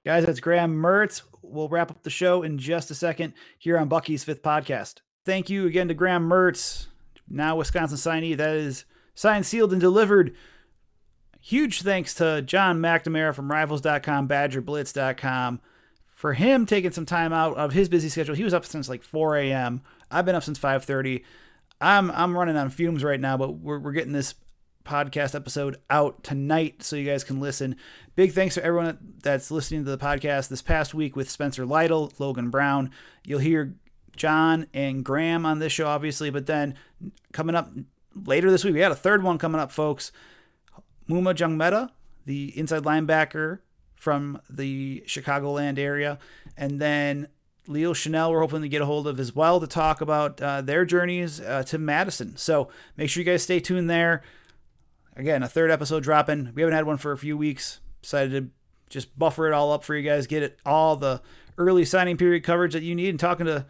Guys, 0.05 0.25
that's 0.25 0.39
Graham 0.39 0.81
Mertz. 0.81 1.23
We'll 1.41 1.67
wrap 1.67 1.91
up 1.91 2.03
the 2.03 2.09
show 2.09 2.41
in 2.41 2.57
just 2.57 2.89
a 2.89 2.95
second 2.95 3.33
here 3.57 3.77
on 3.77 3.89
Bucky's 3.89 4.23
fifth 4.23 4.41
podcast. 4.41 5.01
Thank 5.25 5.49
you 5.49 5.67
again 5.67 5.89
to 5.89 5.93
Graham 5.93 6.29
Mertz, 6.29 6.87
now 7.27 7.57
Wisconsin 7.57 7.97
signee. 7.97 8.37
That 8.37 8.55
is 8.55 8.85
signed, 9.13 9.45
sealed, 9.45 9.73
and 9.73 9.81
delivered. 9.81 10.33
Huge 11.41 11.81
thanks 11.81 12.13
to 12.13 12.41
John 12.41 12.79
McNamara 12.79 13.35
from 13.35 13.51
Rivals.com, 13.51 14.29
BadgerBlitz.com 14.29 15.59
for 16.19 16.33
him 16.33 16.65
taking 16.65 16.91
some 16.91 17.05
time 17.05 17.31
out 17.31 17.55
of 17.55 17.71
his 17.71 17.87
busy 17.87 18.09
schedule. 18.09 18.35
He 18.35 18.43
was 18.43 18.53
up 18.53 18.65
since 18.65 18.89
like 18.89 19.03
4 19.03 19.37
a.m. 19.37 19.81
I've 20.11 20.25
been 20.25 20.35
up 20.35 20.43
since 20.43 20.59
5:30. 20.59 21.23
I'm 21.79 22.11
I'm 22.11 22.37
running 22.37 22.57
on 22.57 22.71
fumes 22.71 23.05
right 23.05 23.21
now, 23.21 23.37
but 23.37 23.51
we're 23.53 23.79
we're 23.79 23.93
getting 23.93 24.11
this 24.11 24.35
podcast 24.83 25.33
episode 25.33 25.77
out 25.89 26.21
tonight 26.21 26.83
so 26.83 26.97
you 26.97 27.05
guys 27.05 27.23
can 27.23 27.39
listen. 27.39 27.77
Big 28.17 28.33
thanks 28.33 28.55
to 28.55 28.65
everyone 28.65 28.97
that's 29.23 29.49
listening 29.49 29.85
to 29.85 29.91
the 29.91 29.97
podcast 29.97 30.49
this 30.49 30.61
past 30.61 30.93
week 30.93 31.15
with 31.15 31.29
Spencer 31.29 31.65
Lytle, 31.65 32.11
Logan 32.19 32.49
Brown. 32.49 32.91
You'll 33.25 33.39
hear 33.39 33.75
John 34.17 34.67
and 34.73 35.05
Graham 35.05 35.45
on 35.45 35.59
this 35.59 35.71
show, 35.71 35.87
obviously, 35.87 36.29
but 36.29 36.47
then 36.47 36.75
coming 37.31 37.55
up 37.55 37.71
later 38.13 38.51
this 38.51 38.65
week, 38.65 38.73
we 38.73 38.81
got 38.81 38.91
a 38.91 38.95
third 38.95 39.23
one 39.23 39.37
coming 39.37 39.61
up, 39.61 39.71
folks. 39.71 40.11
Maema 41.07 41.33
Njongmeta, 41.33 41.91
the 42.25 42.57
inside 42.59 42.83
linebacker 42.83 43.59
from 43.99 44.41
the 44.49 45.03
Chicagoland 45.05 45.77
area, 45.77 46.17
and 46.57 46.81
then 46.81 47.27
Leo 47.67 47.93
Chenal, 47.93 48.31
we're 48.31 48.39
hoping 48.39 48.63
to 48.63 48.69
get 48.69 48.81
a 48.81 48.85
hold 48.85 49.05
of 49.05 49.19
as 49.19 49.35
well 49.35 49.59
to 49.59 49.67
talk 49.67 50.01
about 50.01 50.41
uh, 50.41 50.61
their 50.61 50.85
journeys 50.85 51.39
uh, 51.39 51.61
to 51.63 51.77
Madison. 51.77 52.35
So 52.37 52.69
make 52.97 53.09
sure 53.09 53.21
you 53.21 53.29
guys 53.29 53.43
stay 53.43 53.59
tuned 53.59 53.89
there. 53.89 54.23
Again, 55.15 55.43
a 55.43 55.47
third 55.47 55.69
episode 55.69 56.01
dropping. 56.01 56.53
We 56.55 56.63
haven't 56.63 56.75
had 56.75 56.85
one 56.85 56.97
for 56.97 57.11
a 57.11 57.17
few 57.17 57.37
weeks. 57.37 57.81
Decided 58.01 58.31
to 58.31 58.49
just 58.89 59.19
buffer 59.19 59.47
it 59.47 59.53
all 59.53 59.71
up 59.71 59.83
for 59.83 59.95
you 59.95 60.01
guys, 60.01 60.25
get 60.25 60.41
it 60.41 60.57
all 60.65 60.95
the 60.95 61.21
early 61.57 61.85
signing 61.85 62.17
period 62.17 62.43
coverage 62.43 62.73
that 62.73 62.83
you 62.83 62.95
need, 62.95 63.09
and 63.09 63.19
talking 63.19 63.45
to 63.45 63.65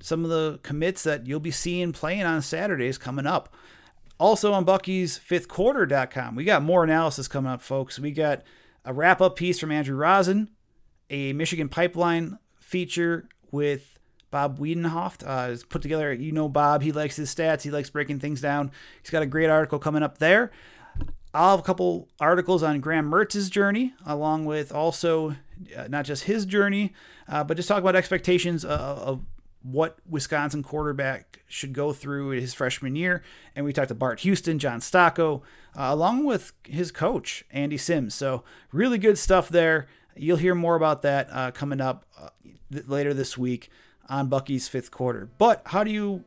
some 0.00 0.22
of 0.22 0.30
the 0.30 0.60
commits 0.62 1.02
that 1.02 1.26
you'll 1.26 1.40
be 1.40 1.50
seeing 1.50 1.92
playing 1.92 2.22
on 2.22 2.42
Saturdays 2.42 2.98
coming 2.98 3.26
up. 3.26 3.52
Also 4.20 4.52
on 4.52 4.64
Bucky's 4.64 5.18
fifthquarter.com, 5.18 6.36
we 6.36 6.44
got 6.44 6.62
more 6.62 6.84
analysis 6.84 7.26
coming 7.26 7.50
up, 7.50 7.62
folks. 7.62 7.98
We 7.98 8.12
got 8.12 8.42
a 8.86 8.94
wrap 8.94 9.20
up 9.20 9.36
piece 9.36 9.58
from 9.58 9.72
Andrew 9.72 9.96
Rosen, 9.96 10.48
a 11.10 11.32
Michigan 11.32 11.68
pipeline 11.68 12.38
feature 12.60 13.28
with 13.50 13.98
Bob 14.30 14.58
Wiedenhoft. 14.58 15.26
Uh, 15.26 15.52
it's 15.52 15.64
put 15.64 15.82
together, 15.82 16.12
you 16.12 16.32
know, 16.32 16.48
Bob, 16.48 16.82
he 16.82 16.92
likes 16.92 17.16
his 17.16 17.34
stats, 17.34 17.62
he 17.62 17.70
likes 17.70 17.90
breaking 17.90 18.20
things 18.20 18.40
down. 18.40 18.70
He's 19.02 19.10
got 19.10 19.22
a 19.22 19.26
great 19.26 19.50
article 19.50 19.78
coming 19.78 20.02
up 20.02 20.18
there. 20.18 20.52
I'll 21.34 21.50
have 21.50 21.60
a 21.60 21.64
couple 21.64 22.08
articles 22.18 22.62
on 22.62 22.80
Graham 22.80 23.06
Mertz's 23.06 23.50
journey, 23.50 23.92
along 24.06 24.46
with 24.46 24.72
also 24.72 25.36
uh, 25.76 25.88
not 25.88 26.04
just 26.06 26.24
his 26.24 26.46
journey, 26.46 26.94
uh, 27.28 27.44
but 27.44 27.56
just 27.56 27.68
talk 27.68 27.80
about 27.80 27.96
expectations 27.96 28.64
of, 28.64 28.70
of 28.70 29.20
what 29.62 29.98
Wisconsin 30.08 30.62
quarterback 30.62 31.42
should 31.48 31.72
go 31.72 31.92
through 31.92 32.30
his 32.30 32.54
freshman 32.54 32.94
year. 32.94 33.22
And 33.54 33.64
we 33.64 33.72
talked 33.72 33.88
to 33.88 33.94
Bart 33.94 34.20
Houston, 34.20 34.58
John 34.58 34.80
Stocco, 34.80 35.42
uh, 35.76 35.88
along 35.90 36.24
with 36.24 36.52
his 36.64 36.90
coach, 36.90 37.44
Andy 37.50 37.76
Sims. 37.76 38.14
So, 38.14 38.44
really 38.72 38.98
good 38.98 39.18
stuff 39.18 39.48
there. 39.48 39.88
You'll 40.14 40.36
hear 40.38 40.54
more 40.54 40.76
about 40.76 41.02
that 41.02 41.28
uh, 41.30 41.50
coming 41.50 41.80
up 41.80 42.06
uh, 42.18 42.28
th- 42.72 42.86
later 42.86 43.12
this 43.12 43.36
week 43.36 43.70
on 44.08 44.28
Bucky's 44.28 44.68
fifth 44.68 44.90
quarter. 44.90 45.28
But 45.38 45.62
how 45.66 45.84
do 45.84 45.90
you, 45.90 46.24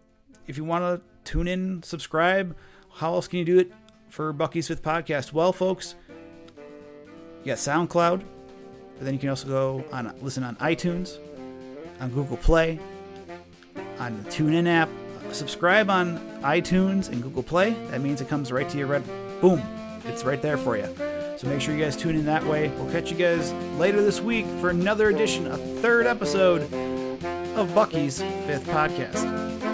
if 0.48 0.58
you 0.58 0.64
want 0.64 0.84
to 0.84 1.02
tune 1.30 1.48
in, 1.48 1.82
subscribe, 1.84 2.56
how 2.96 3.14
else 3.14 3.28
can 3.28 3.40
you 3.40 3.46
do 3.46 3.60
it 3.60 3.72
for 4.10 4.34
Bucky's 4.34 4.68
fifth 4.68 4.84
podcast? 4.84 5.34
Well, 5.34 5.54
folks, 5.54 5.96
you 7.44 7.46
got 7.46 7.58
SoundCloud, 7.58 8.22
but 8.98 9.06
then 9.06 9.14
you 9.14 9.20
can 9.20 9.30
also 9.30 9.48
go 9.48 9.86
on 9.92 10.14
listen 10.22 10.44
on 10.44 10.56
iTunes, 10.58 11.18
on 12.00 12.10
Google 12.12 12.38
Play, 12.38 12.80
on 14.00 14.24
the 14.24 14.30
TuneIn 14.30 14.68
app. 14.68 14.90
Subscribe 15.32 15.90
on 15.90 16.18
iTunes 16.42 17.10
and 17.10 17.22
Google 17.22 17.44
Play. 17.44 17.72
That 17.92 18.02
means 18.02 18.22
it 18.22 18.28
comes 18.28 18.52
right 18.52 18.68
to 18.70 18.78
your 18.78 18.88
red. 18.88 19.04
Boom, 19.42 19.62
it's 20.06 20.24
right 20.24 20.42
there 20.42 20.58
for 20.58 20.78
you. 20.78 20.88
So 21.38 21.48
make 21.48 21.62
sure 21.62 21.74
you 21.74 21.84
guys 21.84 21.96
tune 21.96 22.16
in 22.16 22.26
that 22.26 22.44
way. 22.46 22.70
We'll 22.70 22.92
catch 22.92 23.12
you 23.12 23.18
guys 23.18 23.54
later 23.78 24.02
this 24.02 24.20
week 24.20 24.46
for 24.60 24.70
another 24.70 25.10
edition, 25.10 25.48
a 25.48 25.58
third 25.58 26.06
episode 26.08 26.64
of 27.56 27.74
Bucky's 27.74 28.22
fifth 28.22 28.68
podcast. 28.68 29.69